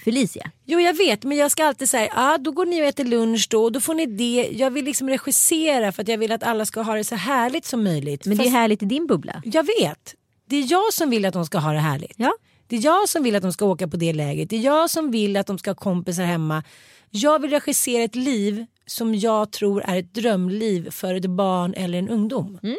Felicia. 0.00 0.50
Jo 0.64 0.80
jag 0.80 0.94
vet 0.96 1.24
men 1.24 1.38
jag 1.38 1.50
ska 1.50 1.64
alltid 1.64 1.88
säga 1.88 2.12
ah, 2.14 2.38
då 2.38 2.50
går 2.52 2.66
ni 2.66 2.82
och 2.82 2.86
äter 2.86 3.04
lunch 3.04 3.46
då 3.50 3.64
och 3.64 3.72
då 3.72 3.80
får 3.80 3.94
ni 3.94 4.06
det. 4.06 4.48
Jag 4.52 4.70
vill 4.70 4.84
liksom 4.84 5.08
regissera 5.08 5.92
för 5.92 6.02
att 6.02 6.08
jag 6.08 6.18
vill 6.18 6.32
att 6.32 6.42
alla 6.42 6.66
ska 6.66 6.82
ha 6.82 6.94
det 6.94 7.04
så 7.04 7.14
härligt 7.14 7.64
som 7.64 7.84
möjligt. 7.84 8.26
Men 8.26 8.36
det 8.36 8.42
är 8.42 8.44
Fast- 8.44 8.56
härligt 8.56 8.82
i 8.82 8.86
din 8.86 9.06
bubbla. 9.06 9.42
Jag 9.44 9.66
vet. 9.80 10.14
Det 10.44 10.56
är 10.56 10.70
jag 10.72 10.92
som 10.92 11.10
vill 11.10 11.24
att 11.24 11.32
de 11.34 11.46
ska 11.46 11.58
ha 11.58 11.72
det 11.72 11.78
härligt. 11.78 12.14
Ja. 12.16 12.32
Det 12.66 12.76
är 12.76 12.84
jag 12.84 13.08
som 13.08 13.22
vill 13.22 13.36
att 13.36 13.42
de 13.42 13.52
ska 13.52 13.64
åka 13.64 13.88
på 13.88 13.96
det 13.96 14.12
läget. 14.12 14.50
Det 14.50 14.56
är 14.56 14.60
jag 14.60 14.90
som 14.90 15.10
vill 15.10 15.36
att 15.36 15.46
de 15.46 15.58
ska 15.58 15.70
ha 15.70 15.74
kompisar 15.74 16.22
hemma. 16.24 16.64
Jag 17.10 17.38
vill 17.42 17.50
regissera 17.50 18.02
ett 18.02 18.14
liv 18.14 18.66
som 18.86 19.14
jag 19.14 19.50
tror 19.52 19.82
är 19.82 19.96
ett 19.96 20.14
drömliv 20.14 20.90
för 20.90 21.14
ett 21.14 21.26
barn 21.26 21.74
eller 21.74 21.98
en 21.98 22.08
ungdom. 22.08 22.58
Mm. 22.62 22.76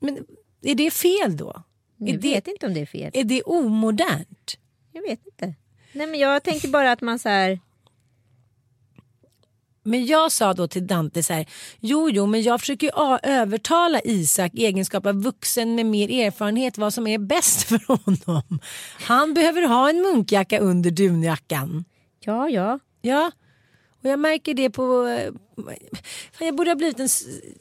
Men 0.00 0.18
är 0.62 0.74
det 0.74 0.90
fel 0.90 1.36
då? 1.36 1.62
Jag 1.96 2.08
Är 2.08 2.18
vet 2.18 2.44
det, 2.44 2.50
inte 2.50 2.66
om 2.66 2.74
det 2.74 2.80
är 2.80 2.86
fel. 2.86 3.10
är 3.14 3.24
det 3.24 3.42
omodernt? 3.42 4.56
Jag 4.92 5.02
vet 5.02 5.26
inte. 5.26 5.54
Nej 5.92 6.06
men 6.06 6.20
jag 6.20 6.42
tänker 6.42 6.68
bara 6.68 6.92
att 6.92 7.00
man 7.00 7.18
så 7.18 7.28
här. 7.28 7.60
Men 9.82 10.06
jag 10.06 10.32
sa 10.32 10.52
då 10.52 10.68
till 10.68 10.86
Dante 10.86 11.22
så 11.22 11.32
här, 11.32 11.46
jo 11.80 12.10
jo 12.10 12.26
men 12.26 12.42
jag 12.42 12.60
försöker 12.60 12.86
ju 12.86 13.18
övertala 13.22 14.00
Isak 14.04 14.54
i 14.54 14.66
egenskap 14.66 15.06
av 15.06 15.22
vuxen 15.22 15.74
med 15.74 15.86
mer 15.86 16.10
erfarenhet 16.26 16.78
vad 16.78 16.94
som 16.94 17.06
är 17.06 17.18
bäst 17.18 17.62
för 17.68 17.80
honom. 17.86 18.60
Han 19.00 19.34
behöver 19.34 19.62
ha 19.68 19.90
en 19.90 20.02
munkjacka 20.02 20.58
under 20.58 20.90
dunjackan. 20.90 21.84
Ja 22.20 22.48
ja. 22.48 22.78
Ja, 23.02 23.30
och 24.02 24.08
jag 24.08 24.18
märker 24.18 24.54
det 24.54 24.70
på... 24.70 25.06
eh, 25.06 25.32
jag 26.46 26.56
borde 26.56 26.70
ha 26.70 26.74
blivit 26.76 27.00
en 27.00 27.08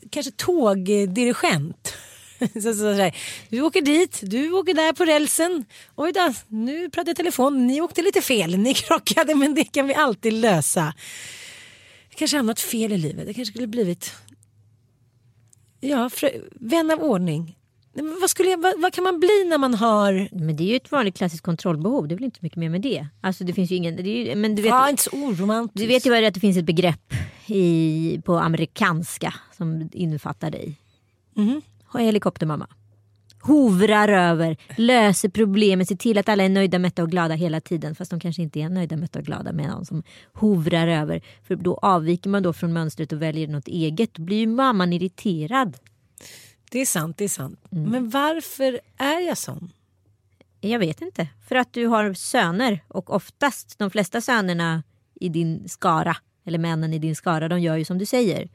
kanske 0.10 0.32
tågdirigent. 0.32 1.94
Så, 2.54 2.62
så, 2.62 2.73
så, 2.73 2.91
här, 2.91 3.15
du 3.49 3.62
åker 3.62 3.82
dit, 3.82 4.19
du 4.23 4.52
åker 4.52 4.73
där 4.73 4.93
på 4.93 5.06
rälsen. 5.06 5.65
Oj 5.95 6.12
då, 6.12 6.34
nu 6.47 6.89
pratar 6.89 7.10
jag 7.10 7.17
telefon. 7.17 7.67
Ni 7.67 7.82
åkte 7.82 8.02
lite 8.02 8.21
fel, 8.21 8.58
ni 8.58 8.73
krockade 8.73 9.36
men 9.36 9.56
det 9.56 9.63
kan 9.63 9.88
vi 9.88 9.93
alltid 9.93 10.34
lösa. 10.34 10.93
Jag 12.10 12.17
kanske 12.17 12.38
hamnat 12.38 12.60
fel 12.60 12.93
i 12.93 12.97
livet. 12.97 13.28
Jag 13.28 13.36
kanske 13.36 13.52
skulle 13.52 13.67
blivit 13.67 14.12
ja, 15.80 16.10
vän 16.52 16.91
av 16.91 16.99
ordning. 16.99 17.56
Vad, 18.21 18.30
skulle 18.30 18.49
jag, 18.49 18.62
vad, 18.62 18.82
vad 18.82 18.93
kan 18.93 19.04
man 19.04 19.19
bli 19.19 19.45
när 19.47 19.58
man 19.58 19.73
har... 19.73 20.28
Men 20.32 20.56
det 20.56 20.63
är 20.63 20.67
ju 20.67 20.75
ett 20.75 20.91
vanligt 20.91 21.17
klassiskt 21.17 21.43
kontrollbehov. 21.43 22.08
Det 22.08 22.13
är 22.13 22.17
väl 22.17 22.25
inte 22.25 22.39
mycket 22.41 22.58
mer 22.58 22.69
med 22.69 22.82
det. 22.82 23.08
Alltså 23.21 23.43
det 23.43 23.54
finns 23.54 23.71
ju 23.71 23.75
ingen. 23.75 23.95
Det 23.95 24.10
är 24.10 24.25
ju, 24.25 24.36
men 24.36 24.56
du 24.56 24.62
vet. 24.62 24.69
Ja, 24.69 24.89
inte 24.89 25.04
så 25.04 25.10
oromantiskt. 25.10 25.78
Du 25.78 25.88
vet 25.88 26.06
ju 26.06 26.10
vad 26.10 26.19
det 26.19 26.25
är 26.25 26.28
att 26.28 26.34
det 26.34 26.39
finns 26.39 26.58
ett 26.58 26.65
begrepp 26.65 27.13
i, 27.45 28.21
på 28.25 28.38
amerikanska 28.38 29.34
som 29.58 29.89
innefattar 29.93 30.52
dig. 30.52 30.75
Mhm. 31.34 31.62
Ha 31.91 31.99
Helikoptermamma. 31.99 32.67
Hovrar 33.41 34.08
över, 34.08 34.58
löser 34.78 35.30
problemen, 35.30 35.86
ser 35.86 35.95
till 35.95 36.17
att 36.17 36.30
alla 36.30 36.43
är 36.43 36.49
nöjda, 36.49 36.80
mätta 36.80 37.04
och 37.04 37.12
glada 37.12 37.36
hela 37.36 37.62
tiden. 37.62 37.95
Fast 37.95 38.12
de 38.12 38.19
kanske 38.19 38.41
inte 38.41 38.60
är 38.60 38.69
nöjda, 38.69 38.97
mätta 38.97 39.19
och 39.19 39.25
glada 39.25 39.52
med 39.52 39.67
någon 39.69 39.86
som 39.86 40.04
hovrar 40.34 40.88
över. 40.88 41.21
För 41.47 41.56
då 41.56 41.75
avviker 41.75 42.30
man 42.30 42.43
då 42.43 42.54
från 42.54 42.73
mönstret 42.73 43.12
och 43.12 43.21
väljer 43.21 43.47
något 43.47 43.67
eget. 43.67 44.13
Då 44.13 44.21
blir 44.23 44.38
ju 44.38 44.47
mamman 44.47 44.93
irriterad. 44.93 45.78
Det 46.71 46.80
är 46.80 46.86
sant, 46.86 47.17
det 47.17 47.23
är 47.23 47.30
sant. 47.30 47.60
Mm. 47.71 47.91
Men 47.91 48.10
varför 48.10 48.80
är 48.97 49.28
jag 49.28 49.38
sån? 49.38 49.71
Jag 50.62 50.80
vet 50.80 51.02
inte. 51.02 51.28
För 51.47 51.56
att 51.56 51.73
du 51.73 51.86
har 51.88 52.13
söner 52.13 52.84
och 52.88 53.13
oftast 53.13 53.80
de 53.80 53.91
flesta 53.91 54.21
sönerna 54.21 54.84
i 55.15 55.30
din 55.30 55.69
skara 55.69 56.17
eller 56.45 56.60
männen 56.60 56.93
i 56.93 56.99
din 56.99 57.15
skara 57.15 57.47
de 57.47 57.60
gör 57.60 57.78
ju 57.78 57.86
som 57.86 57.97
du 57.97 58.06
säger. 58.06 58.49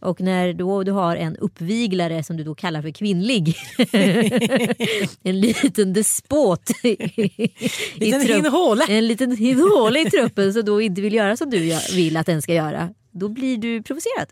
Och 0.00 0.20
när 0.20 0.52
då 0.52 0.82
du 0.82 0.92
har 0.92 1.16
en 1.16 1.36
uppviglare 1.36 2.22
som 2.24 2.36
du 2.36 2.44
då 2.44 2.54
kallar 2.54 2.82
för 2.82 2.90
kvinnlig. 2.90 3.56
en 5.22 5.40
liten 5.40 5.92
despot. 5.92 6.70
i- 6.84 7.50
Liten 7.94 8.20
hinhåle. 8.20 8.84
En 8.88 9.06
liten 9.06 9.36
hinhåle 9.36 10.00
i 10.00 10.10
truppen 10.10 10.52
som 10.52 10.64
då 10.64 10.80
inte 10.80 11.00
vill 11.00 11.14
göra 11.14 11.36
som 11.36 11.50
du 11.50 11.78
vill 11.94 12.16
att 12.16 12.26
den 12.26 12.42
ska 12.42 12.54
göra. 12.54 12.94
Då 13.10 13.28
blir 13.28 13.56
du 13.58 13.82
provocerad. 13.82 14.26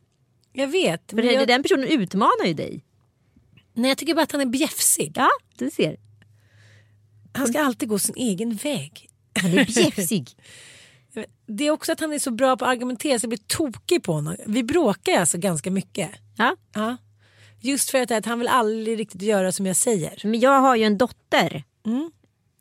Jag 0.52 0.66
vet. 0.68 1.10
För 1.10 1.22
jag, 1.22 1.48
den 1.48 1.62
personen 1.62 1.88
utmanar 1.88 2.46
ju 2.46 2.54
dig. 2.54 2.84
nej, 3.74 3.88
jag 3.90 3.98
tycker 3.98 4.14
bara 4.14 4.22
att 4.22 4.32
han 4.32 4.40
är 4.40 4.46
bjäfsig. 4.46 5.12
Ja, 5.14 5.28
du 5.58 5.70
ser. 5.70 5.96
Han 7.32 7.46
ska 7.48 7.60
alltid 7.62 7.88
gå 7.88 7.98
sin 7.98 8.14
egen 8.16 8.54
väg. 8.54 9.08
Han 9.42 9.50
är 9.50 9.64
bjäfsig. 9.64 10.28
Det 11.46 11.66
är 11.66 11.70
också 11.70 11.92
att 11.92 12.00
han 12.00 12.12
är 12.12 12.18
så 12.18 12.30
bra 12.30 12.56
på 12.56 12.64
att 12.64 12.70
argumentera 12.70 13.18
så 13.18 13.24
jag 13.24 13.28
blir 13.28 13.38
tokig 13.46 14.02
på 14.02 14.12
honom. 14.12 14.36
Vi 14.46 14.62
bråkar 14.62 15.12
alltså 15.20 15.38
ganska 15.38 15.70
mycket. 15.70 16.10
Ja. 16.36 16.56
Ja. 16.74 16.96
Just 17.60 17.90
för 17.90 18.12
att, 18.12 18.26
han 18.26 18.38
vill 18.38 18.48
aldrig 18.48 18.98
riktigt 18.98 19.22
göra 19.22 19.52
som 19.52 19.66
jag 19.66 19.76
säger. 19.76 20.20
Men 20.24 20.40
jag 20.40 20.60
har 20.60 20.76
ju 20.76 20.84
en 20.84 20.98
dotter. 20.98 21.64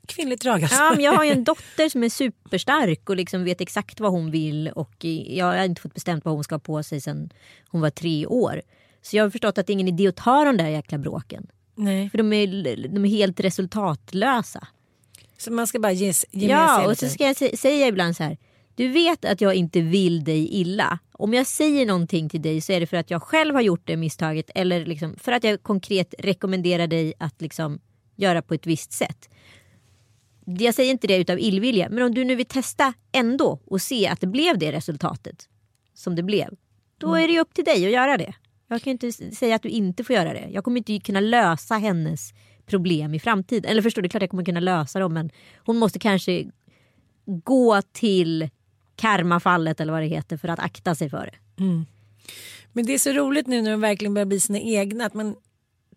Kvinnligt 0.07 0.41
drag 0.41 0.61
alltså. 0.63 0.77
Ja, 0.77 0.91
men 0.95 1.03
jag 1.03 1.13
har 1.13 1.23
ju 1.23 1.31
en 1.31 1.43
dotter 1.43 1.89
som 1.89 2.03
är 2.03 2.09
superstark 2.09 3.09
och 3.09 3.15
liksom 3.15 3.43
vet 3.43 3.61
exakt 3.61 3.99
vad 3.99 4.11
hon 4.11 4.31
vill 4.31 4.67
och 4.67 5.05
jag 5.27 5.45
har 5.45 5.63
inte 5.65 5.81
fått 5.81 5.93
bestämt 5.93 6.25
vad 6.25 6.33
hon 6.33 6.43
ska 6.43 6.55
ha 6.55 6.59
på 6.59 6.83
sig 6.83 7.01
sedan 7.01 7.29
hon 7.69 7.81
var 7.81 7.89
tre 7.89 8.25
år. 8.25 8.61
Så 9.01 9.15
jag 9.17 9.23
har 9.23 9.29
förstått 9.29 9.57
att 9.57 9.67
det 9.67 9.71
är 9.71 9.73
ingen 9.73 9.87
idé 9.87 10.07
att 10.07 10.15
ta 10.15 10.43
de 10.43 10.57
där 10.57 10.67
jäkla 10.67 10.97
bråken. 10.97 11.47
Nej. 11.75 12.09
För 12.09 12.17
de 12.17 12.33
är, 12.33 12.87
de 12.87 13.05
är 13.05 13.09
helt 13.09 13.39
resultatlösa. 13.39 14.67
Så 15.37 15.51
man 15.51 15.67
ska 15.67 15.79
bara 15.79 15.91
ge, 15.91 16.13
ge 16.31 16.47
Ja, 16.47 16.87
och 16.87 16.97
så 16.97 17.09
ska 17.09 17.23
jag 17.23 17.35
sä- 17.35 17.55
säga 17.57 17.87
ibland 17.87 18.15
så 18.17 18.23
här. 18.23 18.37
Du 18.75 18.87
vet 18.87 19.25
att 19.25 19.41
jag 19.41 19.55
inte 19.55 19.81
vill 19.81 20.23
dig 20.23 20.47
illa. 20.47 20.99
Om 21.11 21.33
jag 21.33 21.47
säger 21.47 21.85
någonting 21.85 22.29
till 22.29 22.41
dig 22.41 22.61
så 22.61 22.71
är 22.71 22.79
det 22.79 22.87
för 22.87 22.97
att 22.97 23.11
jag 23.11 23.23
själv 23.23 23.55
har 23.55 23.61
gjort 23.61 23.87
det 23.87 23.97
misstaget 23.97 24.49
eller 24.55 24.85
liksom 24.85 25.15
för 25.17 25.31
att 25.31 25.43
jag 25.43 25.63
konkret 25.63 26.13
rekommenderar 26.19 26.87
dig 26.87 27.13
att 27.17 27.41
liksom 27.41 27.79
göra 28.15 28.41
på 28.41 28.53
ett 28.53 28.67
visst 28.67 28.91
sätt. 28.91 29.29
Jag 30.45 30.75
säger 30.75 30.91
inte 30.91 31.07
det 31.07 31.17
utav 31.17 31.39
illvilja, 31.39 31.89
men 31.89 32.03
om 32.03 32.13
du 32.13 32.23
nu 32.23 32.35
vill 32.35 32.45
testa 32.45 32.93
ändå 33.11 33.59
och 33.65 33.81
se 33.81 34.07
att 34.07 34.21
det 34.21 34.27
blev 34.27 34.57
det 34.57 34.71
resultatet 34.71 35.49
som 35.93 36.15
det 36.15 36.23
blev. 36.23 36.55
Då 36.97 37.15
är 37.15 37.27
det 37.27 37.39
upp 37.39 37.53
till 37.53 37.65
dig 37.65 37.85
att 37.85 37.91
göra 37.91 38.17
det. 38.17 38.33
Jag 38.67 38.81
kan 38.81 38.91
inte 38.91 39.11
säga 39.11 39.55
att 39.55 39.63
du 39.63 39.69
inte 39.69 40.03
får 40.03 40.15
göra 40.15 40.33
det. 40.33 40.49
Jag 40.51 40.63
kommer 40.63 40.77
inte 40.77 40.99
kunna 40.99 41.19
lösa 41.19 41.75
hennes 41.75 42.33
problem 42.65 43.13
i 43.13 43.19
framtiden. 43.19 43.71
Eller 43.71 43.81
förstår 43.81 44.01
du, 44.01 44.09
klart 44.09 44.23
jag 44.23 44.29
kommer 44.29 44.45
kunna 44.45 44.59
lösa 44.59 44.99
dem 44.99 45.13
men 45.13 45.29
hon 45.57 45.77
måste 45.77 45.99
kanske 45.99 46.45
gå 47.25 47.81
till 47.81 48.49
karmafallet 48.95 49.79
eller 49.79 49.93
vad 49.93 50.01
det 50.01 50.07
heter 50.07 50.37
för 50.37 50.47
att 50.47 50.59
akta 50.59 50.95
sig 50.95 51.09
för 51.09 51.25
det. 51.25 51.63
Mm. 51.63 51.85
Men 52.73 52.85
det 52.85 52.93
är 52.93 52.99
så 52.99 53.11
roligt 53.11 53.47
nu 53.47 53.61
när 53.61 53.71
de 53.71 53.81
verkligen 53.81 54.13
börjar 54.13 54.25
bli 54.25 54.39
sina 54.39 54.59
egna 54.59 55.05
att 55.05 55.13
man 55.13 55.35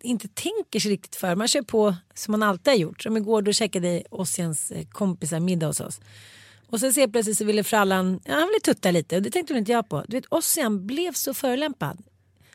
inte 0.00 0.28
tänker 0.28 0.80
sig 0.80 0.90
riktigt 0.90 1.16
för. 1.16 1.34
Man 1.34 1.48
kör 1.48 1.62
på 1.62 1.94
som 2.14 2.32
man 2.32 2.42
alltid 2.42 2.72
har 2.72 2.78
gjort. 2.78 3.02
Som 3.02 3.16
igår 3.16 3.42
då 3.42 3.52
käkade 3.52 4.02
Ossians 4.10 4.70
eh, 4.70 4.86
kompisar 4.86 5.40
middag 5.40 5.66
hos 5.66 5.80
oss. 5.80 6.00
Och 6.66 6.80
sen 6.80 6.94
ser 6.94 7.08
plötsligt 7.08 7.38
så 7.38 7.44
ville 7.44 7.64
frallan, 7.64 8.20
ja, 8.24 8.34
han 8.34 8.48
ville 8.48 8.60
tutta 8.62 8.90
lite 8.90 9.16
och 9.16 9.22
det 9.22 9.30
tänkte 9.30 9.54
väl 9.54 9.58
inte 9.58 9.72
jag 9.72 9.88
på. 9.88 10.04
Du 10.08 10.16
vet 10.16 10.26
Ossian 10.28 10.86
blev 10.86 11.12
så 11.12 11.34
förolämpad. 11.34 12.02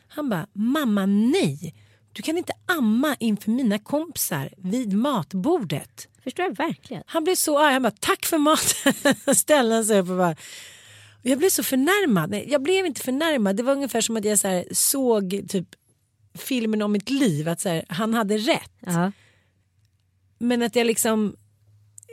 Han 0.08 0.28
bara, 0.28 0.46
mamma 0.52 1.06
nej. 1.06 1.74
Du 2.12 2.22
kan 2.22 2.38
inte 2.38 2.52
amma 2.66 3.16
inför 3.18 3.50
mina 3.50 3.78
kompisar 3.78 4.50
vid 4.56 4.92
matbordet. 4.92 6.08
Förstår 6.24 6.44
jag 6.44 6.56
verkligen. 6.56 7.02
Han 7.06 7.24
blev 7.24 7.34
så 7.34 7.58
arg. 7.58 7.72
Han 7.72 7.82
bara 7.82 7.92
tack 8.00 8.26
för 8.26 8.38
maten. 8.38 9.34
Ställde 9.34 9.84
sig 9.84 10.00
upp 10.00 10.10
och 10.10 10.16
bara. 10.16 10.36
Jag 11.22 11.38
blev 11.38 11.48
så 11.48 11.62
förnärmad. 11.62 12.30
Nej, 12.30 12.46
jag 12.50 12.62
blev 12.62 12.86
inte 12.86 13.00
förnärmad. 13.00 13.56
Det 13.56 13.62
var 13.62 13.72
ungefär 13.72 14.00
som 14.00 14.16
att 14.16 14.24
jag 14.24 14.38
så 14.38 14.48
här, 14.48 14.64
såg 14.72 15.44
typ 15.48 15.68
filmen 16.34 16.82
om 16.82 16.92
mitt 16.92 17.10
liv. 17.10 17.48
Att 17.48 17.60
så 17.60 17.68
här, 17.68 17.84
han 17.88 18.14
hade 18.14 18.38
rätt. 18.38 18.72
Ja. 18.80 19.12
Men 20.38 20.62
att 20.62 20.76
jag 20.76 20.86
liksom. 20.86 21.36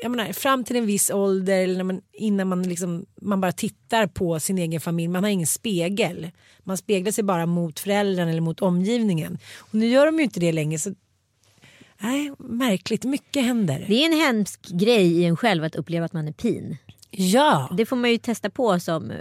Jag 0.02 0.12
menar, 0.12 0.34
fram 0.34 0.64
till 0.64 0.76
en 0.76 0.86
viss 0.86 1.10
ålder 1.10 1.64
eller 1.64 1.84
man, 1.84 2.02
innan 2.14 2.48
man, 2.48 2.64
liksom, 2.64 3.06
man 3.22 3.42
bara 3.42 3.52
tittar 3.52 4.08
på 4.08 4.40
sin 4.40 4.58
egen 4.58 4.82
familj. 4.82 5.08
Man 5.08 5.24
har 5.24 5.32
ingen 5.32 5.48
spegel. 5.48 6.32
Man 6.64 6.78
speglar 6.78 7.12
sig 7.12 7.24
bara 7.24 7.46
mot 7.46 7.80
föräldrarna 7.80 8.32
eller 8.32 8.42
mot 8.42 8.62
omgivningen. 8.62 9.38
Och 9.58 9.74
nu 9.74 9.88
gör 9.88 10.06
de 10.06 10.18
ju 10.18 10.24
inte 10.24 10.40
det 10.40 10.52
längre. 10.52 10.80
Så, 10.80 10.94
nej, 12.02 12.32
märkligt. 12.40 13.04
Mycket 13.04 13.44
händer. 13.44 13.86
Det 13.88 14.04
är 14.04 14.06
en 14.06 14.20
hemsk 14.20 14.68
grej 14.70 15.22
i 15.22 15.26
en 15.26 15.38
själv 15.38 15.64
att 15.64 15.76
uppleva 15.76 16.06
att 16.06 16.14
man 16.14 16.28
är 16.28 16.32
pin. 16.32 16.78
Ja. 17.12 17.70
Det 17.78 17.86
får 17.86 17.96
man 17.96 18.12
ju 18.12 18.18
testa 18.18 18.50
på 18.50 18.80
som, 18.80 19.12
eh, 19.12 19.18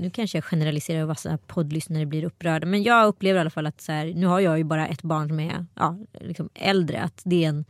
nu 0.00 0.10
kanske 0.10 0.38
jag 0.38 0.44
generaliserar 0.44 1.02
och 1.02 1.08
vassa 1.08 1.38
poddlyssnare 1.46 2.06
blir 2.06 2.24
upprörda. 2.24 2.66
Men 2.66 2.82
jag 2.82 3.08
upplever 3.08 3.38
i 3.38 3.40
alla 3.40 3.50
fall 3.50 3.66
att 3.66 3.80
så 3.80 3.92
här, 3.92 4.06
nu 4.06 4.26
har 4.26 4.40
jag 4.40 4.58
ju 4.58 4.64
bara 4.64 4.88
ett 4.88 5.02
barn 5.02 5.28
som 5.28 5.40
är 5.40 5.66
ja, 5.74 5.98
liksom 6.20 6.48
äldre. 6.54 7.00
Att, 7.02 7.22
det 7.24 7.44
är 7.44 7.48
en, 7.48 7.64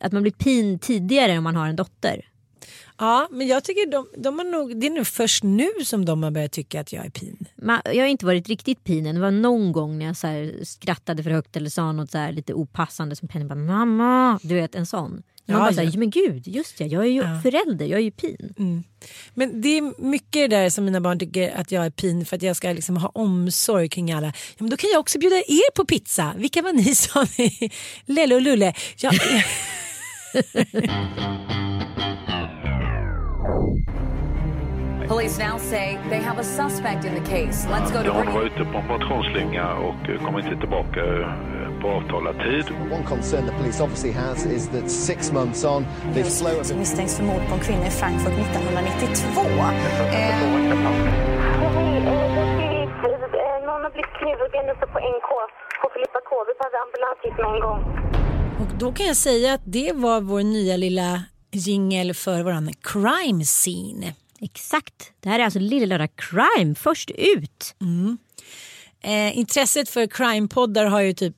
att 0.00 0.12
man 0.12 0.22
blir 0.22 0.32
pin 0.32 0.78
tidigare 0.78 1.38
om 1.38 1.44
man 1.44 1.56
har 1.56 1.66
en 1.68 1.76
dotter. 1.76 2.24
Ja, 3.00 3.28
men 3.30 3.46
jag 3.46 3.64
tycker 3.64 3.90
de, 3.90 4.08
de 4.16 4.38
har 4.38 4.44
nog, 4.44 4.80
det 4.80 4.86
är 4.86 4.90
nog 4.90 5.06
först 5.06 5.42
nu 5.44 5.68
som 5.84 6.04
de 6.04 6.22
har 6.22 6.30
börjat 6.30 6.52
tycka 6.52 6.80
att 6.80 6.92
jag 6.92 7.06
är 7.06 7.10
pin. 7.10 7.46
Ma- 7.56 7.80
Jag 7.94 8.02
har 8.02 8.08
inte 8.08 8.26
varit 8.26 8.48
riktigt 8.48 8.84
pinen. 8.84 9.14
Det 9.14 9.20
var 9.20 9.30
någon 9.30 9.72
gång 9.72 9.98
när 9.98 10.06
jag 10.06 10.16
så 10.16 10.50
skrattade 10.64 11.22
för 11.22 11.30
högt 11.30 11.56
eller 11.56 11.70
sa 11.70 11.92
något 11.92 12.10
så 12.10 12.30
lite 12.30 12.54
opassande 12.54 13.16
som 13.16 13.28
Penny 13.28 13.44
bara 13.44 13.54
mamma. 13.54 14.38
Du 14.42 14.54
vet 14.54 14.74
en 14.74 14.86
sån. 14.86 15.10
Man 15.10 15.56
Ja, 15.56 15.58
bara 15.58 15.72
så 15.72 15.82
ja. 15.82 15.90
men 15.98 16.10
gud 16.10 16.48
just 16.48 16.80
ja, 16.80 16.86
jag 16.86 17.02
är 17.04 17.08
ju 17.08 17.22
förälder, 17.42 17.86
jag 17.86 17.98
är 18.00 18.04
ju 18.04 18.10
pin. 18.10 18.84
Men 19.34 19.60
det 19.60 19.68
är 19.78 20.02
mycket 20.02 20.32
det 20.50 20.56
där 20.56 20.70
som 20.70 20.84
mina 20.84 21.00
barn 21.00 21.18
tycker 21.18 21.56
att 21.56 21.72
jag 21.72 21.86
är 21.86 21.90
pin 21.90 22.26
för 22.26 22.36
att 22.36 22.42
jag 22.42 22.56
ska 22.56 22.72
liksom 22.72 22.96
ha 22.96 23.08
omsorg 23.08 23.88
kring 23.88 24.12
alla. 24.12 24.26
Ja, 24.26 24.32
men 24.58 24.70
då 24.70 24.76
kan 24.76 24.90
jag 24.92 25.00
också 25.00 25.18
bjuda 25.18 25.36
er 25.36 25.72
på 25.74 25.84
pizza. 25.84 26.34
Vilka 26.36 26.62
var 26.62 26.72
ni 26.72 26.94
sa 26.94 27.26
ni? 27.38 27.70
Lelle 28.06 28.34
och 28.34 28.42
Lulle. 28.42 28.74
Ja, 28.96 29.10
Police 35.08 35.38
now 35.38 35.56
say 35.56 35.98
they 36.10 36.20
have 36.20 36.38
a 36.38 36.44
suspect 36.44 37.04
in 37.06 37.14
the 37.14 37.20
case. 37.20 37.66
Let's 37.70 37.90
go 37.90 38.02
to 38.02 38.12
Hon 38.12 38.34
var 38.34 38.42
ute 38.42 38.64
på 38.64 38.78
en 38.78 38.86
motionsslinga 38.86 39.74
och 39.74 40.08
eh, 40.08 40.24
kom 40.24 40.38
inte 40.38 40.56
tillbaka 40.56 41.00
eh, 41.00 41.80
på 41.80 41.88
avtalad 41.88 42.36
tid. 42.38 42.64
One 42.92 43.04
concern 43.04 43.46
the 43.46 43.52
police 43.52 43.82
obviously 43.82 44.12
has 44.12 44.46
is 44.46 44.68
that 44.68 44.90
six 44.90 45.32
months 45.32 45.64
on, 45.64 45.86
the 46.14 46.24
flow 46.24 46.60
of 46.60 46.76
misstänks 46.76 47.16
för 47.16 47.24
mord 47.24 47.42
på 47.48 47.54
en 47.54 47.60
kvinna 47.60 47.86
i 47.86 47.90
Frankfurt 47.90 48.32
1992. 48.32 49.40
Någon 53.66 53.84
har 53.84 53.90
blivit 53.90 54.14
knivhuggen 54.20 54.70
uppe 54.70 54.86
på 54.86 54.98
NK 54.98 55.30
på 55.82 55.88
Filippa 55.94 56.20
K. 56.28 56.30
Vi 56.48 56.54
behöver 56.58 56.78
ambulans 56.86 57.18
hit 57.24 57.36
med 57.42 57.48
en 57.54 57.60
gång. 57.60 57.80
Och 58.60 58.78
då 58.78 58.92
kan 58.92 59.06
jag 59.06 59.16
säga 59.16 59.54
att 59.54 59.60
det 59.64 59.92
var 59.92 60.20
vår 60.20 60.42
nya 60.42 60.76
lilla 60.76 61.22
jingel 61.50 62.14
för 62.14 62.42
våran 62.42 62.72
crime 62.80 63.44
scene. 63.44 64.14
Exakt. 64.40 65.12
Det 65.20 65.28
här 65.28 65.38
är 65.38 65.44
alltså 65.44 65.58
Lilla 65.58 65.86
Lördag 65.86 66.10
Crime 66.16 66.74
först 66.74 67.10
ut. 67.10 67.74
Eh, 69.00 69.38
intresset 69.38 69.88
för 69.88 70.06
crime-poddar 70.06 70.84
har 70.84 71.00
ju 71.00 71.12
typ, 71.12 71.36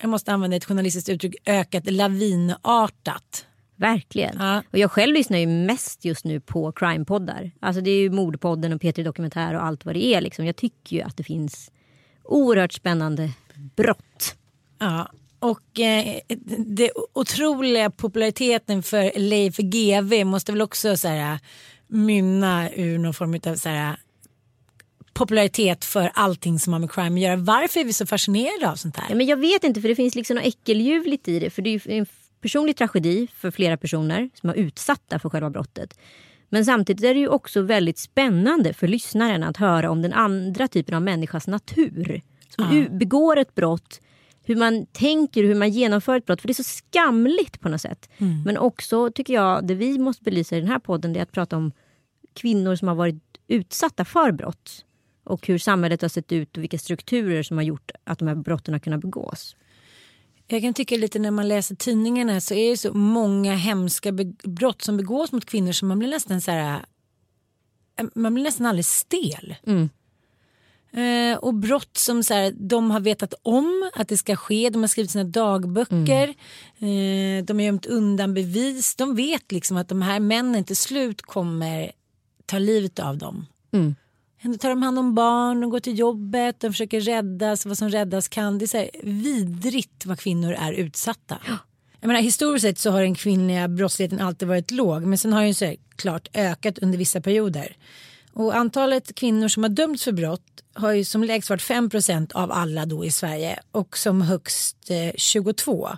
jag 0.00 0.10
måste 0.10 0.32
använda 0.32 0.56
ett 0.56 0.64
journalistiskt 0.64 1.08
uttryck, 1.08 1.36
ökat 1.46 1.90
lavinartat. 1.90 3.46
Verkligen. 3.76 4.36
Ja. 4.38 4.62
Och 4.72 4.78
jag 4.78 4.90
själv 4.90 5.14
lyssnar 5.14 5.38
ju 5.38 5.46
mest 5.46 6.04
just 6.04 6.24
nu 6.24 6.40
på 6.40 6.72
crime-poddar. 6.72 7.50
Alltså 7.60 7.80
det 7.80 7.90
är 7.90 8.00
ju 8.00 8.10
Mordpodden 8.10 8.72
och 8.72 8.80
P3 8.80 9.04
Dokumentär 9.04 9.54
och 9.54 9.64
allt 9.64 9.84
vad 9.84 9.94
det 9.94 10.04
är. 10.04 10.20
Liksom. 10.20 10.46
Jag 10.46 10.56
tycker 10.56 10.96
ju 10.96 11.02
att 11.02 11.16
det 11.16 11.24
finns 11.24 11.70
oerhört 12.22 12.72
spännande 12.72 13.30
brott. 13.76 14.36
Ja, 14.78 15.10
och 15.44 15.80
eh, 15.80 16.20
det 16.58 16.90
otroliga 17.12 17.90
populariteten 17.90 18.82
för 18.82 19.12
Leif 19.18 19.56
GW 19.56 20.24
måste 20.24 20.52
väl 20.52 20.62
också 20.62 20.96
så 20.96 21.08
här, 21.08 21.38
mynna 21.88 22.70
ur 22.72 22.98
någon 22.98 23.14
form 23.14 23.40
av 23.46 23.54
så 23.56 23.68
här, 23.68 23.96
popularitet 25.12 25.84
för 25.84 26.10
allting 26.14 26.58
som 26.58 26.72
har 26.72 26.80
med 26.80 26.90
crime 26.92 27.20
att 27.20 27.24
göra. 27.24 27.36
Varför 27.36 27.80
är 27.80 27.84
vi 27.84 27.92
så 27.92 28.06
fascinerade 28.06 28.70
av 28.70 28.76
sånt 28.76 28.96
här? 28.96 29.06
Ja, 29.08 29.14
men 29.14 29.26
jag 29.26 29.36
vet 29.36 29.64
inte 29.64 29.80
för 29.80 29.88
det 29.88 29.94
finns 29.94 30.14
liksom 30.14 30.36
något 30.36 30.46
äckeljuvligt 30.46 31.28
i 31.28 31.38
det. 31.38 31.50
För 31.50 31.62
det 31.62 31.70
är 31.74 31.90
en 31.90 32.06
personlig 32.40 32.76
tragedi 32.76 33.28
för 33.36 33.50
flera 33.50 33.76
personer 33.76 34.30
som 34.34 34.50
är 34.50 34.54
utsatta 34.54 35.18
för 35.18 35.30
själva 35.30 35.50
brottet. 35.50 35.98
Men 36.48 36.64
samtidigt 36.64 37.04
är 37.04 37.14
det 37.14 37.20
ju 37.20 37.28
också 37.28 37.60
väldigt 37.62 37.98
spännande 37.98 38.74
för 38.74 38.88
lyssnaren 38.88 39.42
att 39.42 39.56
höra 39.56 39.90
om 39.90 40.02
den 40.02 40.12
andra 40.12 40.68
typen 40.68 40.94
av 40.94 41.02
människas 41.02 41.46
natur. 41.46 42.22
Som 42.48 42.72
u- 42.72 42.88
begår 42.90 43.36
ett 43.36 43.54
brott, 43.54 44.00
hur 44.46 44.56
man 44.56 44.86
tänker, 44.86 45.44
hur 45.44 45.54
man 45.54 45.70
genomför 45.70 46.16
ett 46.16 46.26
brott. 46.26 46.40
För 46.40 46.48
det 46.48 46.52
är 46.52 46.54
så 46.54 46.62
skamligt 46.64 47.60
på 47.60 47.68
något 47.68 47.80
sätt. 47.80 48.08
Men 48.44 48.58
också 48.58 49.10
tycker 49.10 49.34
jag, 49.34 49.66
det 49.66 49.74
vi 49.74 49.98
måste 49.98 50.22
belysa 50.24 50.56
i 50.56 50.60
den 50.60 50.68
här 50.68 50.78
podden 50.78 51.12
det 51.12 51.18
är 51.18 51.22
att 51.22 51.32
prata 51.32 51.56
om 51.56 51.72
kvinnor 52.34 52.76
som 52.76 52.88
har 52.88 52.94
varit 52.94 53.22
utsatta 53.48 54.04
för 54.04 54.32
brott. 54.32 54.84
Och 55.24 55.46
hur 55.46 55.58
samhället 55.58 56.02
har 56.02 56.08
sett 56.08 56.32
ut 56.32 56.56
och 56.56 56.62
vilka 56.62 56.78
strukturer 56.78 57.42
som 57.42 57.56
har 57.56 57.64
gjort 57.64 57.90
att 58.04 58.18
de 58.18 58.28
här 58.28 58.34
brotten 58.34 58.74
har 58.74 58.78
kunnat 58.78 59.00
begås. 59.00 59.56
Jag 60.46 60.62
kan 60.62 60.74
tycka 60.74 60.96
lite 60.96 61.18
när 61.18 61.30
man 61.30 61.48
läser 61.48 61.74
tidningarna 61.74 62.40
så 62.40 62.54
är 62.54 62.70
det 62.70 62.76
så 62.76 62.94
många 62.94 63.54
hemska 63.54 64.12
brott 64.44 64.82
som 64.82 64.96
begås 64.96 65.32
mot 65.32 65.44
kvinnor 65.44 65.72
som 65.72 65.88
man 65.88 65.98
blir 65.98 66.08
nästan 66.08 66.40
så 66.40 66.50
här. 66.50 66.84
eh, 68.00 68.06
Man 68.14 68.34
blir 68.34 68.44
nästan 68.44 68.66
alldeles 68.66 68.90
stel. 68.90 69.54
Eh, 70.96 71.38
och 71.38 71.54
brott 71.54 71.96
som 71.96 72.22
så 72.22 72.34
här, 72.34 72.52
de 72.56 72.90
har 72.90 73.00
vetat 73.00 73.34
om 73.42 73.90
att 73.94 74.08
det 74.08 74.16
ska 74.16 74.36
ske. 74.36 74.70
De 74.70 74.82
har 74.82 74.88
skrivit 74.88 75.10
sina 75.10 75.24
dagböcker. 75.24 76.28
Eh, 76.78 77.44
de 77.44 77.52
har 77.58 77.60
gömt 77.60 77.86
undan 77.86 78.34
bevis. 78.34 78.96
De 78.96 79.16
vet 79.16 79.52
liksom 79.52 79.76
att 79.76 79.88
de 79.88 80.02
här 80.02 80.20
männen 80.20 80.64
till 80.64 80.76
slut 80.76 81.22
kommer 81.22 81.92
ta 82.46 82.58
livet 82.58 82.98
av 82.98 83.18
dem. 83.18 83.46
Ändå 84.40 84.58
tar 84.58 84.68
de 84.68 84.82
hand 84.82 84.98
om 84.98 85.14
barn, 85.14 85.60
de 85.60 85.70
går 85.70 85.80
till 85.80 85.98
jobbet, 85.98 86.60
de 86.60 86.72
försöker 86.72 87.00
räddas 87.00 87.66
vad 87.66 87.78
som 87.78 87.88
räddas 87.90 88.28
kan. 88.28 88.58
Det 88.58 88.64
är 88.64 88.66
så 88.66 88.76
här 88.76 88.90
vidrigt 89.02 90.06
vad 90.06 90.18
kvinnor 90.20 90.52
är 90.52 90.72
utsatta. 90.72 91.38
Jag 92.00 92.08
menar, 92.08 92.20
historiskt 92.20 92.62
sett 92.62 92.78
så 92.78 92.90
har 92.90 93.02
den 93.02 93.14
kvinnliga 93.14 93.68
brottsligheten 93.68 94.20
alltid 94.20 94.48
varit 94.48 94.70
låg 94.70 95.02
men 95.02 95.18
sen 95.18 95.32
har 95.32 95.42
den 95.42 95.54
så 95.54 95.64
här, 95.64 95.76
klart 95.96 96.28
ökat 96.34 96.78
under 96.78 96.98
vissa 96.98 97.20
perioder. 97.20 97.76
Och 98.34 98.56
antalet 98.56 99.14
kvinnor 99.14 99.48
som 99.48 99.62
har 99.62 99.70
dömts 99.70 100.04
för 100.04 100.12
brott 100.12 100.64
har 100.74 100.92
ju 100.92 101.04
som 101.04 101.24
lägst 101.24 101.50
varit 101.50 101.62
5% 101.62 102.32
av 102.32 102.52
alla 102.52 102.86
då 102.86 103.04
i 103.04 103.10
Sverige 103.10 103.60
och 103.70 103.98
som 103.98 104.22
högst 104.22 104.90
eh, 104.90 105.12
22. 105.16 105.88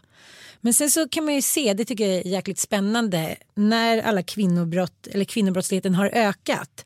Men 0.61 0.75
sen 0.75 0.91
så 0.91 1.09
kan 1.09 1.25
man 1.25 1.35
ju 1.35 1.43
se, 1.43 1.75
det 1.75 1.85
tycker 1.85 2.07
jag 2.07 2.17
är 2.17 2.27
jäkligt 2.27 2.59
spännande, 2.59 3.37
när 3.55 4.03
alla 4.03 4.23
kvinnobrott 4.23 5.07
eller 5.07 5.25
kvinnobrottsligheten 5.25 5.95
har 5.95 6.07
ökat. 6.07 6.85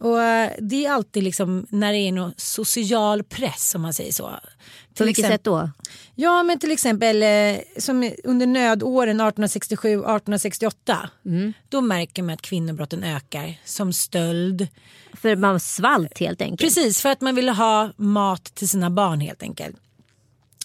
Och 0.00 0.22
eh, 0.22 0.52
det 0.58 0.86
är 0.86 0.92
alltid 0.92 1.22
liksom 1.22 1.66
när 1.70 1.92
det 1.92 1.98
är 1.98 2.12
någon 2.12 2.32
social 2.36 3.22
press 3.22 3.74
om 3.74 3.82
man 3.82 3.94
säger 3.94 4.12
så. 4.12 4.30
På 4.98 5.04
vilket 5.04 5.26
sätt 5.26 5.44
då? 5.44 5.70
Ja 6.14 6.42
men 6.42 6.58
till 6.58 6.70
exempel 6.70 7.22
eh, 7.22 7.60
som 7.78 8.12
under 8.24 8.46
nödåren 8.46 9.20
1867-1868. 9.20 11.52
Då 11.68 11.80
märker 11.80 12.22
man 12.22 12.34
att 12.34 12.42
kvinnobrotten 12.42 13.04
ökar 13.04 13.54
som 13.64 13.92
stöld. 13.92 14.68
För 15.12 15.36
man 15.36 15.60
svalt 15.60 16.18
helt 16.18 16.42
enkelt. 16.42 16.60
Precis 16.60 17.02
för 17.02 17.08
att 17.08 17.20
man 17.20 17.34
ville 17.34 17.52
ha 17.52 17.92
mat 17.96 18.44
till 18.44 18.68
sina 18.68 18.90
barn 18.90 19.20
helt 19.20 19.42
enkelt. 19.42 19.76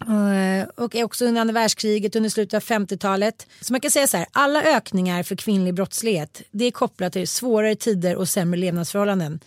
Eh, 0.02 0.68
och 0.76 0.96
också 0.96 1.26
under 1.26 1.42
andra 1.42 1.54
världskriget 1.54 2.16
under 2.16 2.30
slutet 2.30 2.54
av 2.54 2.78
50-talet. 2.78 3.48
Så 3.62 3.74
man 3.74 3.82
kan 3.82 3.92
säga 3.92 4.08
så 4.08 4.18
här, 4.18 4.26
alla 4.32 4.64
ökningar 4.64 5.24
för 5.24 5.36
kvinnlig 5.36 5.74
brottslighet 5.74 6.42
det 6.52 6.66
är 6.66 6.72
kopplat 6.72 7.14
till 7.14 7.28
svårare 7.28 7.76
tider 7.76 8.16
och 8.16 8.30
sämre 8.30 8.60
levnadsförhållanden. 8.60 9.40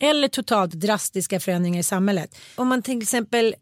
Eller 0.00 0.28
totalt 0.28 0.72
drastiska 0.72 1.40
förändringar 1.40 1.80
i 1.80 1.82
samhället. 1.82 2.36
Om 2.54 2.68
man 2.68 2.82
till 2.82 3.02
exempel 3.02 3.54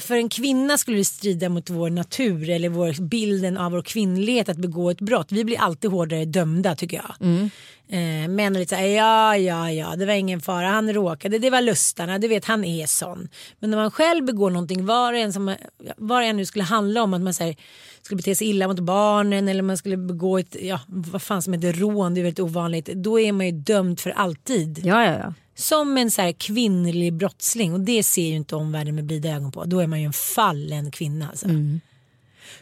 för 0.00 0.14
en 0.14 0.28
kvinna 0.28 0.78
skulle 0.78 0.96
det 0.96 1.04
strida 1.04 1.48
mot 1.48 1.70
vår 1.70 1.90
natur 1.90 2.50
eller 2.50 2.68
vår 2.68 3.02
bilden 3.02 3.58
av 3.58 3.72
vår 3.72 3.82
kvinnlighet 3.82 4.48
att 4.48 4.56
begå 4.56 4.90
ett 4.90 5.00
brott. 5.00 5.32
Vi 5.32 5.44
blir 5.44 5.58
alltid 5.58 5.90
hårdare 5.90 6.24
dömda 6.24 6.76
tycker 6.76 6.96
jag. 6.96 7.14
Mm. 7.20 7.50
Eh, 7.90 8.28
män 8.28 8.56
är 8.56 8.60
lite 8.60 8.74
såhär, 8.74 8.86
ja 8.86 9.36
ja 9.36 9.70
ja 9.70 9.96
det 9.96 10.06
var 10.06 10.12
ingen 10.12 10.40
fara, 10.40 10.68
han 10.68 10.92
råkade, 10.92 11.38
det 11.38 11.50
var 11.50 11.62
lustarna, 11.62 12.18
du 12.18 12.28
vet 12.28 12.44
han 12.44 12.64
är 12.64 12.86
sån. 12.86 13.28
Men 13.58 13.70
när 13.70 13.78
man 13.78 13.90
själv 13.90 14.24
begår 14.24 14.50
någonting, 14.50 14.86
var 14.86 15.12
det 15.12 15.20
än, 15.20 15.32
som, 15.32 15.56
var 15.96 16.20
det 16.20 16.26
än 16.26 16.36
nu 16.36 16.46
skulle 16.46 16.64
handla 16.64 17.02
om 17.02 17.14
att 17.14 17.20
man 17.20 17.34
här, 17.40 17.56
skulle 18.02 18.16
bete 18.16 18.34
sig 18.34 18.48
illa 18.48 18.68
mot 18.68 18.80
barnen 18.80 19.48
eller 19.48 19.62
man 19.62 19.78
skulle 19.78 19.96
begå 19.96 20.38
ett, 20.38 20.56
ja 20.60 20.80
vad 20.86 21.22
fan 21.22 21.42
som 21.42 21.52
heter 21.52 21.72
rån, 21.72 22.14
det 22.14 22.20
är 22.20 22.22
väldigt 22.22 22.40
ovanligt. 22.40 22.86
Då 22.86 23.20
är 23.20 23.32
man 23.32 23.46
ju 23.46 23.52
dömd 23.52 24.00
för 24.00 24.10
alltid. 24.10 24.80
Ja, 24.84 25.04
ja, 25.04 25.18
ja. 25.18 25.34
Som 25.54 25.98
en 25.98 26.10
så 26.10 26.22
här 26.22 26.32
kvinnlig 26.32 27.14
brottsling 27.14 27.72
och 27.72 27.80
det 27.80 28.02
ser 28.02 28.28
ju 28.28 28.34
inte 28.34 28.56
omvärlden 28.56 28.94
med 28.94 29.04
blida 29.04 29.28
ögon 29.28 29.52
på. 29.52 29.64
Då 29.64 29.80
är 29.80 29.86
man 29.86 30.00
ju 30.00 30.06
en 30.06 30.12
fallen 30.12 30.90
kvinna. 30.90 31.28
Alltså. 31.28 31.46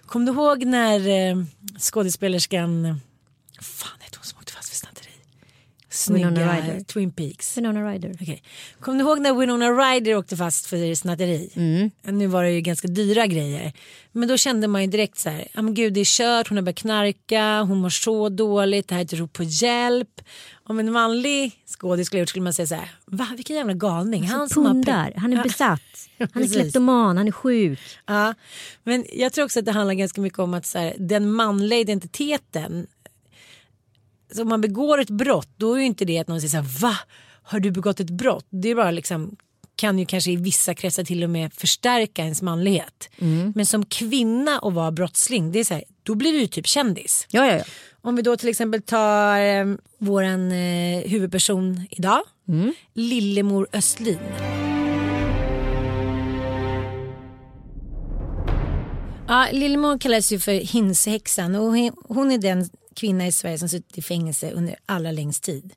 Kom 0.06 0.24
du 0.24 0.32
ihåg 0.32 0.64
när 0.64 1.08
eh, 1.08 1.44
skådespelerskan, 1.78 3.00
fan 3.60 3.98
hette 4.00 4.18
hon 4.18 4.24
som 4.24 4.38
åkte 4.38 4.52
fast 4.52 4.68
för 4.68 4.76
snatteri? 4.76 5.10
Winona 5.78 5.85
Snygga. 5.96 6.84
Twin 6.86 7.12
Peaks. 7.12 7.56
Winona 7.58 7.92
Ryder. 7.92 8.12
Okej. 8.20 8.42
Kom 8.80 8.98
du 8.98 9.04
ihåg 9.04 9.20
när 9.20 9.34
Winona 9.34 9.70
Ryder 9.70 10.14
åkte 10.16 10.36
fast 10.36 10.66
för 10.66 10.94
snatteri? 10.94 11.50
Nu 12.04 12.26
var 12.26 12.42
det 12.44 12.50
ju 12.50 12.60
ganska 12.60 12.88
dyra 12.88 13.26
grejer. 13.26 13.72
Men 14.12 14.28
då 14.28 14.36
kände 14.36 14.68
man 14.68 14.82
ju 14.82 14.86
direkt 14.88 15.18
så 15.18 15.30
här, 15.30 15.48
ja 15.52 15.62
men 15.62 15.74
gud 15.74 15.92
det 15.92 16.00
är 16.00 16.04
kört, 16.04 16.48
hon 16.48 16.56
har 16.58 16.62
börjat 16.62 16.78
knarka, 16.78 17.60
hon 17.62 17.78
mår 17.78 17.90
så 17.90 18.28
dåligt, 18.28 18.88
det 18.88 18.94
här 18.94 19.00
är 19.02 19.04
ett 19.04 19.12
rop 19.12 19.32
på 19.32 19.42
hjälp. 19.42 20.20
Om 20.68 20.78
en 20.78 20.92
manlig 20.92 21.52
skådis 21.66 22.06
skulle 22.06 22.20
gjort 22.20 22.28
skulle 22.28 22.42
man 22.42 22.52
säga 22.54 22.66
så 22.66 22.74
här, 22.74 22.90
va 23.06 23.28
vilken 23.36 23.56
jävla 23.56 23.72
galning. 23.74 24.24
Han 24.24 24.48
som 24.48 24.66
har 24.66 24.72
Pundar, 24.72 25.10
pe- 25.10 25.18
han 25.18 25.32
är 25.32 25.42
besatt. 25.42 25.80
Han 26.32 26.42
är 26.42 26.48
kleptoman, 26.48 27.16
han 27.16 27.28
är 27.28 27.32
sjuk. 27.32 27.78
Ja, 28.06 28.34
men 28.84 29.04
jag 29.12 29.32
tror 29.32 29.44
också 29.44 29.58
att 29.58 29.64
det 29.64 29.72
handlar 29.72 29.94
ganska 29.94 30.20
mycket 30.20 30.38
om 30.38 30.54
att 30.54 30.66
så 30.66 30.78
här, 30.78 30.94
den 30.98 31.32
manliga 31.32 31.78
identiteten. 31.80 32.86
Så 34.32 34.42
om 34.42 34.48
man 34.48 34.60
begår 34.60 35.00
ett 35.00 35.10
brott 35.10 35.48
då 35.56 35.74
är 35.74 35.78
ju 35.78 35.84
inte 35.86 36.04
det 36.04 36.18
att 36.18 36.28
någon 36.28 36.40
säger 36.40 36.50
så 36.50 36.56
här, 36.56 36.80
va? 36.80 36.98
Har 37.42 37.60
du 37.60 37.70
begått 37.70 38.00
ett 38.00 38.10
brott? 38.10 38.46
Det 38.50 38.68
är 38.68 38.74
bara 38.74 38.90
liksom 38.90 39.36
kan 39.76 39.98
ju 39.98 40.06
kanske 40.06 40.30
i 40.30 40.36
vissa 40.36 40.74
kretsar 40.74 41.04
till 41.04 41.24
och 41.24 41.30
med 41.30 41.54
förstärka 41.54 42.22
ens 42.22 42.42
manlighet. 42.42 43.08
Men 43.54 43.66
som 43.66 43.84
kvinna 43.86 44.58
och 44.58 44.74
vara 44.74 44.92
brottsling, 44.92 45.52
det 45.52 45.58
är 45.58 45.64
så 45.64 45.74
här, 45.74 45.84
då 46.02 46.14
blir 46.14 46.32
du 46.32 46.38
ju 46.38 46.46
typ 46.46 46.66
kändis. 46.66 47.26
Ja, 47.30 47.46
ja, 47.46 47.56
ja. 47.56 47.64
Om 48.00 48.16
vi 48.16 48.22
då 48.22 48.36
till 48.36 48.48
exempel 48.48 48.82
tar 48.82 49.40
eh, 49.40 49.66
våran 49.98 50.52
eh, 50.52 51.00
huvudperson 51.00 51.86
idag, 51.90 52.20
Lillemor 52.94 53.68
Östlin. 53.72 54.18
Ja, 59.28 59.48
Lillemor 59.52 59.98
kallas 59.98 60.32
ju 60.32 60.38
för 60.38 60.52
Hinsehäxan 60.52 61.54
och 61.54 61.74
hon 62.08 62.30
är 62.30 62.38
den 62.38 62.68
kvinna 62.96 63.26
i 63.26 63.32
Sverige 63.32 63.58
som 63.58 63.68
suttit 63.68 63.98
i 63.98 64.02
fängelse 64.02 64.50
under 64.50 64.76
allra 64.86 65.10
längst 65.10 65.42
tid. 65.44 65.72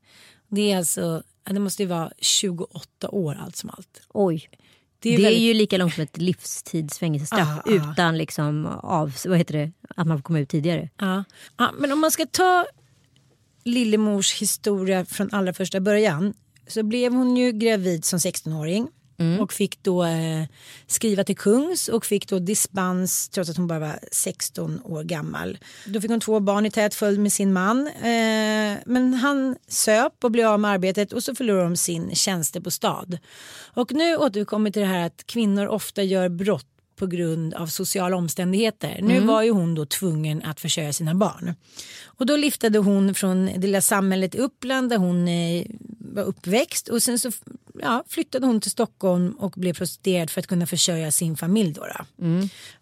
Det 0.48 0.72
är 0.72 0.78
alltså, 0.78 1.24
det 1.44 1.60
måste 1.60 1.84
ju 1.84 1.90
vara 1.90 2.12
28 2.18 3.10
år 3.10 3.36
allt 3.36 3.56
som 3.56 3.70
allt. 3.70 4.02
Oj. 4.10 4.50
Det 5.02 5.10
Det 5.10 5.16
är 5.16 5.20
är, 5.20 5.24
väldigt- 5.24 5.42
ju 5.42 5.54
lika 5.54 5.78
långt 5.78 5.94
som 5.94 6.04
ett 6.04 6.18
livstidsfängelsestraff 6.18 7.48
Ah, 7.48 7.62
ah. 7.66 7.92
utan 7.92 8.18
liksom 8.18 8.66
av, 8.66 9.14
vad 9.26 9.38
heter 9.38 9.54
det, 9.58 9.72
att 9.96 10.08
man 10.08 10.18
får 10.18 10.24
komma 10.24 10.40
ut 10.40 10.50
tidigare. 10.50 10.90
Ja. 10.98 11.24
Ja, 11.58 11.72
men 11.80 11.92
om 11.92 12.00
man 12.00 12.12
ska 12.12 12.26
ta 12.26 12.66
Lillemors 13.64 14.34
historia 14.42 15.06
från 15.06 15.30
allra 15.34 15.54
första 15.54 15.80
början 15.80 16.34
så 16.68 16.84
blev 16.84 17.14
hon 17.14 17.38
ju 17.38 17.52
gravid 17.52 18.06
som 18.06 18.20
16-åring 18.20 18.88
och 19.40 19.54
fick 19.54 19.84
då 19.84 20.04
eh, 20.04 20.44
skriva 20.88 21.24
till 21.24 21.38
kungs 21.38 21.88
och 21.88 22.06
fick 22.06 22.28
då 22.28 22.40
dispens 22.40 23.30
trots 23.30 23.50
att 23.50 23.58
hon 23.58 23.68
bara 23.68 23.80
var 23.80 24.00
16 24.12 24.82
år 24.84 25.04
gammal. 25.04 25.58
Då 25.86 26.02
fick 26.02 26.12
hon 26.12 26.20
två 26.20 26.40
barn 26.40 26.66
i 26.66 26.72
tät 26.72 26.96
följd 26.96 27.20
med 27.20 27.34
sin 27.34 27.54
man 27.54 27.88
eh, 27.88 28.78
men 28.86 29.14
han 29.14 29.56
söp 29.68 30.24
och 30.24 30.32
blev 30.32 30.48
av 30.48 30.60
med 30.60 30.72
arbetet 30.72 31.14
och 31.14 31.24
så 31.24 31.36
förlorade 31.36 31.64
de 31.64 31.76
sin 31.76 32.16
tjänstebostad. 32.16 33.08
Och 33.74 33.92
nu 33.92 34.18
återkommer 34.18 34.72
till 34.72 34.82
det 34.82 34.88
här 34.88 35.06
att 35.06 35.24
kvinnor 35.28 35.68
ofta 35.68 36.04
gör 36.04 36.30
brott 36.30 36.66
på 37.00 37.08
grund 37.08 37.54
av 37.54 37.68
sociala 37.68 38.18
omständigheter. 38.18 39.00
Nu 39.02 39.20
var 39.20 39.42
ju 39.42 39.52
hon 39.52 39.76
då 39.76 39.86
tvungen 39.86 40.44
att 40.44 40.60
försörja 40.60 40.94
sina 40.94 41.16
barn. 41.16 41.56
Och 42.06 42.26
då 42.26 42.36
liftade 42.36 42.80
hon 42.80 43.14
från 43.16 43.46
det 43.46 43.68
lilla 43.68 43.82
samhället 43.82 44.36
i 44.36 44.38
Uppland 44.38 44.90
där 44.90 44.98
hon 44.98 45.28
eh, 45.28 45.66
var 46.00 46.24
uppväxt 46.24 46.88
och 46.88 47.04
sen 47.04 47.20
så 47.20 47.32
ja, 47.82 48.04
flyttade 48.08 48.46
hon 48.46 48.62
till 48.62 48.72
Stockholm 48.72 49.32
och 49.32 49.52
blev 49.52 49.74
prostituerad 49.74 50.30
för 50.30 50.40
att 50.40 50.48
kunna 50.48 50.66
försörja 50.68 51.12
sin 51.12 51.38
familj. 51.38 51.74
Då, 51.74 51.82
då. 51.82 52.26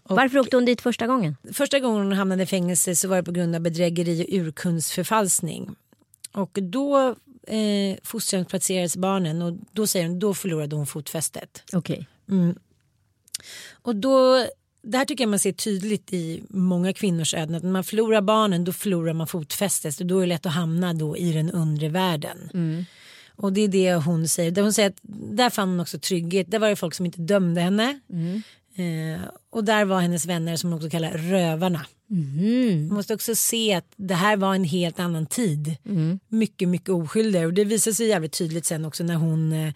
Och 0.04 0.16
Varför 0.16 0.40
åkte 0.40 0.58
hon 0.58 0.66
dit 0.66 0.82
första 0.82 1.08
gången? 1.08 1.36
Första 1.54 1.80
gången 1.80 2.04
hon 2.04 2.14
hamnade 2.14 2.44
i 2.44 2.46
fängelse 2.46 2.96
så 2.96 3.08
var 3.08 3.18
det 3.18 3.24
på 3.24 3.32
grund 3.32 3.56
av 3.56 3.62
bedrägeri 3.62 4.24
och 4.24 4.34
urkundsförfalskning. 4.34 5.76
Och 6.32 6.58
då 6.62 7.16
eh, 7.48 7.98
fosterhemsplacerades 8.04 8.98
barnen 8.98 9.42
och 9.42 9.54
då 9.72 9.88
säger 9.88 10.08
hon 10.08 10.20
då 10.20 10.34
förlorade 10.34 10.76
hon 10.76 10.88
fotfästet. 10.88 11.64
Okej. 11.74 12.08
Mm. 12.30 12.56
Och 13.72 13.96
då, 13.96 14.46
det 14.82 14.98
här 14.98 15.06
tycker 15.06 15.24
jag 15.24 15.30
man 15.30 15.40
ser 15.40 15.52
tydligt 15.52 16.14
i 16.14 16.44
många 16.50 16.94
kvinnors 16.94 17.34
öden. 17.34 17.56
Att 17.56 17.64
när 17.64 17.72
man 17.72 17.84
förlorar 17.84 18.22
barnen 18.22 18.64
då 18.64 18.74
förlorar 18.74 19.14
man 19.14 19.28
fotfästet 19.28 20.00
och 20.00 20.06
då 20.06 20.18
är 20.18 20.22
det 20.22 20.28
lätt 20.28 20.46
att 20.46 20.54
hamna 20.54 20.94
då 20.94 21.18
i 21.18 21.34
den 21.34 21.52
undre 21.52 21.90
världen. 21.90 22.50
Och 23.38 23.54
det 23.54 23.62
är 23.62 23.68
det 23.68 23.94
hon 23.96 24.28
säger. 24.28 24.52
Där 24.52 24.62
hon 24.62 24.74
säger 24.74 24.90
att 24.90 25.00
där 25.36 25.50
fann 25.50 25.70
hon 25.70 25.80
också 25.80 26.00
trygghet. 26.00 26.52
Där 26.52 26.60
var 26.60 26.70
det 26.70 26.76
folk 26.76 26.94
som 26.94 27.06
inte 27.06 27.22
dömde 27.22 27.62
henne. 27.62 28.00
Eh, 28.76 29.22
och 29.50 29.64
där 29.64 29.86
var 29.86 30.00
hennes 30.00 30.26
vänner 30.26 30.56
som 30.56 30.70
hon 30.70 30.78
också 30.78 30.90
kallar 30.90 31.12
rövarna. 31.12 31.86
Man 32.88 32.96
måste 32.96 33.14
också 33.14 33.36
se 33.36 33.74
att 33.74 33.86
det 33.96 34.14
här 34.14 34.38
var 34.38 34.56
en 34.56 34.64
helt 34.64 35.00
annan 35.00 35.26
tid. 35.26 35.76
Mycket, 36.28 36.70
mycket 36.70 36.90
oskyldigare. 36.90 37.46
Och 37.46 37.54
det 37.54 37.64
visar 37.66 37.92
sig 37.92 38.08
jävligt 38.08 38.38
tydligt 38.38 38.66
sen 38.66 38.86
också 38.86 39.04
när 39.04 39.16
hon 39.16 39.52
eh, 39.54 39.74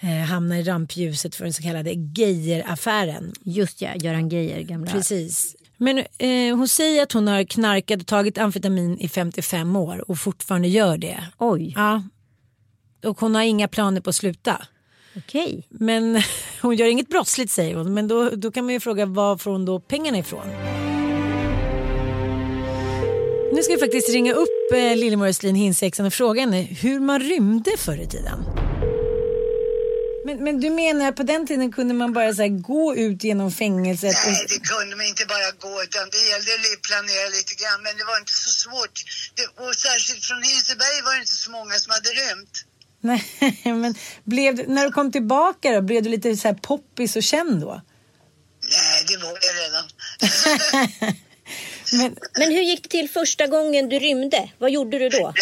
eh, 0.00 0.26
hamnar 0.26 0.56
i 0.56 0.62
rampljuset 0.62 1.34
för 1.34 1.44
den 1.44 1.52
så 1.52 1.62
kallade 1.62 1.90
Geijer-affären. 1.92 3.32
Just 3.44 3.82
ja, 3.82 3.94
Göran 3.96 4.28
Geijer, 4.28 4.60
gamla. 4.60 4.92
Precis. 4.92 5.56
Men 5.76 5.98
eh, 5.98 6.56
hon 6.56 6.68
säger 6.68 7.02
att 7.02 7.12
hon 7.12 7.28
har 7.28 7.44
knarkat 7.44 8.00
och 8.00 8.06
tagit 8.06 8.38
amfetamin 8.38 8.98
i 8.98 9.08
55 9.08 9.76
år 9.76 10.10
och 10.10 10.18
fortfarande 10.18 10.68
gör 10.68 10.98
det. 10.98 11.24
Oj, 11.38 11.72
Ja. 11.76 12.02
Och 13.06 13.20
hon 13.20 13.34
har 13.34 13.42
inga 13.42 13.68
planer 13.68 14.00
på 14.00 14.10
att 14.10 14.16
sluta. 14.16 14.66
okej. 15.16 15.66
Men 15.70 16.22
hon 16.62 16.76
gör 16.76 16.86
inget 16.86 17.08
brottsligt 17.08 17.52
säger 17.52 17.74
hon. 17.74 17.94
Men 17.94 18.08
då, 18.08 18.30
då 18.30 18.50
kan 18.52 18.64
man 18.64 18.74
ju 18.74 18.80
fråga 18.80 19.06
var 19.06 19.36
får 19.36 19.50
hon 19.50 19.64
då 19.64 19.80
pengarna 19.80 20.18
ifrån? 20.18 20.46
Nu 23.52 23.62
ska 23.62 23.72
vi 23.72 23.80
faktiskt 23.80 24.08
ringa 24.08 24.32
upp 24.32 24.72
eh, 24.72 24.96
Lillemor 24.96 25.26
Östlin 25.26 25.54
Hinsexan 25.54 26.06
och 26.06 26.12
fråga 26.12 26.40
henne 26.40 26.62
hur 26.62 27.00
man 27.00 27.20
rymde 27.20 27.76
förr 27.78 28.00
i 28.02 28.06
tiden. 28.06 28.38
Men, 30.26 30.36
men 30.44 30.54
du 30.60 30.70
menar 30.70 31.08
att 31.08 31.16
på 31.16 31.22
den 31.22 31.46
tiden 31.46 31.72
kunde 31.72 31.94
man 31.94 32.12
bara 32.12 32.34
så 32.34 32.42
här, 32.42 32.54
gå 32.72 32.96
ut 32.96 33.24
genom 33.24 33.50
fängelset? 33.52 34.16
Nej, 34.26 34.42
Och... 34.42 34.48
det 34.52 34.60
kunde 34.72 34.96
man 34.96 35.06
inte 35.06 35.26
bara 35.34 35.50
gå 35.66 35.74
utan 35.86 36.04
det 36.14 36.22
gällde 36.30 36.52
att 36.74 36.82
planera 36.90 37.28
lite 37.38 37.54
grann 37.60 37.78
men 37.86 37.92
det 37.98 38.04
var 38.10 38.18
inte 38.22 38.36
så 38.46 38.50
svårt. 38.64 38.96
Det, 39.36 39.46
och 39.62 39.74
särskilt 39.86 40.22
från 40.28 40.42
Hinseberg 40.50 40.98
var 41.06 41.12
det 41.14 41.22
inte 41.26 41.38
så 41.46 41.50
många 41.58 41.74
som 41.82 41.90
hade 41.96 42.10
rymt. 42.20 42.54
Nej, 43.00 43.24
men 43.64 43.94
blev 44.24 44.68
när 44.68 44.84
du 44.84 44.92
kom 44.92 45.12
tillbaka 45.12 45.72
då, 45.72 45.80
blev 45.80 46.02
du 46.02 46.10
lite 46.10 46.36
så 46.36 46.48
här 46.48 46.54
poppis 46.54 47.16
och 47.16 47.22
känd 47.22 47.60
då? 47.60 47.80
Nej, 48.70 49.04
det 49.08 49.16
var 49.16 49.28
jag 49.28 49.54
redan. 49.64 49.84
Men, 51.92 52.16
Men 52.38 52.50
hur 52.50 52.62
gick 52.62 52.82
det 52.82 52.88
till 52.88 53.10
första 53.10 53.46
gången 53.46 53.88
du 53.88 53.98
rymde? 53.98 54.50
Vad 54.58 54.70
gjorde 54.70 54.98
du 54.98 55.08
då? 55.08 55.32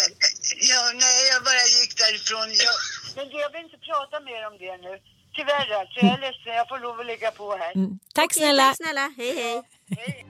Ja, 0.71 0.91
nej, 0.95 1.27
jag 1.33 1.43
bara 1.43 1.63
gick 1.79 1.97
därifrån. 1.97 2.47
Jag... 2.65 2.75
Men 3.15 3.29
du, 3.29 3.39
jag 3.39 3.51
vill 3.51 3.61
inte 3.61 3.77
prata 3.77 4.19
mer 4.19 4.47
om 4.47 4.57
det 4.59 4.77
nu. 4.87 4.99
Tyvärr 5.35 5.79
alltså, 5.79 5.99
jag 5.99 6.13
är 6.13 6.21
ledsen. 6.21 6.53
Jag 6.53 6.67
får 6.67 6.79
lov 6.79 6.99
att 6.99 7.05
lägga 7.05 7.31
på 7.31 7.55
här. 7.55 7.73
tack 8.13 8.33
snälla. 8.33 8.63
Tack 8.63 8.77
snälla, 8.77 9.13
hej 9.17 9.35
hej. 9.35 10.25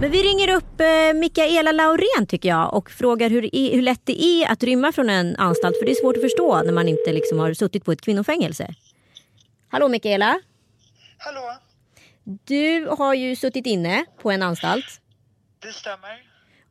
Men 0.00 0.10
vi 0.10 0.22
ringer 0.22 0.56
upp 0.56 0.80
eh, 0.80 1.14
Mikaela 1.14 1.72
Laurén 1.72 2.26
tycker 2.28 2.48
jag 2.48 2.74
och 2.74 2.90
frågar 2.90 3.30
hur, 3.30 3.54
i- 3.54 3.74
hur 3.74 3.82
lätt 3.82 4.00
det 4.04 4.22
är 4.24 4.52
att 4.52 4.62
rymma 4.62 4.92
från 4.92 5.10
en 5.10 5.36
anstalt. 5.36 5.78
För 5.78 5.86
det 5.86 5.92
är 5.92 5.94
svårt 6.02 6.16
att 6.16 6.22
förstå 6.22 6.62
när 6.62 6.72
man 6.72 6.88
inte 6.88 7.12
liksom 7.12 7.38
har 7.38 7.54
suttit 7.54 7.84
på 7.84 7.92
ett 7.92 8.00
kvinnofängelse. 8.00 8.74
Hallå 9.68 9.88
Mikaela. 9.88 10.40
Hallå, 11.18 11.54
Du 12.24 12.86
har 12.98 13.14
ju 13.14 13.36
suttit 13.36 13.66
inne 13.66 14.04
på 14.22 14.30
en 14.30 14.42
anstalt. 14.42 15.00
det 15.62 15.72
stämmer. 15.72 16.22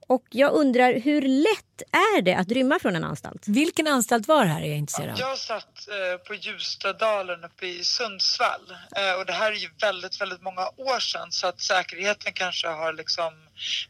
Och 0.08 0.24
jag 0.30 0.54
undrar 0.54 0.94
hur 1.00 1.22
lätt 1.22 1.73
är 1.82 2.22
det 2.22 2.34
att 2.34 2.52
rymma 2.52 2.80
från 2.80 2.96
en 2.96 3.04
anstalt? 3.04 3.48
Vilken 3.48 3.88
anstalt 3.88 4.28
var 4.28 4.46
det 4.46 4.52
här 4.52 4.62
är 4.62 4.68
jag 4.68 4.78
intresserad 4.78 5.10
av. 5.10 5.20
Jag 5.20 5.38
satt 5.38 5.88
eh, 5.88 6.18
på 6.18 6.34
Ljustadalen 6.34 7.44
uppe 7.44 7.68
i 7.68 7.84
Sundsvall 7.84 8.78
eh, 8.96 9.14
och 9.14 9.26
det 9.26 9.34
här 9.34 9.52
är 9.52 9.56
ju 9.56 9.70
väldigt, 9.82 10.22
väldigt 10.22 10.42
många 10.42 10.68
år 10.78 11.00
sedan 11.00 11.32
så 11.32 11.48
att 11.48 11.62
säkerheten 11.62 12.34
kanske 12.34 12.68
har 12.68 12.94
liksom 12.94 13.34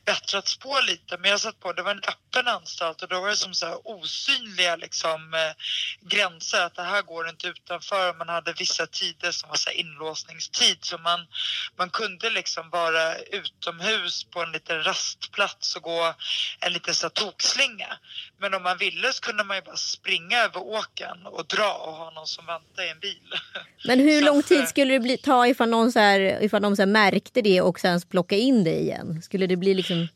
bättrats 0.06 0.58
på 0.58 0.80
lite. 0.88 1.17
Men 1.17 1.32
jag 1.32 1.39
satt 1.39 1.60
på, 1.60 1.74
det 1.74 1.82
var 1.82 1.91
en 1.91 1.98
öppen 1.98 2.48
anstalt 2.48 3.02
och 3.02 3.08
då 3.08 3.22
var 3.22 3.30
det 3.30 3.36
som 3.36 3.54
så 3.54 3.65
här 3.65 3.88
osynliga 3.88 4.76
liksom 4.76 5.34
eh, 5.34 5.54
gränser 6.08 6.62
att 6.62 6.76
det 6.76 6.84
här 6.84 7.02
går 7.02 7.30
inte 7.30 7.48
utanför. 7.48 8.13
Man 8.13 8.30
hade 8.30 8.54
vissa 8.54 8.88
tider 8.88 9.32
som 9.32 9.50
var 9.50 9.56
så 9.56 9.69
här 9.69 9.78
inlåsningstid 9.78 10.78
så 10.82 10.98
man, 10.98 11.28
man 11.78 11.89
kunde 11.89 12.30
liksom 12.30 12.69
vara 12.69 13.15
utomhus 13.17 14.24
på 14.24 14.41
en 14.41 14.52
liten 14.52 14.84
rastplats 14.84 15.76
och 15.76 15.82
gå 15.82 16.13
en 16.60 16.74
liten 16.74 16.96
så 16.96 17.06
här 17.06 17.10
tokslinga. 17.78 17.98
Men 18.40 18.54
om 18.54 18.64
man 18.64 18.78
ville 18.78 19.14
så 19.14 19.22
kunde 19.22 19.44
man 19.44 19.58
ju 19.58 19.62
bara 19.62 19.76
springa 19.76 20.38
över 20.38 20.58
åken 20.64 21.18
och 21.26 21.46
dra 21.48 21.74
och 21.88 21.94
ha 21.94 22.12
någon 22.12 22.28
som 22.28 22.46
väntade 22.46 22.88
i 22.88 22.92
en 22.92 23.00
bil. 23.00 23.34
Men 23.88 24.00
hur 24.00 24.20
Så 24.20 24.26
lång 24.26 24.40
att, 24.40 24.48
tid 24.48 24.60
eh, 24.60 24.66
skulle 24.66 24.94
det 24.94 25.00
bli, 25.00 25.18
ta 25.18 25.48
ifall, 25.48 25.70
någon 25.70 25.92
så 25.92 26.00
här, 26.00 26.44
ifall 26.44 26.62
de 26.62 26.76
så 26.76 26.82
här 26.82 26.88
märkte 26.88 27.42
det 27.42 27.62
och 27.62 27.80
sen 27.80 28.02
plocka 28.02 28.36
in 28.36 28.64
det 28.64 28.80
igen? 28.80 29.22
Skulle 29.22 29.48
det 29.48 29.56
bli 29.58 29.74
liksom 29.74 30.08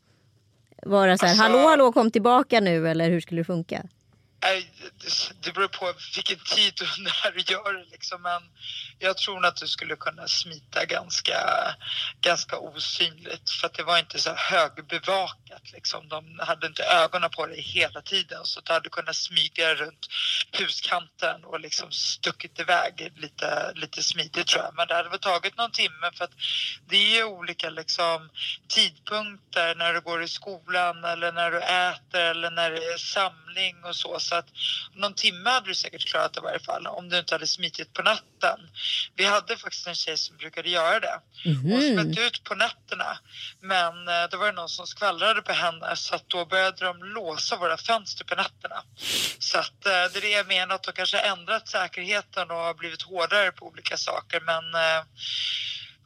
vara 0.82 1.18
så 1.18 1.26
här, 1.26 1.32
Alltså- 1.32 1.42
hallå 1.42 1.68
hallå 1.68 1.92
kom 1.92 2.10
tillbaka 2.10 2.60
nu 2.60 2.88
eller 2.88 3.10
hur 3.10 3.20
skulle 3.20 3.40
det 3.40 3.44
funka? 3.44 3.82
Det- 4.40 5.32
det 5.40 5.52
beror 5.52 5.68
på 5.68 5.92
vilken 6.14 6.38
tid 6.38 6.82
och 6.82 6.98
när 6.98 7.30
du 7.32 7.40
gör 7.52 7.72
det 7.72 7.84
liksom. 7.90 8.22
Men 8.22 8.42
jag 8.98 9.16
tror 9.18 9.46
att 9.46 9.56
du 9.56 9.66
skulle 9.68 9.96
kunna 9.96 10.28
smita 10.28 10.84
ganska, 10.84 11.38
ganska 12.20 12.58
osynligt. 12.58 13.50
För 13.50 13.66
att 13.66 13.74
det 13.74 13.82
var 13.82 13.98
inte 13.98 14.18
så 14.20 14.34
högbevakat 14.34 15.72
liksom. 15.72 16.08
De 16.08 16.38
hade 16.42 16.66
inte 16.66 16.82
ögonen 16.84 17.30
på 17.30 17.46
dig 17.46 17.60
hela 17.60 18.02
tiden. 18.02 18.44
Så 18.44 18.60
du 18.60 18.72
hade 18.72 18.88
kunnat 18.88 19.16
smyga 19.16 19.74
runt 19.74 20.06
huskanten 20.52 21.44
och 21.44 21.60
liksom 21.60 21.90
stuckit 21.92 22.58
iväg 22.60 23.12
lite, 23.16 23.72
lite 23.74 24.02
smidigt 24.02 24.46
tror 24.46 24.64
jag. 24.64 24.74
Men 24.76 24.88
det 24.88 24.94
hade 24.94 25.08
väl 25.08 25.18
tagit 25.18 25.56
någon 25.56 25.72
timme 25.72 26.10
för 26.14 26.24
att 26.24 26.34
det 26.88 27.18
är 27.18 27.24
olika 27.24 27.70
liksom 27.70 28.30
tidpunkter 28.68 29.74
när 29.74 29.94
du 29.94 30.00
går 30.00 30.22
i 30.22 30.28
skolan 30.28 31.04
eller 31.04 31.32
när 31.32 31.50
du 31.50 31.58
äter 31.60 32.20
eller 32.20 32.50
när 32.50 32.70
det 32.70 32.84
är 32.84 32.98
samling 32.98 33.84
och 33.84 33.96
så. 33.96 34.20
Så 34.28 34.34
att 34.34 34.48
någon 34.94 35.14
timme 35.14 35.50
hade 35.50 35.66
du 35.66 35.74
säkert 35.74 36.06
klarat 36.06 36.34
det 36.34 36.40
i 36.40 36.42
varje 36.42 36.58
fall 36.58 36.86
om 36.86 37.08
du 37.08 37.18
inte 37.18 37.34
hade 37.34 37.46
smitit 37.46 37.92
på 37.92 38.02
natten. 38.02 38.60
Vi 39.16 39.24
hade 39.24 39.56
faktiskt 39.56 39.86
en 39.86 39.94
tjej 39.94 40.16
som 40.16 40.36
brukade 40.36 40.70
göra 40.70 41.00
det. 41.00 41.20
Hon 41.62 41.80
smet 41.80 42.18
ut 42.18 42.44
på 42.44 42.54
nätterna 42.54 43.18
men 43.60 44.08
eh, 44.08 44.28
då 44.30 44.36
var 44.36 44.46
det 44.46 44.52
någon 44.52 44.68
som 44.68 44.86
skvallrade 44.86 45.42
på 45.42 45.52
henne 45.52 45.96
så 45.96 46.14
att 46.14 46.28
då 46.28 46.44
började 46.44 46.84
de 46.84 47.04
låsa 47.04 47.56
våra 47.56 47.76
fönster 47.76 48.24
på 48.24 48.34
nätterna. 48.34 48.82
Så 49.38 49.58
att 49.58 49.86
eh, 49.86 49.92
det 49.92 50.18
är 50.18 50.20
det 50.20 50.30
jag 50.30 50.48
menar 50.48 50.74
att 50.74 50.82
de 50.82 50.92
kanske 50.92 51.18
ändrat 51.18 51.68
säkerheten 51.68 52.50
och 52.50 52.56
har 52.56 52.74
blivit 52.74 53.02
hårdare 53.02 53.52
på 53.52 53.66
olika 53.66 53.96
saker 53.96 54.40
men 54.40 54.74
eh, 54.74 55.04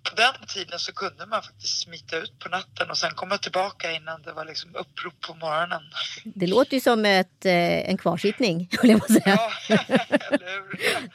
på 0.02 0.14
den 0.16 0.34
tiden 0.48 0.78
så 0.78 0.92
kunde 0.92 1.26
man 1.26 1.42
faktiskt 1.42 1.82
smita 1.82 2.16
ut 2.16 2.38
på 2.38 2.48
natten 2.48 2.90
och 2.90 2.98
sen 2.98 3.10
komma 3.14 3.38
tillbaka 3.38 3.92
innan 3.92 4.22
det 4.22 4.32
var 4.32 4.44
liksom 4.44 4.70
upprop 4.70 5.20
på 5.20 5.34
morgonen. 5.34 5.82
Det 6.24 6.46
låter 6.46 6.74
ju 6.74 6.80
som 6.80 7.04
ett, 7.04 7.44
eh, 7.44 7.90
en 7.90 7.98
kvarsittning, 7.98 8.68
höll 8.80 8.90
jag 8.90 9.00
på 9.00 9.06
att 9.12 9.22
säga. 9.22 9.38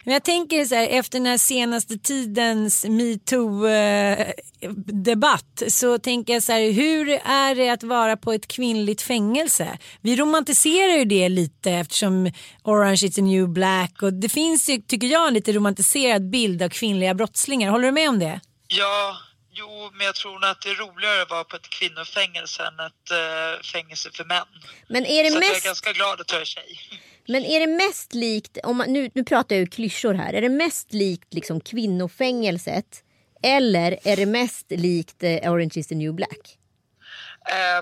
Men 0.03 0.13
jag 0.13 0.23
tänker 0.23 0.65
så 0.65 0.75
här, 0.75 0.87
efter 0.87 1.19
den 1.19 1.25
här 1.25 1.37
senaste 1.37 1.97
tidens 1.97 2.85
metoo-debatt 2.85 5.63
så 5.67 5.99
tänker 5.99 6.33
jag 6.33 6.43
så 6.43 6.51
här, 6.51 6.71
hur 6.71 7.09
är 7.25 7.55
det 7.55 7.69
att 7.69 7.83
vara 7.83 8.17
på 8.17 8.33
ett 8.33 8.47
kvinnligt 8.47 9.01
fängelse? 9.01 9.77
Vi 10.01 10.15
romantiserar 10.15 10.97
ju 10.97 11.05
det 11.05 11.29
lite 11.29 11.71
eftersom 11.71 12.31
Orange 12.63 13.05
is 13.05 13.15
the 13.15 13.21
new 13.21 13.49
black 13.49 14.01
och 14.01 14.13
det 14.13 14.29
finns 14.29 14.69
ju, 14.69 14.77
tycker 14.77 15.07
jag, 15.07 15.27
en 15.27 15.33
lite 15.33 15.51
romantiserad 15.51 16.29
bild 16.29 16.61
av 16.61 16.69
kvinnliga 16.69 17.13
brottslingar. 17.13 17.71
Håller 17.71 17.85
du 17.85 17.91
med 17.91 18.09
om 18.09 18.19
det? 18.19 18.39
Ja, 18.67 19.17
jo, 19.51 19.89
men 19.93 20.05
jag 20.05 20.15
tror 20.15 20.45
att 20.45 20.61
det 20.61 20.69
är 20.69 20.75
roligare 20.75 21.21
att 21.21 21.29
vara 21.29 21.43
på 21.43 21.55
ett 21.55 21.69
kvinnofängelse 21.69 22.63
än 22.63 22.79
ett 22.79 23.11
uh, 23.11 23.63
fängelse 23.63 24.09
för 24.13 24.25
män. 24.25 24.47
Men 24.87 25.05
är 25.05 25.23
det 25.23 25.31
Så 25.31 25.39
mest... 25.39 25.51
jag 25.51 25.57
är 25.57 25.65
ganska 25.65 25.91
glad 25.91 26.21
att 26.21 26.31
jag 26.31 26.41
är 26.41 26.45
tjej. 26.45 26.79
Men 27.29 27.45
är 27.45 27.59
det 27.59 27.67
mest 27.67 28.13
likt, 28.13 28.57
om 28.63 28.77
man, 28.77 28.93
nu, 28.93 29.09
nu 29.13 29.23
pratar 29.23 29.55
jag 29.55 29.59
ju 29.59 29.67
klyschor 29.67 30.13
här, 30.13 30.33
är 30.33 30.41
det 30.41 30.49
mest 30.49 30.93
likt 30.93 31.33
liksom 31.33 31.61
kvinnofängelset 31.61 33.03
eller 33.43 33.99
är 34.03 34.15
det 34.15 34.25
mest 34.25 34.65
likt 34.69 35.23
eh, 35.23 35.51
Orange 35.51 35.71
is 35.75 35.87
the 35.87 35.95
new 35.95 36.13
black? 36.13 36.57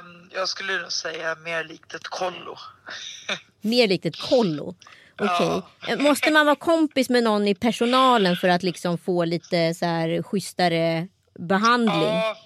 Um, 0.02 0.30
jag 0.34 0.50
skulle 0.50 0.82
nog 0.82 0.92
säga 0.92 1.36
mer 1.36 1.64
likt 1.64 1.94
ett 1.94 2.08
kollo. 2.08 2.58
Mer 3.62 3.88
likt 3.88 4.06
ett 4.06 4.20
kollo? 4.20 4.76
Okej. 5.20 5.62
Eh, 5.88 5.98
Måste 6.00 6.32
man 6.32 6.46
vara 6.46 6.56
kompis 6.56 7.10
med 7.10 7.24
någon 7.24 7.48
i 7.48 7.56
personalen 7.56 8.36
för 8.38 8.50
att 8.50 8.64
liksom 8.64 8.98
få 8.98 9.26
lite 9.26 9.74
så 9.74 9.86
här 9.86 10.24
schysstare 10.24 11.08
behandling? 11.40 12.02
Ja, 12.04 12.38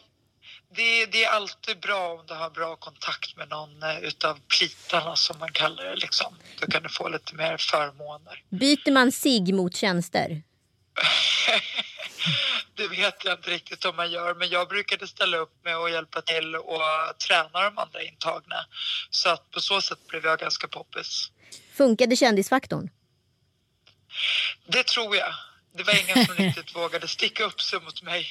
det, 0.75 1.05
det 1.05 1.23
är 1.23 1.29
alltid 1.31 1.79
bra 1.79 2.07
om 2.13 2.25
du 2.27 2.33
har 2.33 2.49
bra 2.49 2.75
kontakt 2.75 3.37
med 3.37 3.49
någon 3.49 3.83
eh, 3.83 3.99
utav 3.99 4.39
plitarna 4.59 5.15
som 5.15 5.39
man 5.39 5.51
kallar 5.51 5.83
det. 5.83 5.95
Liksom. 5.95 6.35
Då 6.59 6.67
kan 6.67 6.83
du 6.83 6.89
få 6.89 7.09
lite 7.09 7.35
mer 7.35 7.57
förmåner. 7.59 8.43
Byter 8.49 8.91
man 8.91 9.11
sig 9.11 9.53
mot 9.53 9.75
tjänster? 9.75 10.41
Det 12.75 12.87
vet 12.87 13.25
jag 13.25 13.33
inte 13.33 13.49
riktigt 13.49 13.85
om 13.85 13.95
man 13.95 14.11
gör, 14.11 14.35
men 14.35 14.49
jag 14.49 14.67
brukade 14.67 15.07
ställa 15.07 15.37
upp 15.37 15.53
med 15.63 15.75
att 15.75 15.91
hjälpa 15.91 16.21
till 16.21 16.55
och 16.55 16.81
träna 17.27 17.63
de 17.63 17.77
andra 17.77 18.03
intagna. 18.03 18.55
Så 19.09 19.29
att 19.29 19.51
på 19.51 19.59
så 19.59 19.81
sätt 19.81 20.07
blev 20.07 20.25
jag 20.25 20.39
ganska 20.39 20.67
poppis. 20.67 21.31
Funkade 21.79 22.15
kändisfaktorn? 22.15 22.89
Det 24.67 24.83
tror 24.83 25.15
jag. 25.15 25.33
Det 25.77 25.83
var 25.83 25.93
ingen 25.93 26.25
som 26.25 26.35
riktigt 26.35 26.75
vågade 26.75 27.07
sticka 27.07 27.43
upp 27.43 27.61
sig 27.61 27.79
mot 27.81 28.01
mig. 28.03 28.27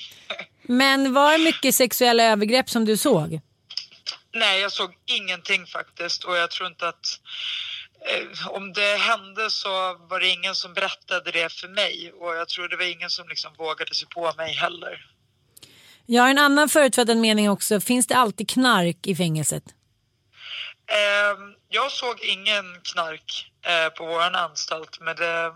Men 0.62 1.12
var 1.12 1.32
det 1.32 1.38
mycket 1.38 1.74
sexuella 1.74 2.22
övergrepp 2.22 2.70
som 2.70 2.84
du 2.84 2.96
såg? 2.96 3.40
Nej, 4.34 4.60
jag 4.60 4.72
såg 4.72 4.94
ingenting 5.06 5.66
faktiskt 5.66 6.24
och 6.24 6.36
jag 6.36 6.50
tror 6.50 6.68
inte 6.68 6.88
att 6.88 7.20
eh, 8.08 8.48
om 8.48 8.72
det 8.72 8.96
hände 8.96 9.50
så 9.50 9.68
var 10.10 10.20
det 10.20 10.28
ingen 10.28 10.54
som 10.54 10.74
berättade 10.74 11.30
det 11.30 11.52
för 11.52 11.68
mig 11.68 12.12
och 12.20 12.34
jag 12.34 12.48
tror 12.48 12.68
det 12.68 12.76
var 12.76 12.92
ingen 12.92 13.10
som 13.10 13.28
liksom 13.28 13.50
vågade 13.58 13.94
sig 13.94 14.08
på 14.08 14.32
mig 14.36 14.52
heller. 14.52 15.06
Jag 16.06 16.22
har 16.22 16.30
en 16.30 16.38
annan 16.38 16.68
förutfattad 16.68 17.16
mening 17.16 17.50
också. 17.50 17.80
Finns 17.80 18.06
det 18.06 18.16
alltid 18.16 18.50
knark 18.50 19.06
i 19.06 19.16
fängelset? 19.16 19.64
Eh, 20.86 21.57
jag 21.68 21.92
såg 21.92 22.20
ingen 22.20 22.80
knark 22.82 23.52
eh, 23.66 23.88
på 23.88 24.06
våran 24.06 24.34
anstalt 24.34 25.00
men 25.00 25.16
det, 25.16 25.52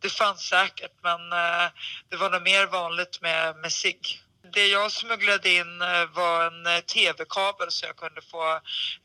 det 0.00 0.08
fanns 0.08 0.40
säkert 0.40 0.92
men 1.02 1.32
eh, 1.32 1.70
det 2.08 2.16
var 2.16 2.30
nog 2.30 2.42
mer 2.42 2.66
vanligt 2.66 3.18
med, 3.22 3.56
med 3.56 3.72
sig. 3.72 3.98
Det 4.52 4.66
jag 4.66 4.92
smugglade 4.92 5.48
in 5.50 5.82
eh, 5.82 6.14
var 6.14 6.46
en 6.46 6.66
eh, 6.66 6.80
tv-kabel 6.80 7.70
så 7.70 7.86
jag 7.86 7.96
kunde 7.96 8.20
få 8.20 8.54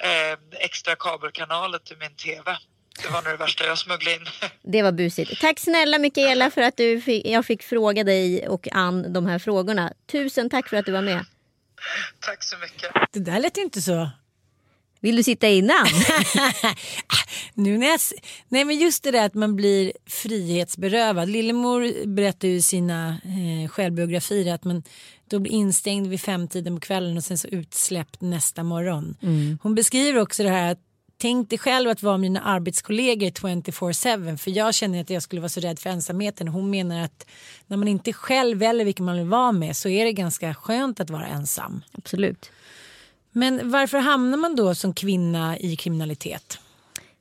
eh, 0.03 0.39
extra 0.51 0.95
kabelkanaler 0.95 1.79
till 1.79 1.97
min 1.97 2.15
tv. 2.15 2.57
Det 3.03 3.09
var 3.09 3.21
nog 3.21 3.33
det 3.33 3.37
värsta 3.37 3.65
jag 3.65 3.77
smugglade 3.77 4.15
in. 4.15 4.25
Det 4.61 4.81
var 4.81 4.91
busigt. 4.91 5.41
Tack 5.41 5.59
snälla 5.59 5.99
Mikaela 5.99 6.51
för 6.51 6.61
att 6.61 6.77
du 6.77 7.01
fick, 7.01 7.25
jag 7.27 7.45
fick 7.45 7.63
fråga 7.63 8.03
dig 8.03 8.47
och 8.47 8.67
Ann 8.71 9.13
de 9.13 9.25
här 9.25 9.39
frågorna. 9.39 9.93
Tusen 10.11 10.49
tack 10.49 10.69
för 10.69 10.77
att 10.77 10.85
du 10.85 10.91
var 10.91 11.01
med. 11.01 11.25
Tack 12.19 12.43
så 12.43 12.57
mycket. 12.57 12.91
Det 13.11 13.19
där 13.19 13.39
lät 13.39 13.57
inte 13.57 13.81
så. 13.81 14.09
Vill 15.01 15.15
du 15.15 15.23
sitta 15.23 15.47
innan? 15.47 15.85
nu 17.53 17.77
när 17.77 17.87
jag, 17.87 17.99
nej 18.49 18.65
men 18.65 18.77
just 18.77 19.03
det 19.03 19.11
där 19.11 19.25
att 19.25 19.33
man 19.33 19.55
blir 19.55 19.93
frihetsberövad. 20.05 21.29
Lillemor 21.29 22.05
berättar 22.05 22.47
ju 22.47 22.53
i 22.53 22.61
sina 22.61 23.09
eh, 23.09 23.69
självbiografier 23.69 24.53
att 24.53 24.63
man 24.63 24.83
då 25.29 25.39
blir 25.39 25.51
instängd 25.51 26.07
vid 26.07 26.21
femtiden 26.21 26.75
på 26.75 26.79
kvällen 26.79 27.17
och 27.17 27.23
sen 27.23 27.37
så 27.37 27.47
utsläppt 27.47 28.21
nästa 28.21 28.63
morgon. 28.63 29.17
Mm. 29.21 29.59
Hon 29.63 29.75
beskriver 29.75 30.19
också 30.19 30.43
det 30.43 30.49
här 30.49 30.71
att 30.71 30.79
Tänk 31.21 31.49
dig 31.49 31.59
själv 31.59 31.89
att 31.89 32.03
vara 32.03 32.17
mina 32.17 32.41
arbetskollegor 32.41 33.27
24-7 33.27 34.37
för 34.37 34.51
jag 34.51 34.75
känner 34.75 35.01
att 35.01 35.09
jag 35.09 35.23
skulle 35.23 35.41
vara 35.41 35.49
så 35.49 35.59
rädd 35.59 35.79
för 35.79 35.89
ensamheten. 35.89 36.47
Hon 36.47 36.69
menar 36.69 37.03
att 37.03 37.27
när 37.67 37.77
man 37.77 37.87
inte 37.87 38.13
själv 38.13 38.57
väljer 38.57 38.85
vilken 38.85 39.05
man 39.05 39.17
vill 39.17 39.25
vara 39.25 39.51
med 39.51 39.77
så 39.77 39.89
är 39.89 40.05
det 40.05 40.13
ganska 40.13 40.53
skönt 40.53 40.99
att 40.99 41.09
vara 41.09 41.27
ensam. 41.27 41.81
Absolut. 41.91 42.51
Men 43.31 43.71
varför 43.71 43.97
hamnar 43.97 44.37
man 44.37 44.55
då 44.55 44.75
som 44.75 44.93
kvinna 44.93 45.57
i 45.57 45.75
kriminalitet? 45.75 46.59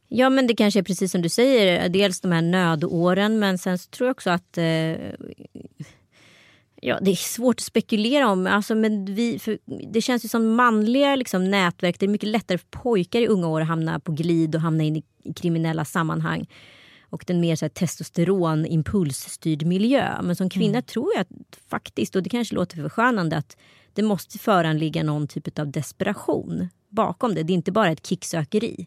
Ja 0.09 0.31
men 0.31 0.47
det 0.47 0.57
kanske 0.57 0.81
är 0.81 0.85
precis 0.85 1.13
som 1.13 1.23
du 1.23 1.29
säger. 1.29 1.89
Dels 1.89 2.21
de 2.21 2.33
här 2.33 2.43
nödåren 2.43 3.39
men 3.39 3.59
sen 3.59 3.79
så 3.79 3.91
tror 3.91 4.07
jag 4.09 4.15
också 4.15 4.31
att 4.31 4.59
eh, 4.59 4.95
Ja, 6.83 6.99
det 7.01 7.11
är 7.11 7.15
svårt 7.15 7.57
att 7.57 7.65
spekulera 7.65 8.29
om. 8.29 8.47
Alltså, 8.47 8.75
men 8.75 9.05
vi, 9.05 9.41
det 9.93 10.01
känns 10.01 10.25
ju 10.25 10.29
som 10.29 10.55
manliga 10.55 11.17
liksom, 11.17 11.51
nätverk. 11.51 12.01
Det 12.01 12.07
är 12.07 12.11
mycket 12.11 12.29
lättare 12.29 12.59
för 12.59 12.67
pojkar 12.71 13.21
i 13.21 13.27
unga 13.27 13.49
år 13.49 13.61
att 13.61 13.69
hamna 13.69 14.01
på 14.01 14.13
glid 14.13 14.55
och 14.55 14.61
hamna 14.61 14.85
in 14.85 14.97
i, 14.97 15.03
kriminella 15.37 15.85
sammanhang. 15.85 16.47
Och 17.11 17.25
den 17.27 17.41
mer 17.41 17.57
så 17.57 17.65
här, 17.65 17.71
testosteron 17.71 18.67
impulsstyrd 18.67 19.67
miljö. 19.67 20.23
Men 20.23 20.37
som 20.37 20.51
kvinna 20.51 20.83
tror 20.83 21.13
jag 21.15 21.21
att, 21.21 21.59
faktiskt, 21.69 22.17
och 22.17 22.23
det 22.23 22.31
kanske 22.31 22.55
låter 22.55 22.77
förskönande, 22.77 23.37
att 23.37 23.57
det 23.99 24.03
måste 24.03 24.39
föranligga 24.39 25.03
någon 25.03 25.29
typ 25.29 25.59
av 25.59 25.71
desperation 25.71 26.69
bakom 26.89 27.35
det. 27.35 27.43
Det 27.43 27.53
är 27.53 27.55
inte 27.55 27.73
bara 27.73 27.91
ett 27.91 28.07
kicksökeri. 28.07 28.87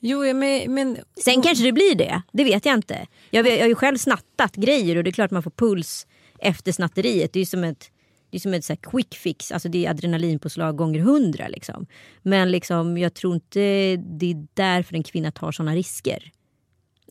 Jo, 0.00 0.34
men, 0.34 0.74
men... 0.74 0.98
Sen 1.24 1.42
kanske 1.42 1.64
det 1.64 1.72
blir 1.72 1.94
det. 1.94 2.22
Det 2.32 2.44
vet 2.44 2.66
jag 2.66 2.74
inte. 2.74 3.06
Jag, 3.30 3.46
jag 3.46 3.60
har 3.60 3.68
ju 3.68 3.74
själv 3.74 3.96
snattat 3.96 4.56
grejer 4.56 4.96
och 4.96 5.04
det 5.04 5.10
är 5.10 5.12
klart 5.12 5.30
man 5.30 5.42
får 5.42 5.50
puls 5.50 6.06
efter 6.38 6.72
snatteriet. 6.72 7.32
Det 7.32 7.40
är 7.40 7.46
som 7.46 7.64
ett, 7.64 7.90
det 8.30 8.36
är 8.36 8.40
som 8.40 8.54
ett 8.54 8.64
så 8.64 8.76
quick 8.76 9.14
fix. 9.14 9.52
Alltså 9.52 9.68
det 9.68 9.86
är 9.86 9.90
adrenalinpåslag 9.90 10.76
gånger 10.76 11.00
hundra. 11.00 11.48
Liksom. 11.48 11.86
Men 12.22 12.50
liksom, 12.50 12.98
jag 12.98 13.14
tror 13.14 13.34
inte 13.34 13.60
det 13.96 14.30
är 14.30 14.46
därför 14.54 14.94
en 14.94 15.02
kvinna 15.02 15.30
tar 15.30 15.52
såna 15.52 15.74
risker. 15.74 16.32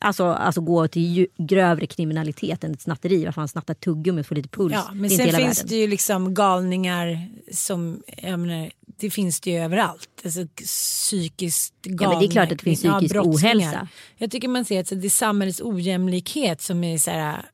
Alltså, 0.02 0.26
alltså 0.26 0.62
gå 0.62 0.88
till 0.88 1.28
grövre 1.38 1.88
kriminalitet 1.88 2.64
än 2.64 2.72
ett 2.72 2.82
snatteri. 2.82 3.26
Varför 3.26 3.42
han 3.42 3.48
snattar 3.48 3.74
tuggummi 3.74 4.22
och 4.22 4.26
får 4.26 4.36
lite 4.36 4.50
puls. 4.50 4.74
Ja, 4.74 4.90
men 4.94 5.10
sen 5.10 5.20
finns 5.20 5.34
världen. 5.34 5.68
det 5.68 5.76
ju 5.76 5.88
liksom 5.88 6.34
galningar 6.34 7.30
som, 7.52 8.04
jag 8.18 8.40
menar, 8.40 8.72
det 8.86 9.10
finns 9.10 9.42
det 9.42 9.52
ju 9.52 9.58
överallt. 9.58 10.10
Alltså 10.26 10.48
psykiskt 10.48 11.82
galna. 11.82 12.14
men 12.14 12.20
det 12.20 12.26
är 12.26 12.32
klart 12.32 12.52
att 12.52 12.58
det 12.58 12.64
finns 12.64 12.84
ja, 12.84 12.92
psykisk 12.92 13.14
brottslingar. 13.14 13.56
ohälsa. 13.56 13.88
Jag 14.18 14.32
tycker 14.32 14.48
man 14.48 14.66
ser 14.66 14.80
att 14.80 14.90
det 14.90 15.08
är 15.08 15.10
samhällets 15.10 15.62
ojämlikhet 15.62 16.62
som 16.62 16.84
är 16.84 16.98
så 16.98 17.12
här, 17.12 17.46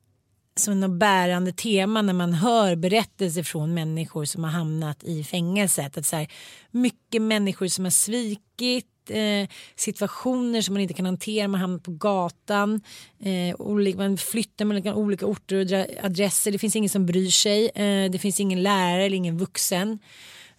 som 0.56 0.80
något 0.80 1.00
bärande 1.00 1.52
tema 1.54 2.02
när 2.02 2.14
man 2.14 2.34
hör 2.34 2.76
berättelser 2.76 3.44
från 3.44 3.74
människor 3.74 4.26
som 4.26 4.44
har 4.44 4.52
hamnat 4.52 5.04
i 5.04 5.24
fängelset. 5.24 5.98
Att 5.98 6.06
så 6.06 6.16
här, 6.16 6.28
mycket 6.72 7.22
människor 7.22 7.68
som 7.68 7.86
har 7.86 7.92
svikit 7.92 8.88
eh, 9.10 9.50
situationer 9.76 10.62
som 10.62 10.74
man 10.74 10.82
inte 10.82 10.94
kan 10.94 11.06
hantera, 11.06 11.48
man 11.48 11.62
hamnar 11.62 11.80
på 11.80 11.92
gatan, 11.92 12.82
eh, 13.20 13.56
olika, 13.62 13.98
man 13.98 14.18
flyttar 14.18 14.66
mellan 14.66 14.94
olika 14.94 15.26
orter 15.26 15.56
och 15.56 16.06
adresser, 16.06 16.52
det 16.52 16.60
finns 16.60 16.76
ingen 16.76 16.90
som 16.90 17.06
bryr 17.06 17.30
sig, 17.30 17.70
eh, 17.76 18.12
det 18.12 18.20
finns 18.20 18.40
ingen 18.40 18.64
lärare 18.64 19.06
eller 19.06 19.18
ingen 19.18 19.38
vuxen. 19.38 20.00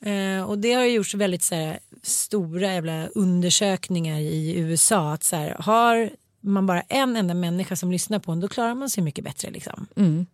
Eh, 0.01 0.43
och 0.43 0.59
det 0.59 0.72
har 0.72 0.84
gjorts 0.84 1.14
väldigt 1.14 1.43
så 1.43 1.55
här, 1.55 1.78
stora 2.03 2.74
jävla 2.74 3.07
undersökningar 3.07 4.18
i 4.18 4.55
USA 4.57 5.12
att 5.12 5.24
så 5.24 5.36
här, 5.36 5.57
har 5.59 6.11
man 6.40 6.66
bara 6.66 6.80
en 6.80 7.16
enda 7.16 7.34
människa 7.34 7.76
som 7.76 7.93
lyssnar 7.93 8.18
på 8.18 8.32
en 8.32 8.40
då 8.40 8.49
klarar 8.49 8.74
man 8.74 8.90
sig 8.90 9.05
mycket 9.05 9.24
bättre 9.24 9.51
liksom. 9.51 9.86
Mm. 9.97 10.26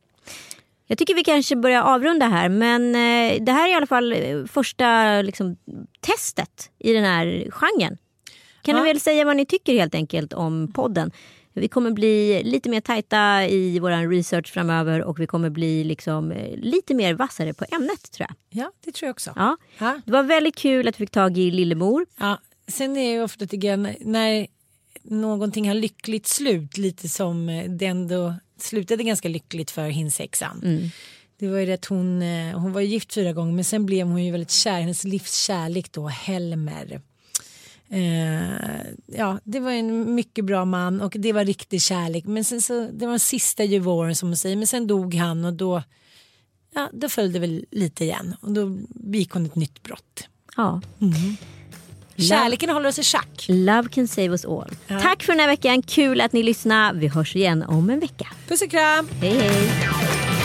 Jag 0.90 0.98
tycker 0.98 1.14
vi 1.14 1.24
kanske 1.24 1.56
börjar 1.56 1.82
avrunda 1.82 2.26
här 2.28 2.48
men 2.48 2.82
eh, 2.94 3.44
det 3.44 3.52
här 3.52 3.68
är 3.68 3.72
i 3.72 3.74
alla 3.74 3.86
fall 3.86 4.12
eh, 4.12 4.44
första 4.44 5.22
liksom, 5.22 5.56
testet 6.00 6.70
i 6.78 6.92
den 6.92 7.04
här 7.04 7.46
genren. 7.50 7.96
Kan 8.62 8.76
Ja. 8.76 8.82
ni 8.82 8.88
väl 8.88 9.00
säga 9.00 9.24
vad 9.24 9.36
ni 9.36 9.46
tycker 9.46 9.72
helt 9.72 9.94
enkelt 9.94 10.32
om 10.32 10.72
podden? 10.72 11.10
Vi 11.52 11.68
kommer 11.68 11.90
bli 11.90 12.42
lite 12.44 12.68
mer 12.68 12.80
tajta 12.80 13.46
i 13.46 13.78
vår 13.78 14.10
research 14.10 14.52
framöver 14.52 15.02
och 15.02 15.20
vi 15.20 15.26
kommer 15.26 15.50
bli 15.50 15.84
liksom, 15.84 16.32
eh, 16.32 16.56
lite 16.56 16.94
mer 16.94 17.14
vassare 17.14 17.54
på 17.54 17.64
ämnet 17.72 18.12
tror 18.12 18.26
jag. 18.28 18.62
Ja, 18.64 18.72
det 18.84 18.92
tror 18.92 19.06
jag 19.06 19.12
också. 19.14 19.32
Ja. 19.36 19.56
Det 20.06 20.12
var 20.12 20.22
väldigt 20.22 20.56
kul 20.56 20.88
att 20.88 20.94
vi 20.94 20.98
fick 21.06 21.10
tag 21.10 21.38
i 21.38 21.50
Lillemor. 21.50 22.06
Ja, 22.20 22.38
sen 22.68 22.96
är 22.96 23.10
ju 23.12 23.22
ofta 23.22 23.46
tycker 23.46 23.68
jag 23.68 23.96
när 24.00 24.46
någonting 25.02 25.68
har 25.68 25.74
lyckligt 25.74 26.26
slut 26.26 26.76
lite 26.78 27.08
som 27.08 27.46
det 27.78 27.86
ändå 27.86 28.34
slutade 28.62 29.04
ganska 29.04 29.28
lyckligt 29.28 29.70
för 29.70 29.88
hinsexan. 29.88 30.60
Mm. 30.64 30.88
Det 31.38 31.48
var 31.48 31.58
ju 31.58 31.66
det 31.66 31.72
att 31.72 31.84
hon, 31.84 32.22
eh, 32.22 32.58
hon 32.58 32.72
var 32.72 32.80
gift 32.80 33.14
fyra 33.14 33.32
gånger 33.32 33.52
men 33.52 33.64
sen 33.64 33.86
blev 33.86 34.06
hon 34.06 34.24
ju 34.24 34.32
väldigt 34.32 34.50
kär, 34.50 34.80
hennes 34.80 35.04
livskärlek 35.04 35.92
då, 35.92 36.08
Helmer. 36.08 37.00
Eh, 37.90 38.86
ja, 39.06 39.38
det 39.44 39.60
var 39.60 39.70
en 39.70 40.14
mycket 40.14 40.44
bra 40.44 40.64
man 40.64 41.00
och 41.00 41.16
det 41.18 41.32
var 41.32 41.44
riktig 41.44 41.82
kärlek. 41.82 42.24
Men 42.24 42.44
sen 42.44 42.62
så, 42.62 42.88
det 42.92 43.06
var 43.06 43.12
den 43.12 43.20
sista 43.20 43.64
juvoren 43.64 44.16
som 44.16 44.28
hon 44.28 44.36
säger. 44.36 44.56
Men 44.56 44.66
sen 44.66 44.86
dog 44.86 45.14
han 45.14 45.44
och 45.44 45.52
då, 45.54 45.82
ja, 46.74 46.90
då 46.92 47.08
föll 47.08 47.32
det 47.32 47.38
väl 47.38 47.64
lite 47.70 48.04
igen. 48.04 48.36
Och 48.40 48.52
då 48.52 48.78
begick 48.88 49.30
hon 49.30 49.46
ett 49.46 49.54
nytt 49.54 49.82
brott. 49.82 50.28
Ja. 50.56 50.80
Mm. 51.00 51.36
Kärleken 52.18 52.70
håller 52.70 52.88
oss 52.88 52.98
i 52.98 53.02
schack. 53.02 53.46
Love 53.48 53.88
can 53.88 54.08
save 54.08 54.28
us 54.28 54.44
all. 54.44 54.70
Ja. 54.86 55.00
Tack 55.00 55.22
för 55.22 55.32
den 55.32 55.40
här 55.40 55.48
veckan. 55.48 55.82
Kul 55.82 56.20
att 56.20 56.32
ni 56.32 56.42
lyssnade. 56.42 56.98
Vi 56.98 57.08
hörs 57.08 57.36
igen 57.36 57.62
om 57.62 57.90
en 57.90 58.00
vecka. 58.00 58.26
Puss 58.48 58.62
och 58.62 58.70
kram. 58.70 59.08
Hej 59.20 59.38
hej. 59.38 60.37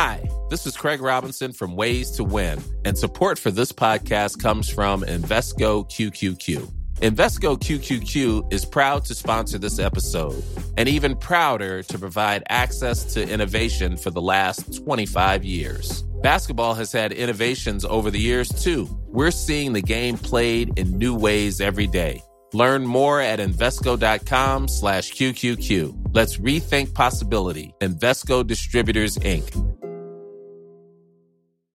Hi, 0.00 0.22
this 0.48 0.64
is 0.64 0.76
Craig 0.76 1.00
Robinson 1.00 1.52
from 1.52 1.74
Ways 1.74 2.12
to 2.12 2.22
Win, 2.22 2.62
and 2.84 2.96
support 2.96 3.36
for 3.36 3.50
this 3.50 3.72
podcast 3.72 4.40
comes 4.40 4.68
from 4.68 5.02
Invesco 5.02 5.90
QQQ. 5.90 6.72
Invesco 7.00 7.58
QQQ 7.58 8.52
is 8.52 8.64
proud 8.64 9.04
to 9.06 9.14
sponsor 9.16 9.58
this 9.58 9.80
episode 9.80 10.40
and 10.76 10.88
even 10.88 11.16
prouder 11.16 11.82
to 11.82 11.98
provide 11.98 12.44
access 12.48 13.12
to 13.14 13.28
innovation 13.28 13.96
for 13.96 14.10
the 14.10 14.20
last 14.22 14.72
25 14.84 15.44
years. 15.44 16.02
Basketball 16.22 16.74
has 16.74 16.92
had 16.92 17.10
innovations 17.10 17.84
over 17.84 18.08
the 18.08 18.20
years, 18.20 18.50
too. 18.50 18.88
We're 19.08 19.32
seeing 19.32 19.72
the 19.72 19.82
game 19.82 20.16
played 20.16 20.78
in 20.78 20.96
new 20.96 21.16
ways 21.16 21.60
every 21.60 21.88
day. 21.88 22.22
Learn 22.52 22.86
more 22.86 23.20
at 23.20 23.40
Invesco.com 23.40 24.68
slash 24.68 25.10
QQQ. 25.10 26.14
Let's 26.14 26.36
rethink 26.38 26.94
possibility. 26.94 27.74
Invesco 27.80 28.46
Distributors, 28.46 29.18
Inc. 29.18 29.77